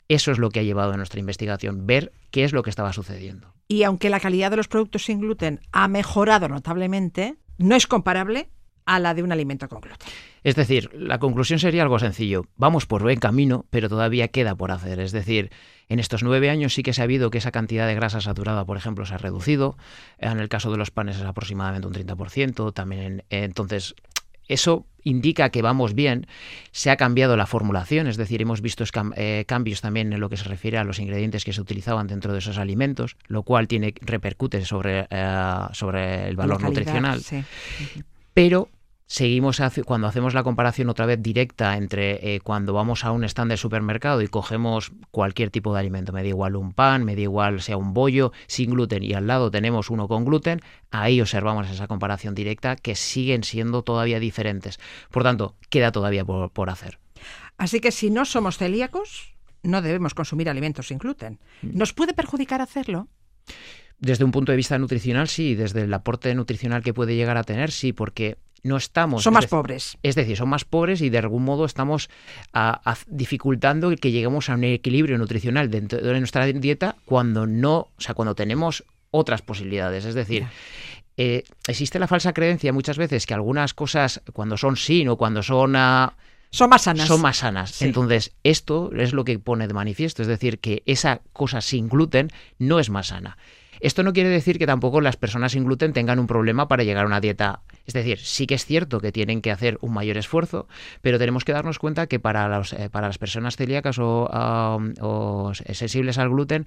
eso 0.08 0.32
es 0.32 0.38
lo 0.38 0.50
que 0.50 0.60
ha 0.60 0.62
llevado 0.62 0.92
a 0.92 0.96
nuestra 0.96 1.20
investigación, 1.20 1.86
ver 1.86 2.12
qué 2.30 2.44
es 2.44 2.52
lo 2.52 2.62
que 2.62 2.70
estaba 2.70 2.92
sucediendo. 2.92 3.54
Y 3.68 3.82
aunque 3.84 4.10
la 4.10 4.20
calidad 4.20 4.50
de 4.50 4.56
los 4.56 4.68
productos 4.68 5.04
sin 5.04 5.20
gluten 5.20 5.60
ha 5.72 5.88
mejorado 5.88 6.48
notablemente, 6.48 7.36
no 7.58 7.76
es 7.76 7.86
comparable 7.86 8.48
a 8.86 8.98
la 9.00 9.14
de 9.14 9.22
un 9.22 9.32
alimento 9.32 9.68
con 9.68 9.80
gluten. 9.80 10.08
Es 10.42 10.56
decir, 10.56 10.90
la 10.92 11.18
conclusión 11.18 11.58
sería 11.58 11.82
algo 11.82 11.98
sencillo. 11.98 12.44
Vamos 12.56 12.84
por 12.84 13.02
buen 13.02 13.18
camino, 13.18 13.64
pero 13.70 13.88
todavía 13.88 14.28
queda 14.28 14.54
por 14.54 14.70
hacer. 14.70 15.00
Es 15.00 15.12
decir, 15.12 15.50
en 15.88 15.98
estos 15.98 16.22
nueve 16.22 16.50
años 16.50 16.74
sí 16.74 16.82
que 16.82 16.92
se 16.92 17.00
ha 17.00 17.04
habido 17.04 17.30
que 17.30 17.38
esa 17.38 17.50
cantidad 17.50 17.86
de 17.86 17.94
grasa 17.94 18.20
saturada, 18.20 18.66
por 18.66 18.76
ejemplo, 18.76 19.06
se 19.06 19.14
ha 19.14 19.18
reducido. 19.18 19.78
En 20.18 20.38
el 20.38 20.50
caso 20.50 20.70
de 20.70 20.76
los 20.76 20.90
panes 20.90 21.16
es 21.16 21.22
aproximadamente 21.22 21.86
un 21.86 21.94
30%. 21.94 22.74
También, 22.74 23.24
eh, 23.30 23.44
entonces, 23.44 23.94
eso 24.48 24.86
indica 25.02 25.50
que 25.50 25.60
vamos 25.60 25.94
bien. 25.94 26.26
Se 26.72 26.90
ha 26.90 26.96
cambiado 26.96 27.36
la 27.36 27.46
formulación, 27.46 28.06
es 28.06 28.16
decir, 28.16 28.40
hemos 28.40 28.62
visto 28.62 28.84
escam- 28.84 29.12
eh, 29.16 29.44
cambios 29.46 29.80
también 29.82 30.12
en 30.12 30.20
lo 30.20 30.30
que 30.30 30.36
se 30.36 30.44
refiere 30.44 30.78
a 30.78 30.84
los 30.84 30.98
ingredientes 30.98 31.44
que 31.44 31.52
se 31.52 31.60
utilizaban 31.60 32.06
dentro 32.06 32.32
de 32.32 32.38
esos 32.38 32.56
alimentos, 32.58 33.16
lo 33.26 33.42
cual 33.42 33.68
tiene 33.68 33.94
repercute 34.00 34.64
sobre, 34.64 35.06
eh, 35.10 35.56
sobre 35.72 36.28
el 36.28 36.36
valor 36.36 36.56
calidad, 36.58 36.68
nutricional 36.68 37.20
sí. 37.20 37.44
pero 38.32 38.68
seguimos 39.06 39.60
cuando 39.84 40.06
hacemos 40.06 40.34
la 40.34 40.42
comparación 40.42 40.88
otra 40.88 41.06
vez 41.06 41.22
directa 41.22 41.76
entre 41.76 42.34
eh, 42.34 42.40
cuando 42.40 42.72
vamos 42.72 43.04
a 43.04 43.12
un 43.12 43.24
stand 43.24 43.50
de 43.50 43.56
supermercado 43.56 44.22
y 44.22 44.28
cogemos 44.28 44.92
cualquier 45.10 45.50
tipo 45.50 45.74
de 45.74 45.80
alimento, 45.80 46.12
me 46.12 46.22
da 46.22 46.28
igual 46.28 46.56
un 46.56 46.72
pan, 46.72 47.04
me 47.04 47.14
da 47.14 47.22
igual 47.22 47.60
sea 47.60 47.76
un 47.76 47.94
bollo 47.94 48.32
sin 48.46 48.70
gluten 48.70 49.02
y 49.02 49.12
al 49.12 49.26
lado 49.26 49.50
tenemos 49.50 49.90
uno 49.90 50.08
con 50.08 50.24
gluten, 50.24 50.60
ahí 50.90 51.20
observamos 51.20 51.70
esa 51.70 51.86
comparación 51.86 52.34
directa 52.34 52.76
que 52.76 52.94
siguen 52.94 53.44
siendo 53.44 53.82
todavía 53.82 54.20
diferentes. 54.20 54.78
Por 55.10 55.22
tanto, 55.22 55.56
queda 55.68 55.92
todavía 55.92 56.24
por, 56.24 56.50
por 56.50 56.70
hacer. 56.70 56.98
Así 57.56 57.80
que 57.80 57.92
si 57.92 58.10
no 58.10 58.24
somos 58.24 58.58
celíacos, 58.58 59.34
no 59.62 59.82
debemos 59.82 60.14
consumir 60.14 60.48
alimentos 60.48 60.88
sin 60.88 60.98
gluten. 60.98 61.38
Mm. 61.62 61.78
¿Nos 61.78 61.92
puede 61.92 62.14
perjudicar 62.14 62.60
hacerlo? 62.60 63.08
Desde 63.98 64.24
un 64.24 64.32
punto 64.32 64.52
de 64.52 64.56
vista 64.56 64.78
nutricional, 64.78 65.28
sí, 65.28 65.54
desde 65.54 65.82
el 65.82 65.94
aporte 65.94 66.34
nutricional 66.34 66.82
que 66.82 66.92
puede 66.92 67.16
llegar 67.16 67.36
a 67.36 67.44
tener, 67.44 67.70
sí, 67.70 67.92
porque 67.92 68.38
no 68.64 68.76
estamos... 68.76 69.22
Son 69.22 69.34
más 69.34 69.46
pobres. 69.46 69.96
Es 70.02 70.16
decir, 70.16 70.36
son 70.36 70.48
más 70.48 70.64
pobres 70.64 71.00
y 71.02 71.10
de 71.10 71.18
algún 71.18 71.44
modo 71.44 71.64
estamos 71.66 72.10
dificultando 73.06 73.90
el 73.90 74.00
que 74.00 74.10
lleguemos 74.10 74.50
a 74.50 74.54
un 74.54 74.64
equilibrio 74.64 75.16
nutricional 75.18 75.70
dentro 75.70 76.00
de 76.00 76.18
nuestra 76.18 76.46
dieta 76.46 76.96
cuando 77.04 77.46
no, 77.46 77.76
o 77.96 78.00
sea, 78.00 78.14
cuando 78.14 78.34
tenemos 78.34 78.84
otras 79.10 79.42
posibilidades. 79.42 80.06
Es 80.06 80.14
decir, 80.14 80.46
eh, 81.16 81.44
existe 81.68 81.98
la 81.98 82.08
falsa 82.08 82.32
creencia 82.32 82.72
muchas 82.72 82.98
veces 82.98 83.26
que 83.26 83.34
algunas 83.34 83.74
cosas, 83.74 84.22
cuando 84.32 84.56
son 84.56 84.76
sin 84.76 85.08
o 85.08 85.16
cuando 85.16 85.42
son... 85.42 85.76
ah, 85.76 86.14
Son 86.50 86.70
más 86.70 86.82
sanas. 86.82 87.06
son 87.06 87.20
más 87.20 87.36
sanas. 87.36 87.70
Sí. 87.70 87.84
Entonces, 87.84 88.32
esto 88.44 88.90
es 88.96 89.12
lo 89.12 89.24
que 89.24 89.38
pone 89.38 89.68
de 89.68 89.74
manifiesto, 89.74 90.22
es 90.22 90.28
decir, 90.28 90.58
que 90.58 90.82
esa 90.86 91.20
cosa 91.32 91.60
sin 91.60 91.88
gluten 91.88 92.30
no 92.58 92.80
es 92.80 92.90
más 92.90 93.08
sana. 93.08 93.36
Esto 93.84 94.02
no 94.02 94.14
quiere 94.14 94.30
decir 94.30 94.58
que 94.58 94.66
tampoco 94.66 95.02
las 95.02 95.18
personas 95.18 95.52
sin 95.52 95.66
gluten 95.66 95.92
tengan 95.92 96.18
un 96.18 96.26
problema 96.26 96.68
para 96.68 96.84
llegar 96.84 97.04
a 97.04 97.06
una 97.06 97.20
dieta. 97.20 97.60
Es 97.84 97.92
decir, 97.92 98.18
sí 98.18 98.46
que 98.46 98.54
es 98.54 98.64
cierto 98.64 98.98
que 98.98 99.12
tienen 99.12 99.42
que 99.42 99.50
hacer 99.50 99.76
un 99.82 99.92
mayor 99.92 100.16
esfuerzo, 100.16 100.66
pero 101.02 101.18
tenemos 101.18 101.44
que 101.44 101.52
darnos 101.52 101.78
cuenta 101.78 102.06
que 102.06 102.18
para, 102.18 102.48
los, 102.48 102.72
eh, 102.72 102.88
para 102.90 103.08
las 103.08 103.18
personas 103.18 103.56
celíacas 103.56 103.98
o, 103.98 104.26
ah, 104.32 104.78
o 105.02 105.52
sensibles 105.54 106.16
al 106.16 106.30
gluten, 106.30 106.64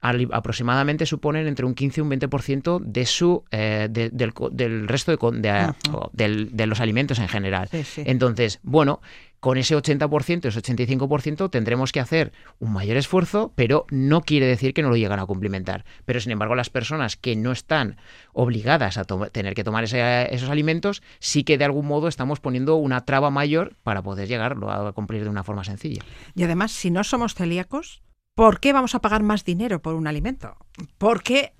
al- 0.00 0.28
aproximadamente 0.32 1.06
suponen 1.06 1.46
entre 1.46 1.66
un 1.66 1.74
15 1.74 2.00
y 2.00 2.02
un 2.02 2.10
20% 2.10 2.80
de 2.80 3.06
su, 3.06 3.44
eh, 3.50 3.88
de- 3.90 4.10
del, 4.10 4.88
resto 4.88 5.16
de, 5.16 5.40
de, 5.40 5.72
del- 6.12 6.56
de 6.56 6.66
los 6.66 6.80
alimentos 6.80 7.18
en 7.18 7.28
general. 7.28 7.68
Sí, 7.70 7.82
sí. 7.84 8.02
Entonces, 8.06 8.60
bueno, 8.62 9.00
con 9.40 9.56
ese 9.56 9.76
80%, 9.76 10.46
ese 10.48 10.60
85%, 10.60 11.48
tendremos 11.48 11.92
que 11.92 12.00
hacer 12.00 12.32
un 12.58 12.72
mayor 12.72 12.96
esfuerzo, 12.96 13.52
pero 13.54 13.86
no 13.90 14.20
quiere 14.22 14.46
decir 14.46 14.74
que 14.74 14.82
no 14.82 14.88
lo 14.88 14.96
llegan 14.96 15.20
a 15.20 15.26
cumplimentar. 15.26 15.84
Pero, 16.04 16.18
sin 16.20 16.32
embargo, 16.32 16.56
las 16.56 16.70
personas 16.70 17.16
que 17.16 17.36
no 17.36 17.52
están 17.52 17.98
obligadas 18.32 18.98
a 18.98 19.04
tener 19.04 19.54
que 19.54 19.62
tomar 19.62 19.84
esos 19.84 20.50
alimentos, 20.50 21.02
sí 21.20 21.44
que 21.44 21.56
de 21.56 21.64
algún 21.64 21.86
modo 21.86 22.08
estamos 22.08 22.40
poniendo 22.40 22.76
una 22.76 23.04
traba 23.04 23.30
mayor 23.30 23.76
para 23.84 24.02
poder 24.02 24.26
llegarlo 24.26 24.72
a 24.72 24.92
cumplir 24.92 25.22
de 25.22 25.30
una 25.30 25.44
forma 25.44 25.62
sencilla. 25.62 26.02
Y 26.34 26.42
además, 26.42 26.72
si 26.72 26.90
no 26.90 27.04
somos 27.04 27.34
celíacos, 27.34 28.02
¿Por 28.38 28.60
qué 28.60 28.72
vamos 28.72 28.94
a 28.94 29.00
pagar 29.00 29.24
más 29.24 29.44
dinero 29.44 29.82
por 29.82 29.96
un 29.96 30.06
alimento? 30.06 30.56
Porque 30.96 31.54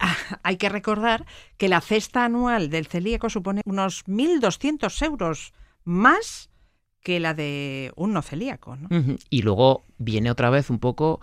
hay 0.44 0.58
que 0.58 0.68
recordar 0.68 1.26
que 1.56 1.68
la 1.68 1.80
cesta 1.80 2.24
anual 2.24 2.70
del 2.70 2.86
celíaco 2.86 3.28
supone 3.30 3.62
unos 3.64 4.06
1.200 4.06 5.04
euros 5.04 5.54
más 5.82 6.50
que 7.02 7.18
la 7.18 7.34
de 7.34 7.90
un 7.96 8.12
no 8.12 8.22
celíaco. 8.22 8.78
Y 9.28 9.42
luego 9.42 9.86
viene 9.96 10.30
otra 10.30 10.50
vez 10.50 10.70
un 10.70 10.78
poco 10.78 11.20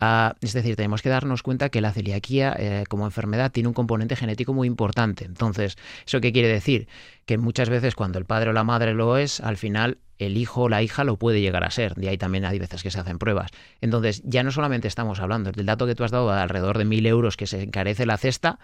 a, 0.00 0.36
es 0.40 0.54
decir, 0.54 0.74
tenemos 0.74 1.02
que 1.02 1.10
darnos 1.10 1.42
cuenta 1.42 1.68
que 1.68 1.82
la 1.82 1.92
celiaquía 1.92 2.56
eh, 2.58 2.84
como 2.88 3.04
enfermedad 3.04 3.52
tiene 3.52 3.68
un 3.68 3.74
componente 3.74 4.16
genético 4.16 4.54
muy 4.54 4.66
importante. 4.66 5.26
Entonces, 5.26 5.76
¿eso 6.06 6.22
qué 6.22 6.32
quiere 6.32 6.48
decir? 6.48 6.88
Que 7.26 7.36
muchas 7.36 7.68
veces 7.68 7.94
cuando 7.94 8.18
el 8.18 8.24
padre 8.24 8.48
o 8.48 8.52
la 8.54 8.64
madre 8.64 8.94
lo 8.94 9.18
es, 9.18 9.40
al 9.40 9.58
final 9.58 9.98
el 10.18 10.36
hijo 10.36 10.62
o 10.62 10.68
la 10.68 10.82
hija 10.82 11.04
lo 11.04 11.16
puede 11.16 11.40
llegar 11.40 11.64
a 11.64 11.70
ser. 11.70 11.94
De 11.94 12.08
ahí 12.08 12.18
también 12.18 12.44
hay 12.44 12.58
veces 12.58 12.82
que 12.82 12.90
se 12.90 13.00
hacen 13.00 13.18
pruebas. 13.18 13.50
Entonces, 13.80 14.22
ya 14.24 14.42
no 14.42 14.50
solamente 14.50 14.88
estamos 14.88 15.20
hablando 15.20 15.52
del 15.52 15.66
dato 15.66 15.86
que 15.86 15.94
tú 15.94 16.04
has 16.04 16.10
dado 16.10 16.30
de 16.32 16.40
alrededor 16.40 16.78
de 16.78 16.84
mil 16.84 17.06
euros 17.06 17.36
que 17.36 17.46
se 17.46 17.62
encarece 17.62 18.06
la 18.06 18.16
cesta, 18.16 18.58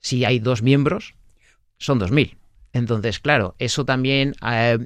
si 0.00 0.24
hay 0.24 0.38
dos 0.38 0.62
miembros, 0.62 1.14
son 1.78 1.98
dos 1.98 2.10
mil. 2.10 2.38
Entonces, 2.72 3.18
claro, 3.18 3.54
eso 3.58 3.84
también 3.84 4.34
eh, 4.46 4.78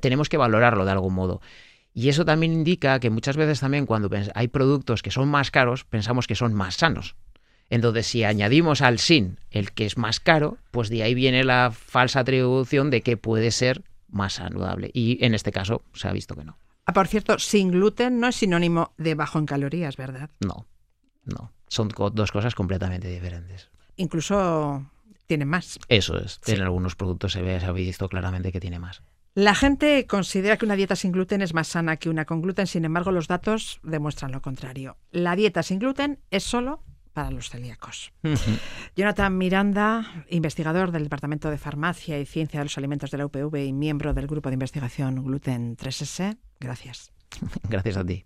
tenemos 0.00 0.28
que 0.28 0.36
valorarlo 0.36 0.84
de 0.84 0.92
algún 0.92 1.14
modo. 1.14 1.40
Y 1.94 2.08
eso 2.08 2.24
también 2.24 2.52
indica 2.52 3.00
que 3.00 3.10
muchas 3.10 3.36
veces 3.36 3.60
también 3.60 3.86
cuando 3.86 4.08
hay 4.34 4.48
productos 4.48 5.02
que 5.02 5.10
son 5.10 5.28
más 5.28 5.50
caros, 5.50 5.84
pensamos 5.84 6.26
que 6.26 6.36
son 6.36 6.54
más 6.54 6.76
sanos. 6.76 7.16
Entonces, 7.70 8.06
si 8.06 8.24
añadimos 8.24 8.80
al 8.80 8.98
sin 8.98 9.38
el 9.50 9.72
que 9.72 9.84
es 9.84 9.98
más 9.98 10.20
caro, 10.20 10.58
pues 10.70 10.88
de 10.88 11.02
ahí 11.02 11.14
viene 11.14 11.44
la 11.44 11.70
falsa 11.72 12.20
atribución 12.20 12.90
de 12.90 13.02
que 13.02 13.16
puede 13.16 13.50
ser 13.50 13.82
más 14.08 14.34
saludable. 14.34 14.90
Y 14.92 15.24
en 15.24 15.34
este 15.34 15.52
caso 15.52 15.82
se 15.94 16.08
ha 16.08 16.12
visto 16.12 16.34
que 16.34 16.44
no. 16.44 16.58
Ah, 16.84 16.92
por 16.92 17.06
cierto, 17.06 17.38
sin 17.38 17.70
gluten 17.70 18.18
no 18.18 18.28
es 18.28 18.36
sinónimo 18.36 18.94
de 18.96 19.14
bajo 19.14 19.38
en 19.38 19.46
calorías, 19.46 19.96
¿verdad? 19.96 20.30
No, 20.40 20.66
no. 21.24 21.52
Son 21.68 21.88
dos 21.88 22.32
cosas 22.32 22.54
completamente 22.54 23.08
diferentes. 23.08 23.70
Incluso 23.96 24.90
tiene 25.26 25.44
más. 25.44 25.78
Eso 25.88 26.18
es. 26.18 26.40
En 26.46 26.62
algunos 26.62 26.96
productos 26.96 27.32
se 27.32 27.42
ve, 27.42 27.60
se 27.60 27.66
ha 27.66 27.72
visto 27.72 28.08
claramente 28.08 28.52
que 28.52 28.60
tiene 28.60 28.78
más. 28.78 29.02
La 29.34 29.54
gente 29.54 30.06
considera 30.06 30.56
que 30.56 30.64
una 30.64 30.74
dieta 30.74 30.96
sin 30.96 31.12
gluten 31.12 31.42
es 31.42 31.54
más 31.54 31.68
sana 31.68 31.98
que 31.98 32.08
una 32.08 32.24
con 32.24 32.42
gluten, 32.42 32.66
sin 32.66 32.84
embargo 32.84 33.12
los 33.12 33.28
datos 33.28 33.78
demuestran 33.82 34.32
lo 34.32 34.42
contrario. 34.42 34.96
La 35.12 35.36
dieta 35.36 35.62
sin 35.62 35.78
gluten 35.78 36.18
es 36.30 36.42
solo 36.42 36.82
para 37.18 37.32
los 37.32 37.50
celíacos. 37.50 38.12
Jonathan 38.94 39.36
Miranda, 39.36 40.24
investigador 40.30 40.92
del 40.92 41.02
Departamento 41.02 41.50
de 41.50 41.58
Farmacia 41.58 42.16
y 42.20 42.24
Ciencia 42.24 42.60
de 42.60 42.66
los 42.66 42.78
Alimentos 42.78 43.10
de 43.10 43.18
la 43.18 43.26
UPV 43.26 43.56
y 43.66 43.72
miembro 43.72 44.14
del 44.14 44.28
grupo 44.28 44.50
de 44.50 44.54
investigación 44.54 45.24
Gluten 45.24 45.76
3S, 45.76 46.38
gracias. 46.60 47.10
gracias 47.68 47.96
a 47.96 48.04
ti. 48.04 48.24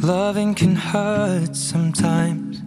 Loving 0.00 0.54
can 0.54 0.76
hurt 0.76 1.54
sometimes, 1.54 2.62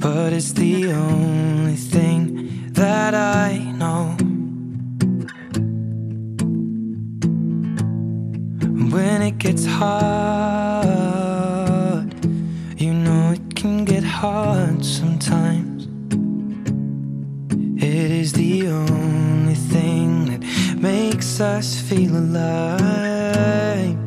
but 0.00 0.32
it's 0.32 0.52
the 0.52 0.92
only 0.92 1.74
thing 1.74 2.38
that 2.78 3.12
I 3.12 3.58
know. 3.80 4.16
When 8.94 9.22
it 9.22 9.38
gets 9.38 9.66
hard, 9.66 10.86
you 12.80 12.94
know 12.94 13.32
it 13.32 13.56
can 13.56 13.84
get 13.84 14.04
hard 14.04 14.84
sometimes. 14.84 15.88
It 17.82 18.10
is 18.22 18.32
the 18.32 18.68
only 18.68 19.56
thing 19.56 20.26
that 20.26 20.44
makes 20.80 21.40
us 21.40 21.80
feel 21.80 22.16
alive. 22.16 23.98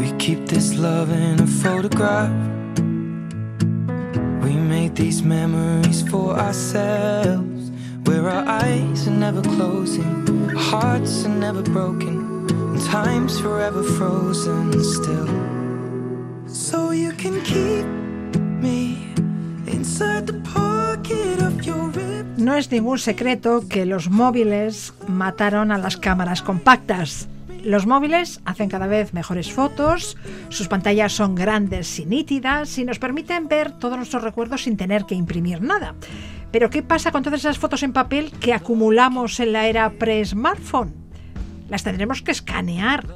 We 0.00 0.12
keep 0.18 0.46
this 0.46 0.74
love 0.78 1.10
in 1.10 1.40
a 1.40 1.46
photograph. 1.46 2.51
We 4.52 4.58
made 4.58 4.94
these 4.96 5.22
memories 5.22 6.02
for 6.10 6.38
ourselves. 6.38 7.70
Where 8.04 8.28
our 8.28 8.44
eyes 8.46 9.08
are 9.08 9.18
never 9.26 9.40
closing, 9.40 10.50
hearts 10.54 11.24
are 11.24 11.30
never 11.30 11.62
broken, 11.62 12.46
and 12.50 12.80
time's 12.84 13.40
forever 13.40 13.82
frozen 13.82 14.72
still. 14.84 15.26
So 16.46 16.90
you 16.90 17.12
can 17.12 17.40
keep 17.44 17.86
me 18.60 19.14
inside 19.66 20.26
the 20.26 20.38
pocket 20.44 21.40
of 21.40 21.64
your 21.64 21.88
rib. 21.88 22.26
No 22.36 22.54
es 22.54 22.70
ningún 22.70 22.98
secreto 22.98 23.66
que 23.66 23.86
los 23.86 24.10
móviles 24.10 24.92
mataron 25.08 25.72
a 25.72 25.78
las 25.78 25.96
cámaras 25.96 26.42
compactas. 26.42 27.26
Los 27.64 27.86
móviles 27.86 28.40
hacen 28.44 28.68
cada 28.68 28.88
vez 28.88 29.14
mejores 29.14 29.52
fotos, 29.52 30.16
sus 30.48 30.66
pantallas 30.66 31.12
son 31.12 31.36
grandes 31.36 31.98
y 32.00 32.06
nítidas 32.06 32.76
y 32.78 32.84
nos 32.84 32.98
permiten 32.98 33.46
ver 33.46 33.70
todos 33.78 33.96
nuestros 33.96 34.24
recuerdos 34.24 34.62
sin 34.62 34.76
tener 34.76 35.04
que 35.04 35.14
imprimir 35.14 35.62
nada. 35.62 35.94
Pero 36.50 36.70
¿qué 36.70 36.82
pasa 36.82 37.12
con 37.12 37.22
todas 37.22 37.40
esas 37.40 37.58
fotos 37.58 37.84
en 37.84 37.92
papel 37.92 38.32
que 38.40 38.52
acumulamos 38.52 39.38
en 39.38 39.52
la 39.52 39.68
era 39.68 39.90
pre-smartphone? 39.90 40.92
Las 41.68 41.84
tendremos 41.84 42.20
que 42.20 42.32
escanear 42.32 43.06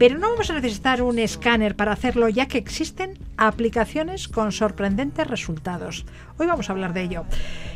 pero 0.00 0.18
no 0.18 0.30
vamos 0.30 0.48
a 0.48 0.54
necesitar 0.54 1.02
un 1.02 1.18
escáner 1.18 1.76
para 1.76 1.92
hacerlo 1.92 2.30
ya 2.30 2.48
que 2.48 2.56
existen 2.56 3.18
aplicaciones 3.36 4.28
con 4.28 4.50
sorprendentes 4.50 5.26
resultados. 5.26 6.06
Hoy 6.38 6.46
vamos 6.46 6.70
a 6.70 6.72
hablar 6.72 6.94
de 6.94 7.02
ello. 7.02 7.26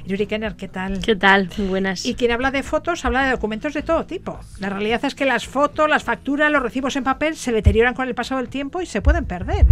Yuri 0.06 0.26
Kenner, 0.26 0.56
¿qué 0.56 0.66
tal? 0.66 1.00
¿Qué 1.00 1.16
tal? 1.16 1.50
buenas. 1.58 2.06
Y 2.06 2.14
quien 2.14 2.30
habla 2.30 2.50
de 2.50 2.62
fotos 2.62 3.04
habla 3.04 3.26
de 3.26 3.32
documentos 3.32 3.74
de 3.74 3.82
todo 3.82 4.06
tipo. 4.06 4.40
La 4.58 4.70
realidad 4.70 5.04
es 5.04 5.14
que 5.14 5.26
las 5.26 5.46
fotos, 5.46 5.86
las 5.86 6.02
facturas, 6.02 6.50
los 6.50 6.62
recibos 6.62 6.96
en 6.96 7.04
papel 7.04 7.36
se 7.36 7.52
deterioran 7.52 7.92
con 7.92 8.08
el 8.08 8.14
paso 8.14 8.38
del 8.38 8.48
tiempo 8.48 8.80
y 8.80 8.86
se 8.86 9.02
pueden 9.02 9.26
perder. 9.26 9.66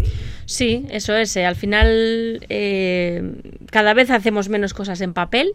Sí, 0.44 0.84
eso 0.90 1.16
es. 1.16 1.34
Eh. 1.36 1.46
Al 1.46 1.57
final 1.57 2.44
eh, 2.50 3.32
cada 3.70 3.94
vez 3.94 4.11
hacemos 4.11 4.50
menos 4.50 4.74
cosas 4.74 5.00
en 5.00 5.14
papel. 5.14 5.55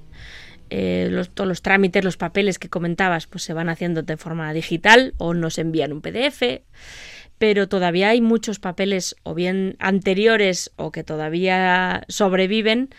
Eh, 0.70 1.08
los, 1.12 1.30
todos 1.30 1.48
los 1.48 1.62
trámites, 1.62 2.04
los 2.04 2.18
papeles 2.18 2.60
que 2.60 2.70
comentabas, 2.70 3.28
pues 3.28 3.44
se 3.44 3.54
van 3.54 3.70
haciendo 3.70 4.02
de 4.02 4.18
forma 4.18 4.52
digital 4.54 5.14
o 5.18 5.34
nos 5.34 5.58
envían 5.58 5.94
un 5.94 6.02
PDF, 6.02 6.62
pero 7.38 7.70
todavía 7.70 8.10
hay 8.10 8.22
muchos 8.22 8.60
papeles 8.60 9.16
o 9.24 9.34
bien 9.34 9.76
anteriores 9.80 10.72
o 10.76 10.92
que 10.92 11.04
todavía 11.04 12.04
sobreviven 12.08 12.90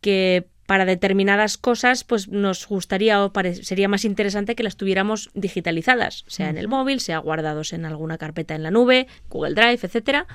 que 0.00 0.46
para 0.66 0.84
determinadas 0.84 1.58
cosas 1.58 2.02
pues 2.02 2.28
nos 2.28 2.66
gustaría 2.66 3.22
o 3.22 3.32
sería 3.62 3.88
más 3.88 4.04
interesante 4.04 4.56
que 4.56 4.64
las 4.64 4.76
tuviéramos 4.76 5.30
digitalizadas, 5.34 6.24
sea 6.26 6.50
en 6.50 6.58
el 6.58 6.66
móvil, 6.66 7.00
sea 7.00 7.18
guardados 7.18 7.72
en 7.72 7.84
alguna 7.84 8.18
carpeta 8.18 8.56
en 8.56 8.64
la 8.64 8.72
nube, 8.72 9.06
Google 9.30 9.54
Drive, 9.54 9.78
etcétera 9.82 10.26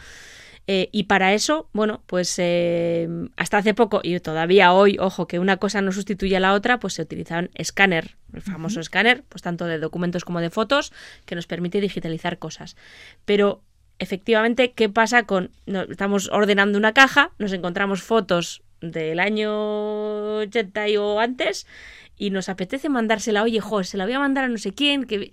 eh, 0.67 0.89
y 0.91 1.03
para 1.03 1.33
eso, 1.33 1.69
bueno, 1.73 2.03
pues 2.05 2.35
eh, 2.37 3.09
hasta 3.35 3.57
hace 3.57 3.73
poco 3.73 3.99
y 4.03 4.19
todavía 4.19 4.73
hoy, 4.73 4.97
ojo, 4.99 5.27
que 5.27 5.39
una 5.39 5.57
cosa 5.57 5.81
no 5.81 5.91
sustituye 5.91 6.37
a 6.37 6.39
la 6.39 6.53
otra, 6.53 6.79
pues 6.79 6.93
se 6.93 7.01
utilizaban 7.01 7.49
escáner, 7.55 8.15
el 8.33 8.41
famoso 8.41 8.79
escáner, 8.79 9.23
pues 9.27 9.41
tanto 9.41 9.65
de 9.65 9.79
documentos 9.79 10.23
como 10.23 10.39
de 10.39 10.49
fotos, 10.49 10.93
que 11.25 11.35
nos 11.35 11.47
permite 11.47 11.81
digitalizar 11.81 12.37
cosas. 12.37 12.77
Pero 13.25 13.63
efectivamente, 13.99 14.71
¿qué 14.73 14.87
pasa 14.87 15.23
con... 15.23 15.51
estamos 15.89 16.29
ordenando 16.31 16.77
una 16.77 16.93
caja, 16.93 17.31
nos 17.39 17.53
encontramos 17.53 18.01
fotos 18.01 18.61
del 18.81 19.19
año 19.19 20.37
80 20.37 20.85
o 20.99 21.19
antes 21.19 21.67
y 22.17 22.29
nos 22.29 22.49
apetece 22.49 22.89
mandársela, 22.89 23.43
oye, 23.43 23.59
jo, 23.59 23.83
se 23.83 23.97
la 23.97 24.05
voy 24.05 24.13
a 24.13 24.19
mandar 24.19 24.45
a 24.45 24.47
no 24.47 24.57
sé 24.57 24.73
quién, 24.73 25.05
que 25.05 25.31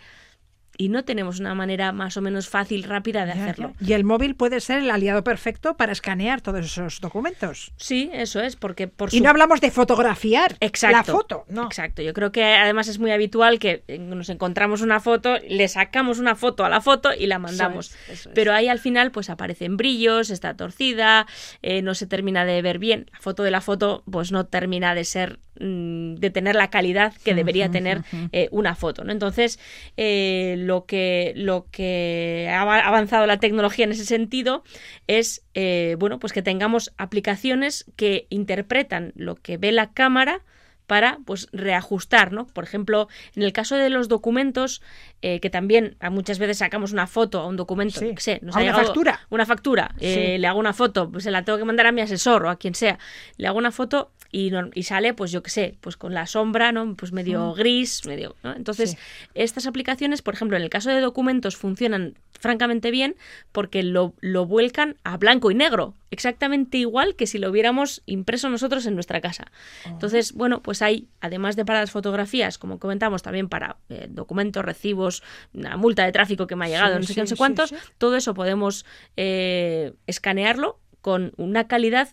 y 0.81 0.89
no 0.89 1.05
tenemos 1.05 1.41
una 1.41 1.55
manera 1.55 1.91
más 1.91 2.17
o 2.17 2.23
menos 2.23 2.49
fácil, 2.49 2.85
rápida 2.85 3.27
de 3.27 3.33
hacerlo. 3.33 3.75
Y 3.81 3.93
el 3.95 4.05
móvil 4.05 4.37
puede 4.37 4.61
ser 4.61 4.79
el 4.79 4.91
aliado 4.93 5.25
perfecto 5.25 5.77
para 5.77 5.91
escanear 5.91 6.41
todos 6.41 6.65
esos 6.65 7.01
documentos. 7.01 7.73
Sí, 7.77 8.11
eso 8.15 8.41
es, 8.41 8.55
porque 8.55 8.87
por 8.87 9.13
Y 9.13 9.21
no 9.21 9.29
hablamos 9.29 9.61
de 9.61 9.73
fotografiar 9.73 10.57
la 10.61 11.03
foto, 11.03 11.45
no. 11.49 11.65
Exacto, 11.65 12.01
yo 12.01 12.15
creo 12.15 12.31
que 12.31 12.45
además 12.45 12.87
es 12.87 13.01
muy 13.01 13.11
habitual 13.11 13.59
que 13.59 13.83
nos 13.99 14.29
encontramos 14.29 14.81
una 14.81 15.01
foto, 15.01 15.37
le 15.49 15.67
sacamos 15.67 16.21
una 16.21 16.37
foto 16.37 16.65
a 16.65 16.69
la 16.69 16.81
foto 16.81 17.13
y 17.13 17.27
la 17.27 17.41
mandamos. 17.41 17.93
Pero 18.33 18.53
ahí 18.53 18.69
al 18.69 18.79
final 18.79 19.11
pues 19.11 19.31
aparecen 19.31 19.77
brillos, 19.77 20.31
está 20.31 20.57
torcida, 20.57 21.27
eh, 21.61 21.83
no 21.83 21.95
se 21.95 22.07
termina 22.07 22.45
de 22.45 22.63
ver 22.63 22.79
bien. 22.79 23.11
La 23.13 23.19
foto 23.19 23.43
de 23.43 23.51
la 23.51 23.61
foto 23.61 24.05
pues 24.09 24.31
no 24.31 24.47
termina 24.47 24.95
de 24.95 25.05
ser 25.05 25.41
mm, 25.61 26.15
de 26.17 26.31
tener 26.31 26.55
la 26.57 26.71
calidad 26.71 27.13
que 27.25 27.35
debería 27.35 27.71
tener 27.71 28.03
eh, 28.33 28.49
una 28.51 28.75
foto. 28.75 29.05
¿no? 29.05 29.13
Entonces, 29.13 29.59
eh, 29.97 30.57
lo, 30.59 30.85
que, 30.87 31.33
lo 31.37 31.67
que 31.71 32.49
ha 32.51 32.61
avanzado 32.63 33.27
la 33.27 33.39
tecnología 33.41 33.85
en 33.85 33.93
ese 33.93 34.05
sentido 34.05 34.63
es 35.07 35.45
eh, 35.55 35.97
bueno, 35.99 36.19
pues 36.19 36.33
que 36.33 36.43
tengamos 36.43 36.93
aplicaciones 36.99 37.85
que 37.97 38.27
interpretan 38.31 39.13
lo 39.17 39.35
que 39.37 39.57
ve 39.57 39.73
la 39.73 39.93
cámara 39.93 40.43
para 40.87 41.19
pues 41.27 41.49
reajustar, 41.53 42.33
¿no? 42.33 42.47
Por 42.47 42.65
ejemplo, 42.65 43.09
en 43.37 43.43
el 43.43 43.53
caso 43.53 43.77
de 43.77 43.91
los 43.91 44.09
documentos, 44.09 44.81
eh, 45.21 45.39
que 45.39 45.51
también 45.51 45.99
muchas 46.11 46.39
veces 46.39 46.57
sacamos 46.57 46.93
una 46.93 47.07
foto 47.07 47.41
a 47.41 47.47
un 47.47 47.57
documento, 47.57 48.01
Sí. 48.01 48.15
que 48.15 48.21
sé, 48.23 48.39
nos 48.43 48.57
A 48.57 48.61
ha 48.61 48.63
una 48.63 48.73
factura. 48.75 49.21
una 49.29 49.45
factura, 49.45 49.95
eh, 50.01 50.15
Sí. 50.37 50.39
le 50.41 50.47
hago 50.47 50.59
una 50.59 50.73
foto, 50.73 51.11
pues 51.11 51.25
se 51.25 51.31
la 51.31 51.45
tengo 51.45 51.59
que 51.59 51.67
mandar 51.67 51.87
a 51.89 51.93
mi 51.93 52.01
asesor 52.01 52.47
o 52.47 52.49
a 52.49 52.57
quien 52.57 52.75
sea, 52.75 52.99
le 53.37 53.47
hago 53.47 53.59
una 53.59 53.71
foto 53.71 54.13
y, 54.31 54.51
no- 54.51 54.71
y 54.75 54.83
sale, 54.83 55.15
pues 55.15 55.31
yo 55.33 55.43
qué 55.43 55.51
sé, 55.51 55.77
pues 55.81 55.97
con 55.97 56.13
la 56.15 56.27
sombra, 56.27 56.71
¿no? 56.73 56.95
Pues 56.97 57.13
medio 57.13 57.53
gris, 57.55 58.05
medio, 58.07 58.37
¿no? 58.43 58.55
Entonces, 58.55 58.91
Sí. 58.91 58.97
estas 59.35 59.67
aplicaciones, 59.67 60.21
por 60.23 60.35
ejemplo, 60.35 60.57
en 60.57 60.63
el 60.63 60.71
caso 60.71 60.91
de 60.91 61.01
documentos 61.01 61.57
funcionan 61.57 62.15
francamente 62.41 62.91
bien 62.93 63.17
porque 63.53 63.83
lo, 63.83 64.15
lo 64.21 64.47
vuelcan 64.47 64.97
a 65.03 65.17
blanco 65.17 65.51
y 65.51 65.55
negro, 65.57 65.95
exactamente 66.13 66.79
igual 66.79 67.17
que 67.17 67.27
si 67.27 67.39
lo 67.39 67.51
hubiéramos 67.51 68.03
impreso 68.07 68.49
nosotros 68.49 68.87
en 68.87 68.95
nuestra 68.95 69.21
casa. 69.21 69.51
Entonces, 69.87 70.33
bueno, 70.35 70.63
pues 70.63 70.81
hay, 70.83 71.09
además 71.21 71.57
de 71.57 71.65
para 71.65 71.81
las 71.81 71.91
fotografías, 71.91 72.57
como 72.59 72.79
comentamos, 72.79 73.23
también 73.23 73.49
para 73.49 73.79
eh, 73.89 74.07
documentos, 74.11 74.65
recibos, 74.65 75.23
una 75.53 75.77
multa 75.77 76.05
de 76.05 76.13
tráfico 76.13 76.47
que 76.47 76.55
me 76.55 76.67
ha 76.67 76.69
llegado, 76.69 76.95
Sí, 76.95 77.01
no 77.01 77.03
sé 77.03 77.09
sí, 77.09 77.15
qué, 77.15 77.21
no 77.23 77.27
sé 77.27 77.37
cuántos, 77.37 77.75
todo 77.99 78.15
eso 78.17 78.35
podemos 78.35 78.85
eh, 79.17 79.95
escanearlo 80.07 80.79
con 81.01 81.33
una 81.37 81.67
calidad 81.67 82.09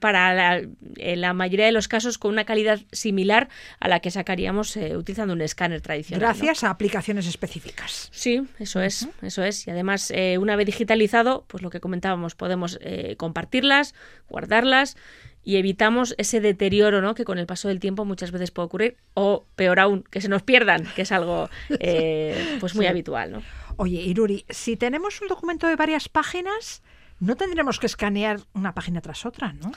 para 0.00 0.34
la, 0.34 0.62
en 0.96 1.20
la 1.20 1.32
mayoría 1.32 1.66
de 1.66 1.72
los 1.72 1.88
casos 1.88 2.18
con 2.18 2.32
una 2.32 2.44
calidad 2.44 2.80
similar 2.92 3.48
a 3.80 3.88
la 3.88 4.00
que 4.00 4.10
sacaríamos 4.10 4.76
eh, 4.76 4.96
utilizando 4.96 5.34
un 5.34 5.40
escáner 5.42 5.80
tradicional. 5.80 6.20
¿no? 6.20 6.26
Gracias 6.26 6.64
a 6.64 6.70
aplicaciones 6.70 7.26
específicas. 7.26 8.08
Sí, 8.12 8.42
eso 8.58 8.80
es, 8.80 9.08
eso 9.22 9.42
es. 9.42 9.66
Y 9.66 9.70
además, 9.70 10.10
eh, 10.14 10.38
una 10.38 10.56
vez 10.56 10.66
digitalizado, 10.66 11.44
pues 11.48 11.62
lo 11.62 11.70
que 11.70 11.80
comentábamos, 11.80 12.34
podemos 12.34 12.78
eh, 12.82 13.16
compartirlas, 13.16 13.94
guardarlas 14.28 14.96
y 15.44 15.56
evitamos 15.56 16.14
ese 16.18 16.40
deterioro, 16.40 17.02
¿no? 17.02 17.14
Que 17.14 17.24
con 17.24 17.38
el 17.38 17.46
paso 17.46 17.66
del 17.68 17.80
tiempo 17.80 18.04
muchas 18.04 18.30
veces 18.30 18.52
puede 18.52 18.66
ocurrir, 18.66 18.96
o 19.14 19.44
peor 19.56 19.80
aún, 19.80 20.04
que 20.08 20.20
se 20.20 20.28
nos 20.28 20.42
pierdan, 20.42 20.86
que 20.94 21.02
es 21.02 21.10
algo, 21.12 21.50
eh, 21.80 22.56
pues 22.60 22.74
muy 22.76 22.84
Sí. 22.84 22.88
habitual, 22.90 23.32
¿no? 23.32 23.42
Oye, 23.76 24.00
Iruri, 24.02 24.44
si 24.50 24.76
tenemos 24.76 25.20
un 25.20 25.26
documento 25.28 25.66
de 25.66 25.74
varias 25.76 26.08
páginas, 26.08 26.82
no 27.22 27.36
tendremos 27.36 27.78
que 27.78 27.86
escanear 27.86 28.40
una 28.52 28.74
página 28.74 29.00
tras 29.00 29.24
otra, 29.24 29.52
¿no? 29.52 29.72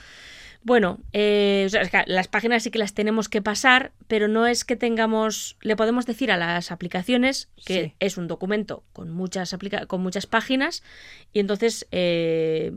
Bueno, 0.62 0.98
eh, 1.12 1.62
o 1.66 1.68
sea, 1.68 1.82
es 1.82 1.90
que 1.90 2.02
las 2.08 2.26
páginas 2.26 2.64
sí 2.64 2.72
que 2.72 2.78
las 2.80 2.92
tenemos 2.92 3.28
que 3.28 3.40
pasar, 3.40 3.92
pero 4.08 4.26
no 4.26 4.48
es 4.48 4.64
que 4.64 4.74
tengamos, 4.74 5.56
le 5.60 5.76
podemos 5.76 6.06
decir 6.06 6.32
a 6.32 6.36
las 6.36 6.72
aplicaciones 6.72 7.48
que 7.64 7.84
Sí. 7.84 7.94
es 8.00 8.16
un 8.16 8.26
documento 8.26 8.82
con 8.92 9.10
muchas 9.12 9.54
aplica 9.54 9.86
con 9.86 10.02
muchas 10.02 10.26
páginas 10.26 10.82
y 11.32 11.38
entonces 11.38 11.86
eh, 11.92 12.72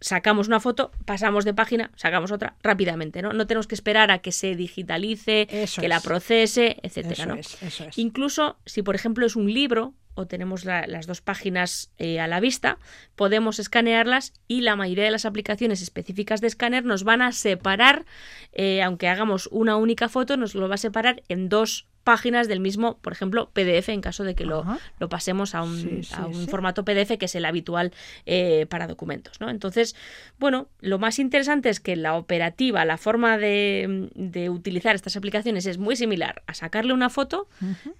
sacamos 0.00 0.48
una 0.48 0.60
foto, 0.60 0.90
pasamos 1.06 1.46
de 1.46 1.54
página, 1.54 1.90
sacamos 1.96 2.30
otra 2.30 2.56
rápidamente, 2.62 3.22
¿no? 3.22 3.32
No 3.32 3.46
tenemos 3.46 3.66
que 3.66 3.74
esperar 3.74 4.10
a 4.10 4.18
que 4.18 4.32
se 4.32 4.54
digitalice, 4.54 5.46
Eso 5.50 5.80
que 5.80 5.88
la 5.88 5.96
es. 5.96 6.02
procese, 6.02 6.76
etcétera, 6.82 7.14
Eso 7.14 7.26
¿no? 7.26 7.34
es, 7.36 7.62
eso 7.62 7.84
es. 7.84 7.96
Incluso 7.96 8.58
si, 8.66 8.82
por 8.82 8.94
ejemplo, 8.94 9.24
es 9.24 9.34
un 9.36 9.50
libro 9.50 9.94
o 10.14 10.26
tenemos 10.26 10.64
la- 10.64 10.86
las 10.86 11.06
dos 11.06 11.20
páginas 11.20 11.90
eh, 11.98 12.20
a 12.20 12.26
la 12.26 12.40
vista, 12.40 12.78
podemos 13.16 13.58
escanearlas 13.58 14.32
y 14.48 14.62
la 14.62 14.76
mayoría 14.76 15.04
de 15.04 15.10
las 15.10 15.24
aplicaciones 15.24 15.82
específicas 15.82 16.40
de 16.40 16.46
escáner 16.48 16.84
nos 16.84 17.04
van 17.04 17.22
a 17.22 17.32
separar, 17.32 18.04
eh, 18.52 18.82
aunque 18.82 19.08
hagamos 19.08 19.48
una 19.52 19.76
única 19.76 20.08
foto, 20.08 20.36
nos 20.36 20.54
lo 20.54 20.68
va 20.68 20.74
a 20.76 20.78
separar 20.78 21.22
en 21.28 21.48
dos 21.48 21.86
páginas 22.04 22.48
del 22.48 22.60
mismo, 22.60 22.98
por 22.98 23.12
ejemplo, 23.12 23.50
PDF, 23.52 23.88
en 23.90 24.00
caso 24.00 24.24
de 24.24 24.34
que 24.34 24.44
lo, 24.44 24.64
pasemos 25.08 25.54
a 25.54 25.62
un, 25.62 25.76
Sí, 25.76 26.02
sí, 26.02 26.14
a 26.16 26.26
un 26.26 26.44
sí. 26.44 26.50
formato 26.50 26.84
PDF 26.84 27.18
que 27.18 27.26
es 27.26 27.34
el 27.34 27.44
habitual 27.44 27.92
eh, 28.26 28.66
para 28.68 28.86
documentos. 28.86 29.40
¿no? 29.40 29.50
Entonces, 29.50 29.94
bueno, 30.38 30.68
lo 30.80 30.98
más 30.98 31.18
interesante 31.18 31.68
es 31.68 31.78
que 31.80 31.96
la 31.96 32.14
operativa, 32.16 32.84
la 32.84 32.96
forma 32.96 33.36
de, 33.38 34.08
de 34.14 34.48
utilizar 34.50 34.94
estas 34.94 35.16
aplicaciones 35.16 35.66
es 35.66 35.78
muy 35.78 35.94
similar 35.96 36.42
a 36.46 36.54
sacarle 36.54 36.92
una 36.94 37.10
foto, 37.10 37.48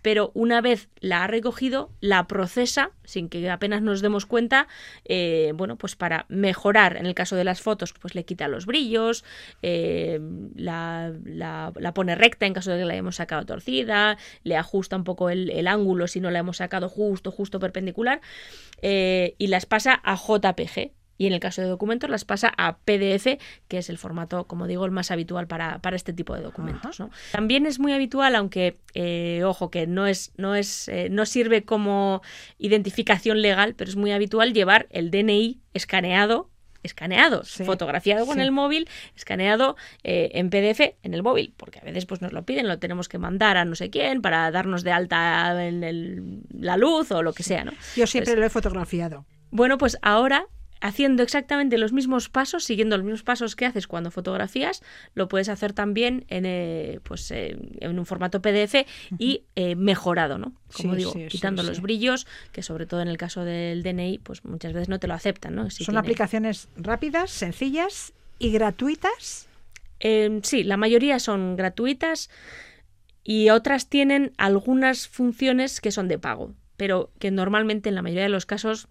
pero 0.03 0.30
una 0.34 0.61
vez 0.61 0.88
la 1.01 1.24
ha 1.24 1.26
recogido, 1.26 1.90
la 2.01 2.26
procesa 2.26 2.90
sin 3.05 3.28
que 3.28 3.51
apenas 3.51 3.82
nos 3.82 4.01
demos 4.03 4.24
cuenta, 4.24 4.68
eh, 5.05 5.53
bueno, 5.57 5.76
pues 5.76 5.96
para 5.96 6.26
mejorar, 6.28 6.96
en 6.96 7.07
el 7.07 7.14
caso 7.14 7.34
de 7.36 7.42
las 7.44 7.61
fotos, 7.61 7.92
pues 7.92 8.14
le 8.14 8.24
quita 8.24 8.46
los 8.48 8.66
brillos, 8.66 9.24
eh, 9.62 10.20
la, 10.55 11.12
la- 11.24 11.72
la 11.76 11.92
pone 11.94 12.14
recta 12.14 12.46
en 12.46 12.55
caso 12.55 12.70
de 12.70 12.78
que 12.78 12.84
la 12.84 12.92
hayamos 12.92 13.16
sacado 13.16 13.44
torcida, 13.44 13.89
le 14.43 14.57
ajusta 14.57 14.97
un 14.97 15.05
poco 15.05 15.30
el, 15.30 15.51
el 15.51 15.66
ángulo 15.66 16.07
si 16.07 16.20
no 16.20 16.30
la 16.30 16.41
hemos 16.41 16.59
sacado 16.59 16.88
justo, 16.88 17.30
justo 17.30 17.61
perpendicular, 17.61 18.20
eh, 18.82 19.34
y 19.38 19.49
las 19.49 19.66
pasa 19.66 20.01
a 20.05 20.16
JPG. 20.16 20.93
Y 21.18 21.26
en 21.26 21.34
el 21.34 21.41
caso 21.41 21.61
de 21.61 21.68
documentos 21.68 22.09
las 22.09 22.24
pasa 22.24 22.51
a 22.57 22.78
PDF, 22.78 23.38
que 23.68 23.76
es 23.76 23.91
el 23.91 23.99
formato, 23.99 24.47
como 24.47 24.66
digo, 24.66 24.86
el 24.86 24.91
más 24.91 25.11
habitual 25.11 25.47
para, 25.47 25.78
para 25.80 25.95
este 25.95 26.14
tipo 26.14 26.34
de 26.34 26.41
documentos. 26.41 26.99
¿no? 26.99 27.11
También 27.32 27.66
es 27.66 27.78
muy 27.78 27.93
habitual, 27.93 28.34
aunque, 28.34 28.78
eh, 28.95 29.43
ojo, 29.45 29.70
que 29.70 29.86
no, 29.86 30.07
es, 30.07 30.32
no, 30.38 30.55
es, 30.55 30.88
eh, 30.88 31.09
no 31.11 31.26
sirve 31.26 31.62
como 31.62 32.22
identificación 32.57 33.43
legal, 33.43 33.74
pero 33.74 33.91
es 33.91 33.97
muy 33.97 34.12
habitual 34.12 34.55
llevar 34.55 34.86
el 34.88 35.11
DNI 35.11 35.61
escaneado 35.74 36.49
escaneado, 36.83 37.45
Sí, 37.45 37.64
fotografiado 37.64 38.26
con 38.26 38.37
sí. 38.37 38.41
el 38.43 38.53
móvil, 38.53 38.89
escaneado 39.16 39.76
eh, 40.05 40.31
en 40.35 40.51
PDF 40.51 40.97
en 41.03 41.14
el 41.14 41.22
móvil, 41.22 41.53
porque 41.57 41.78
a 41.78 41.83
veces 41.83 42.07
pues 42.07 42.20
nos 42.22 42.33
lo 42.33 42.45
piden, 42.45 42.68
lo 42.68 42.78
tenemos 42.78 43.09
que 43.09 43.18
mandar 43.18 43.57
a 43.57 43.64
no 43.64 43.74
sé 43.74 43.91
quién 43.91 44.22
para 44.22 44.51
darnos 44.51 44.83
de 44.85 44.93
alta 44.93 45.66
en 45.66 45.85
el- 45.85 46.41
la 46.53 46.76
luz 46.76 47.11
o 47.12 47.22
lo 47.22 47.33
que 47.33 47.43
sea, 47.43 47.64
¿no? 47.64 47.72
Yo 47.97 48.07
siempre 48.07 48.37
lo 48.37 48.45
he 48.45 48.51
fotografiado. 48.51 49.24
bueno, 49.51 49.78
pues 49.78 49.99
ahora, 50.03 50.47
haciendo 50.81 51.22
exactamente 51.22 51.76
los 51.78 51.93
mismos 51.93 52.28
pasos, 52.28 52.64
siguiendo 52.64 52.97
los 52.97 53.05
mismos 53.05 53.22
pasos 53.22 53.55
que 53.57 53.66
haces 53.66 53.87
cuando 53.87 54.11
fotografías, 54.11 54.83
lo 55.14 55.28
puedes 55.28 55.49
hacer 55.49 55.72
también 55.72 56.24
en, 56.28 56.45
eh, 56.47 57.01
pues, 57.03 57.31
eh, 57.31 57.57
en 57.81 57.99
un 57.99 58.07
formato 58.07 58.41
PDF 58.41 58.87
y 59.18 59.45
eh, 59.57 59.76
mejorado, 59.76 60.39
¿no? 60.39 60.55
Como 60.72 60.93
Sí, 60.93 60.99
digo, 60.99 61.12
sí, 61.12 61.18
sí, 61.22 61.28
quitando 61.28 61.62
los 61.62 61.81
brillos, 61.83 62.26
que 62.53 62.62
sobre 62.62 62.87
todo 62.87 63.01
en 63.03 63.09
el 63.09 63.18
caso 63.18 63.45
del 63.45 63.83
DNI, 63.83 64.18
pues 64.18 64.45
muchas 64.45 64.72
veces 64.72 64.89
no 64.89 64.99
te 64.99 65.07
lo 65.07 65.14
aceptan, 65.14 65.55
¿no? 65.55 65.68
Si 65.70 65.85
Son 65.85 65.93
tiene- 65.93 66.01
aplicaciones 66.01 66.68
rápidas, 66.76 67.31
sencillas 67.31 68.12
y 68.39 68.51
gratuitas. 68.53 69.49
Eh, 70.01 70.41
sí, 70.43 70.62
la 70.64 70.78
mayoría 70.78 71.18
son 71.18 71.57
gratuitas 71.57 72.31
y 73.22 73.51
otras 73.51 73.89
tienen 73.89 74.33
algunas 74.39 75.09
funciones 75.09 75.81
que 75.81 75.91
son 75.93 76.09
de 76.09 76.18
pago, 76.18 76.55
pero 76.76 77.11
que 77.18 77.31
normalmente 77.31 77.91
en 77.91 77.95
la 77.95 78.03
mayoría 78.03 78.22
de 78.24 78.31
los 78.31 78.47
casos 78.47 78.89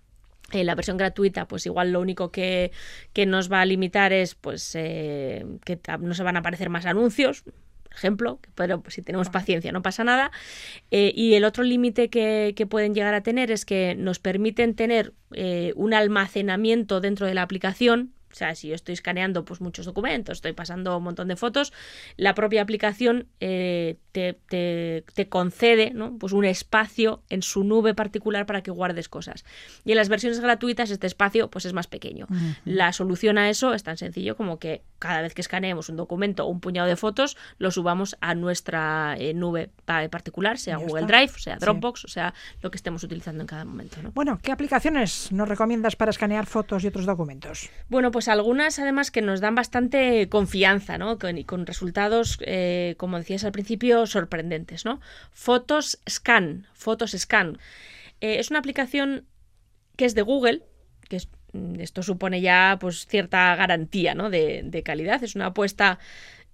eh, 0.52 0.64
la 0.64 0.76
versión 0.76 0.98
gratuita, 0.98 1.48
pues 1.48 1.66
igual 1.66 1.92
lo 1.92 2.02
único 2.02 2.32
que, 2.32 2.72
que 3.14 3.26
nos 3.26 3.52
va 3.52 3.62
a 3.62 3.66
limitar 3.66 4.14
es 4.14 4.36
pues 4.36 4.76
eh, 4.76 5.46
que 5.66 5.80
no 6.00 6.14
se 6.14 6.24
van 6.24 6.36
a 6.36 6.40
aparecer 6.40 6.70
más 6.70 6.86
anuncios, 6.86 7.44
por 7.90 7.98
ejemplo, 7.98 8.40
pero 8.56 8.82
pues, 8.82 8.94
si 8.94 9.02
tenemos 9.02 9.30
paciencia 9.30 9.72
no 9.72 9.82
pasa 9.82 10.04
nada. 10.04 10.32
Eh, 10.92 11.12
y 11.16 11.34
el 11.34 11.44
otro 11.44 11.64
límite 11.64 12.10
que, 12.10 12.54
que 12.56 12.68
pueden 12.68 12.94
llegar 12.94 13.14
a 13.14 13.22
tener 13.22 13.52
es 13.52 13.66
que 13.66 13.96
nos 13.96 14.20
permiten 14.20 14.76
tener 14.76 15.14
eh, 15.34 15.74
un 15.76 15.94
almacenamiento 15.94 17.02
dentro 17.02 17.26
de 17.26 17.34
la 17.34 17.42
aplicación. 17.42 18.14
O 18.32 18.36
sea, 18.36 18.54
si 18.56 18.68
yo 18.68 18.76
estoy 18.76 18.94
escaneando 18.94 19.44
pues 19.46 19.60
muchos 19.62 19.86
documentos, 19.86 20.38
estoy 20.38 20.54
pasando 20.54 20.96
un 20.98 21.04
montón 21.04 21.28
de 21.28 21.36
fotos, 21.36 21.74
la 22.18 22.36
propia 22.36 22.62
aplicación 22.62 23.28
eh, 23.40 23.98
te, 24.12 24.34
te- 24.48 25.04
te 25.14 25.28
concede 25.30 25.92
¿no? 25.94 26.18
pues 26.18 26.34
un 26.34 26.46
espacio 26.46 27.24
en 27.30 27.42
su 27.42 27.64
nube 27.64 27.94
particular 27.96 28.46
para 28.46 28.62
que 28.62 28.72
guardes 28.72 29.10
cosas. 29.10 29.46
Y 29.86 29.92
en 29.92 29.98
las 29.98 30.10
versiones 30.10 30.40
gratuitas 30.40 30.90
este 30.92 31.08
espacio 31.08 31.50
pues 31.50 31.66
es 31.66 31.74
más 31.74 31.88
pequeño. 31.88 32.28
La 32.66 32.94
solución 32.94 33.38
a 33.38 33.50
eso 33.50 33.74
es 33.74 33.84
tan 33.84 33.98
sencillo 33.98 34.36
como 34.38 34.60
que 34.60 34.84
cada 35.00 35.22
vez 35.22 35.34
que 35.34 35.42
escaneemos 35.42 35.90
un 35.90 35.96
documento 35.96 36.46
o 36.46 36.50
un 36.50 36.60
puñado 36.60 36.88
de 36.88 36.96
fotos, 36.98 37.38
lo 37.58 37.72
subamos 37.72 38.16
a 38.22 38.36
nuestra 38.36 39.16
eh, 39.18 39.34
nube 39.34 39.70
pa- 39.86 40.08
particular, 40.10 40.58
sea 40.58 40.78
Ya 40.78 40.86
Google 40.86 41.02
está. 41.02 41.18
Drive, 41.18 41.34
sea 41.40 41.54
Sí. 41.56 41.60
Dropbox, 41.62 42.06
o 42.06 42.08
sea 42.10 42.34
lo 42.62 42.70
que 42.72 42.78
estemos 42.78 43.04
utilizando 43.04 43.42
en 43.42 43.48
cada 43.48 43.66
momento. 43.66 44.02
¿no? 44.04 44.12
Bueno, 44.12 44.40
¿qué 44.44 44.52
aplicaciones 44.52 45.32
nos 45.32 45.48
recomiendas 45.48 45.96
para 45.96 46.12
escanear 46.12 46.46
fotos 46.46 46.84
y 46.84 46.88
otros 46.88 47.06
documentos? 47.06 47.70
Bueno, 47.88 48.12
pues 48.12 48.19
algunas 48.28 48.78
además 48.80 49.12
que 49.12 49.22
nos 49.22 49.40
dan 49.42 49.56
bastante 49.56 50.28
confianza, 50.30 50.98
¿no? 50.98 51.18
Con, 51.20 51.38
y 51.38 51.44
con 51.46 51.66
resultados, 51.66 52.38
eh, 52.42 52.96
como 52.98 53.18
decías 53.18 53.44
al 53.44 53.52
principio, 53.52 54.06
sorprendentes, 54.06 54.86
¿no? 54.86 55.00
Fotos 55.32 56.00
Scan, 56.10 56.68
Fotos 56.74 57.12
Scan. 57.18 57.58
Eh, 58.22 58.40
es 58.40 58.50
una 58.50 58.60
aplicación 58.60 59.26
que 59.96 60.06
es 60.06 60.16
de 60.16 60.22
Google, 60.22 60.64
que 61.08 61.16
es- 61.18 61.30
mm, 61.54 61.80
esto 61.80 62.04
supone 62.04 62.42
ya 62.42 62.78
pues 62.80 63.06
cierta 63.08 63.56
garantía, 63.56 64.14
¿no? 64.16 64.30
de, 64.30 64.62
de 64.64 64.84
calidad. 64.84 65.24
Es 65.24 65.36
una 65.36 65.48
apuesta 65.48 66.00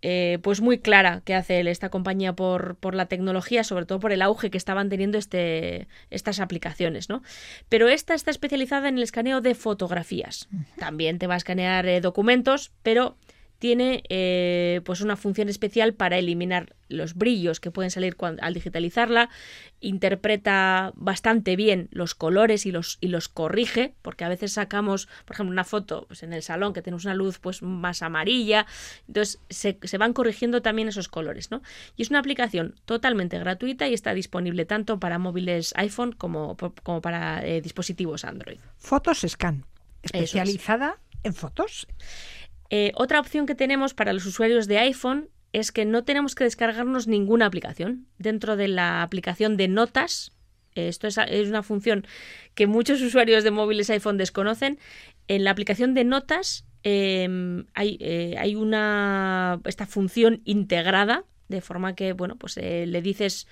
eh, 0.08 0.38
pues 0.44 0.62
muy 0.62 0.78
clara 0.78 1.24
que 1.26 1.34
hace 1.34 1.60
él, 1.60 1.68
esta 1.68 1.90
compañía 1.90 2.34
por, 2.34 2.76
por 2.76 2.94
la 2.94 3.08
tecnología, 3.08 3.64
sobre 3.64 3.88
todo 3.88 4.00
por 4.00 4.12
el 4.12 4.22
auge 4.22 4.52
que 4.52 4.58
estaban 4.60 4.88
teniendo 4.88 5.18
este, 5.18 5.88
estas 6.12 6.40
aplicaciones, 6.40 7.10
¿no? 7.10 7.24
Pero 7.70 7.88
esta 7.88 8.14
está 8.14 8.30
especializada 8.30 8.88
en 8.88 8.98
el 8.98 9.04
escaneo 9.04 9.42
de 9.42 9.56
fotografías. 9.56 10.48
También 10.78 11.18
te 11.18 11.26
va 11.26 11.34
a 11.34 11.38
escanear 11.38 11.88
eh, 11.88 12.02
documentos, 12.02 12.72
pero 12.84 13.18
tiene 13.66 14.04
eh, 14.10 14.82
pues 14.86 15.02
una 15.02 15.16
función 15.16 15.50
especial 15.50 15.96
para 15.96 16.20
eliminar 16.20 16.76
los 16.88 17.16
brillos 17.16 17.60
que 17.60 17.72
pueden 17.72 17.90
salir 17.90 18.16
al 18.22 18.54
digitalizarla, 18.54 19.32
interpreta 19.82 20.94
bastante 20.94 21.56
bien 21.56 21.88
los 21.90 22.14
colores 22.14 22.68
y 22.68 22.72
los, 22.72 23.00
y 23.02 23.08
los 23.08 23.28
corrige, 23.28 23.96
porque 24.04 24.24
a 24.24 24.30
veces 24.30 24.54
sacamos, 24.54 25.08
por 25.26 25.34
ejemplo, 25.34 25.52
una 25.52 25.64
foto 25.64 26.06
pues, 26.06 26.22
en 26.22 26.32
el 26.34 26.44
salón 26.44 26.74
que 26.74 26.84
tenemos 26.84 27.06
una 27.06 27.16
luz 27.16 27.40
pues 27.40 27.64
más 27.64 28.04
amarilla, 28.04 28.68
entonces 29.08 29.40
se, 29.50 29.98
van 29.98 30.14
corrigiendo 30.14 30.62
también 30.62 30.88
esos 30.88 31.08
colores, 31.08 31.50
¿no? 31.50 31.64
Y 31.98 32.04
es 32.04 32.12
una 32.12 32.20
aplicación 32.20 32.76
totalmente 32.86 33.40
gratuita 33.40 33.88
y 33.88 33.96
está 33.96 34.14
disponible 34.14 34.66
tanto 34.66 35.00
para 35.00 35.18
móviles 35.18 35.74
iPhone 35.76 36.12
como, 36.12 36.56
como 36.84 37.02
para 37.02 37.44
eh, 37.44 37.62
dispositivos 37.62 38.26
Android. 38.26 38.60
Fotos 38.78 39.26
Scan, 39.28 39.66
especializada 40.04 41.00
en 41.24 41.34
fotos. 41.34 41.88
Eh, 42.70 42.92
otra 42.96 43.20
opción 43.20 43.46
que 43.46 43.56
tenemos 43.56 43.94
para 43.94 44.14
los 44.14 44.26
usuarios 44.26 44.68
de 44.68 44.80
iPhone 44.80 45.30
es 45.54 45.72
que 45.72 45.86
no 45.86 46.04
tenemos 46.04 46.36
que 46.36 46.44
descargarnos 46.44 47.08
ninguna 47.08 47.46
aplicación. 47.46 48.08
Dentro 48.18 48.56
de 48.58 48.68
la 48.68 49.02
aplicación 49.02 49.56
de 49.58 49.68
notas, 49.68 50.34
esto 50.74 51.08
es, 51.08 51.18
una 51.48 51.64
función 51.64 52.06
que 52.54 52.68
muchos 52.68 53.02
usuarios 53.02 53.44
de 53.44 53.52
móviles 53.52 53.90
iPhone 53.90 54.18
desconocen, 54.18 54.80
en 55.28 55.44
la 55.44 55.52
aplicación 55.52 55.94
de 55.94 56.04
notas 56.04 56.66
em, 56.84 57.66
hay, 57.74 57.98
eh, 58.00 58.36
hay, 58.38 58.56
una 58.56 59.60
esta 59.66 59.86
función 59.86 60.42
integrada 60.46 61.24
de 61.48 61.62
forma 61.62 61.96
que 61.96 62.14
bueno 62.14 62.36
pues 62.36 62.58
eh, 62.58 62.86
le 62.88 63.02
dices 63.02 63.48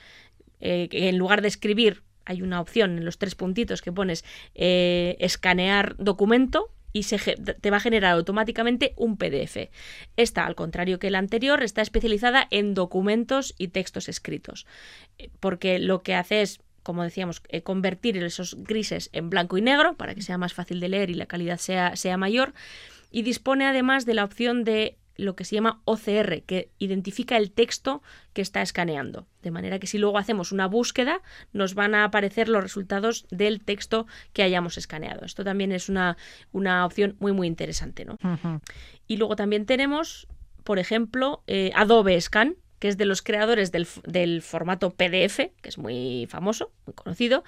que 0.60 1.10
en 1.10 1.18
lugar 1.18 1.42
de 1.42 1.50
escribir 1.50 2.04
hay 2.24 2.42
una 2.42 2.62
opción 2.62 2.98
en 2.98 3.04
los 3.04 3.18
tres 3.18 3.36
puntitos 3.36 3.82
que 3.82 3.92
pones 3.92 4.24
escanear 4.54 5.98
documento 5.98 6.72
y 6.94 7.04
se, 7.04 7.18
te 7.18 7.72
va 7.72 7.78
a 7.78 7.82
generar 7.82 8.14
automáticamente 8.14 8.94
un 8.96 9.18
PDF. 9.18 9.70
Esta, 10.16 10.46
al 10.46 10.56
contrario 10.56 11.00
que 11.00 11.12
la 11.12 11.18
anterior, 11.18 11.64
está 11.64 11.82
especializada 11.82 12.48
en 12.52 12.76
documentos 12.76 13.56
y 13.58 13.70
textos 13.70 14.08
escritos, 14.08 14.68
eh, 15.18 15.30
porque 15.40 15.80
lo 15.80 16.04
que 16.04 16.16
hace 16.16 16.42
es 16.42 16.62
como 16.84 17.04
decíamos, 17.04 17.42
eh, 17.48 17.62
convertir 17.62 18.18
esos 18.18 18.58
grises 18.62 19.10
en 19.14 19.30
blanco 19.30 19.58
y 19.58 19.62
negro 19.62 19.96
para 19.96 20.14
que 20.14 20.22
sea 20.22 20.38
más 20.38 20.54
fácil 20.54 20.82
de 20.82 20.90
leer 20.90 21.10
y 21.10 21.14
la 21.14 21.28
calidad 21.28 21.58
sea, 21.58 21.96
sea 21.96 22.18
mayor. 22.18 22.54
Y 23.10 23.22
dispone 23.22 23.66
además 23.66 24.06
de 24.06 24.14
la 24.14 24.26
opción 24.26 24.66
de 24.66 24.98
lo 25.16 25.36
que 25.36 25.46
se 25.46 25.56
llama 25.56 25.82
OCR, 25.86 26.44
que 26.44 26.72
identifica 26.80 27.38
el 27.38 27.52
texto 27.52 28.02
que 28.34 28.42
está 28.42 28.62
escaneando. 28.62 29.28
De 29.42 29.52
manera 29.52 29.80
que 29.80 29.88
si 29.88 29.98
luego 29.98 30.18
hacemos 30.18 30.52
una 30.52 30.68
búsqueda, 30.68 31.22
nos 31.52 31.76
van 31.76 31.96
a 31.96 32.04
aparecer 32.04 32.50
los 32.50 32.64
resultados 32.64 33.26
del 33.30 33.62
texto 33.62 34.08
que 34.34 34.44
hayamos 34.44 34.78
escaneado. 34.78 35.26
Esto 35.26 35.44
también 35.44 35.72
es 35.72 35.90
una, 35.90 36.18
una 36.52 36.86
opción 36.86 37.16
muy, 37.20 37.32
muy 37.32 37.48
interesante. 37.48 38.06
¿no? 38.06 38.18
Y 39.08 39.18
luego 39.18 39.36
también 39.36 39.66
tenemos, 39.66 40.28
por 40.64 40.80
ejemplo, 40.80 41.44
eh, 41.48 41.72
Adobe 41.76 42.20
Scan, 42.20 42.56
que 42.84 42.90
es 42.90 42.98
de 42.98 43.06
los 43.06 43.22
creadores 43.22 43.72
del, 43.72 44.42
formato 44.42 44.90
PDF, 44.90 45.38
que 45.38 45.70
es 45.70 45.78
muy 45.78 46.28
famoso, 46.30 46.70
muy 46.86 46.94
conocido, 46.94 47.46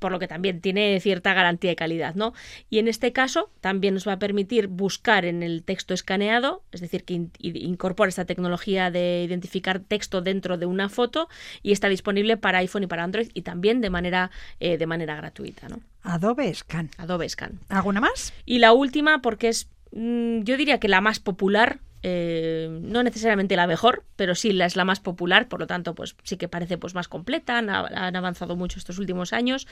por 0.00 0.10
lo 0.10 0.18
que 0.18 0.26
también 0.26 0.60
tiene 0.60 0.98
cierta 0.98 1.34
garantía 1.34 1.70
de 1.70 1.76
calidad, 1.76 2.16
¿no? 2.16 2.34
Y 2.68 2.80
en 2.80 2.88
este 2.88 3.12
caso 3.12 3.48
también 3.60 3.94
nos 3.94 4.08
va 4.08 4.14
a 4.14 4.18
permitir 4.18 4.66
buscar 4.66 5.24
en 5.24 5.44
el 5.44 5.62
texto 5.62 5.94
escaneado, 5.94 6.64
es 6.72 6.80
decir, 6.80 7.04
que 7.04 7.28
incorpora 7.38 8.08
esta 8.08 8.24
tecnología 8.24 8.90
de 8.90 9.22
identificar 9.22 9.78
texto 9.78 10.20
dentro 10.20 10.58
de 10.58 10.66
una 10.66 10.88
foto 10.88 11.28
y 11.62 11.70
está 11.70 11.88
disponible 11.88 12.36
para 12.36 12.58
iPhone 12.58 12.82
y 12.82 12.88
para 12.88 13.04
Android 13.04 13.30
y 13.34 13.42
también 13.42 13.82
de 13.82 13.90
manera, 13.90 14.32
eh, 14.58 14.78
de 14.78 14.86
manera 14.88 15.14
gratuita, 15.14 15.68
¿no? 15.68 15.78
Adobe 16.02 16.52
Scan. 16.52 16.90
Adobe 16.98 17.28
Scan. 17.28 17.60
¿Alguna 17.68 18.00
más? 18.00 18.32
Y 18.44 18.58
la 18.58 18.72
última, 18.72 19.22
porque 19.22 19.48
es, 19.48 19.68
mm, 19.92 20.40
yo 20.40 20.56
diría 20.56 20.80
que 20.80 20.88
la 20.88 21.00
más 21.00 21.20
popular, 21.20 21.78
eh, 22.02 22.68
no 22.82 23.02
necesariamente 23.02 23.56
la 23.56 23.66
mejor, 23.66 24.04
pero 24.16 24.34
sí 24.34 24.52
la 24.52 24.66
es 24.66 24.76
la 24.76 24.84
más 24.84 25.00
popular, 25.00 25.48
por 25.48 25.60
lo 25.60 25.66
tanto, 25.66 25.94
pues 25.94 26.16
sí 26.24 26.36
que 26.36 26.48
parece 26.48 26.78
pues 26.78 26.94
más 26.94 27.08
completa, 27.08 27.58
han, 27.58 27.70
avanzado 27.70 28.56
mucho 28.56 28.78
estos 28.78 28.98
últimos 28.98 29.32
años. 29.32 29.66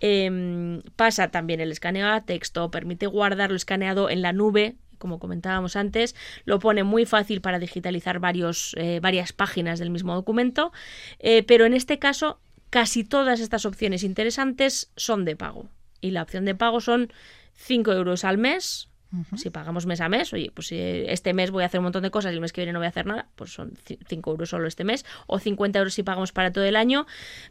Em, 0.00 0.82
pasa 0.96 1.28
también 1.30 1.60
el 1.60 1.72
escaneo 1.72 2.08
a 2.08 2.20
texto, 2.22 2.70
permite 2.70 3.06
guardar 3.06 3.50
lo 3.50 3.56
escaneado 3.56 4.10
en 4.10 4.22
la 4.22 4.32
nube, 4.32 4.76
como 4.98 5.18
comentábamos 5.18 5.76
antes, 5.76 6.14
lo 6.44 6.58
pone 6.58 6.84
muy 6.84 7.06
fácil 7.06 7.40
para 7.40 7.58
digitalizar 7.58 8.20
varios, 8.20 8.74
eh, 8.76 9.00
varias 9.00 9.32
páginas 9.32 9.78
del 9.78 9.90
mismo 9.90 10.14
documento, 10.14 10.72
eh, 11.18 11.42
pero 11.42 11.64
en 11.64 11.72
este 11.72 11.98
caso 11.98 12.38
casi 12.68 13.02
todas 13.02 13.40
estas 13.40 13.64
opciones 13.64 14.04
interesantes 14.04 14.92
son 14.96 15.24
de 15.24 15.36
pago. 15.36 15.70
Y 16.02 16.10
la 16.10 16.22
opción 16.22 16.44
de 16.44 16.54
pago 16.54 16.80
son 16.80 17.12
5 17.54 17.92
euros 17.92 18.24
al 18.24 18.36
mes, 18.36 18.89
si 19.36 19.50
pagamos 19.50 19.86
mes 19.86 20.00
a 20.00 20.08
mes, 20.08 20.32
oye, 20.32 20.50
pues 20.54 20.68
si 20.68 20.78
este 20.78 21.32
mes 21.34 21.50
voy 21.50 21.62
a 21.62 21.66
hacer 21.66 21.80
un 21.80 21.84
montón 21.84 22.02
de 22.02 22.10
cosas 22.10 22.32
y 22.32 22.34
el 22.34 22.40
mes 22.40 22.52
que 22.52 22.60
viene 22.60 22.72
no 22.72 22.78
voy 22.78 22.86
a 22.86 22.90
hacer 22.90 23.06
nada, 23.06 23.28
pues 23.36 23.52
son 23.52 23.72
5 24.06 24.30
euros 24.30 24.50
solo 24.50 24.68
este 24.68 24.84
mes, 24.84 25.04
o 25.26 25.38
50 25.38 25.78
euros 25.78 25.94
si 25.94 26.02
pagamos 26.02 26.32
para 26.32 26.52
todo 26.52 26.64
el 26.64 26.76
año, 26.76 27.06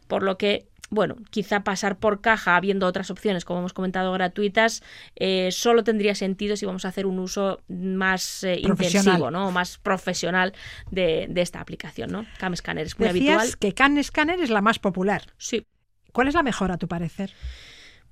por 0.06 0.22
lo 0.22 0.38
que 0.38 0.68
bueno, 0.90 1.16
quizá 1.30 1.62
pasar 1.62 1.98
por 1.98 2.20
caja 2.20 2.56
habiendo 2.56 2.86
otras 2.86 3.10
opciones, 3.10 3.44
como 3.44 3.60
hemos 3.60 3.72
comentado, 3.72 4.12
gratuitas, 4.12 4.82
eh, 5.14 5.50
solo 5.52 5.84
tendría 5.84 6.16
sentido 6.16 6.56
si 6.56 6.66
vamos 6.66 6.84
a 6.84 6.88
hacer 6.88 7.06
un 7.06 7.20
uso 7.20 7.60
más 7.68 8.42
eh, 8.42 8.58
intensivo, 8.60 9.30
¿no? 9.30 9.52
más 9.52 9.78
profesional 9.78 10.52
de, 10.90 11.30
esta 11.36 11.60
aplicación, 11.60 12.10
¿no? 12.10 12.26
Cam 12.38 12.54
Scanner 12.56 12.86
es 12.86 12.98
muy 12.98 13.08
Decías 13.08 13.38
habitual. 13.38 13.58
que 13.58 13.72
Cam 13.72 14.02
Scanner 14.02 14.40
es 14.40 14.50
la 14.50 14.60
más 14.60 14.78
popular. 14.78 15.32
Sí. 15.38 15.64
¿Cuál 16.12 16.28
es 16.28 16.34
la 16.34 16.42
mejor 16.42 16.72
a 16.72 16.76
tu 16.76 16.88
parecer? 16.88 17.32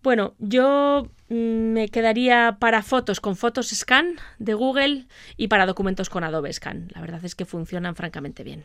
Bueno, 0.02 0.34
yo 0.38 1.10
mm, 1.28 1.34
me 1.34 1.88
quedaría 1.88 2.56
para 2.60 2.82
fotos 2.82 3.20
con 3.20 3.36
Fotos 3.36 3.68
Scan 3.68 4.16
de 4.38 4.54
Google 4.54 5.06
y 5.36 5.48
para 5.48 5.66
documentos 5.66 6.08
con 6.08 6.24
Adobe 6.24 6.52
Scan. 6.52 6.88
La 6.94 7.00
verdad 7.00 7.24
es 7.24 7.34
que 7.34 7.44
funcionan 7.44 7.96
francamente 7.96 8.44
bien. 8.44 8.64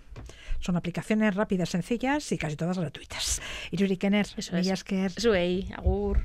Son 0.60 0.78
aplicaciones 0.78 1.36
rápidas, 1.36 1.70
sencillas 1.70 2.32
y 2.32 2.38
casi 2.38 2.56
todas 2.56 2.78
gratuitas. 2.78 3.42
Y 3.72 3.78
Kenner, 3.98 4.28
Eso 4.38 4.56
es. 4.56 5.72
agur. 5.76 6.24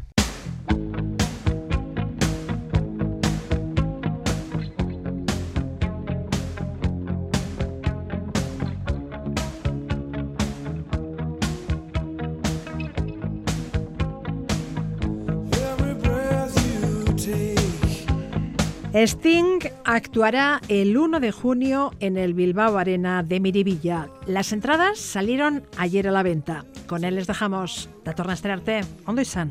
Sting 18.95 19.61
actuará 19.85 20.63
el 20.69 20.97
1 20.97 21.21
de 21.21 21.31
junio 21.31 21.93
en 22.01 22.17
el 22.17 22.33
Bilbao 22.33 22.79
Arena 22.79 23.23
de 23.23 23.39
Miribilla. 23.39 24.09
Las 24.27 24.53
entradas 24.53 24.99
salieron 24.99 25.65
ayer 25.77 26.09
a 26.09 26.13
la 26.13 26.23
venta. 26.23 26.65
Con 26.87 27.05
él 27.05 27.17
les 27.17 27.27
dejamos. 27.27 27.91
La 28.05 28.15
torna 28.15 28.33
a 28.33 28.35
estrenarte. 28.35 28.81
¿Dónde 29.05 29.23
están? 29.23 29.51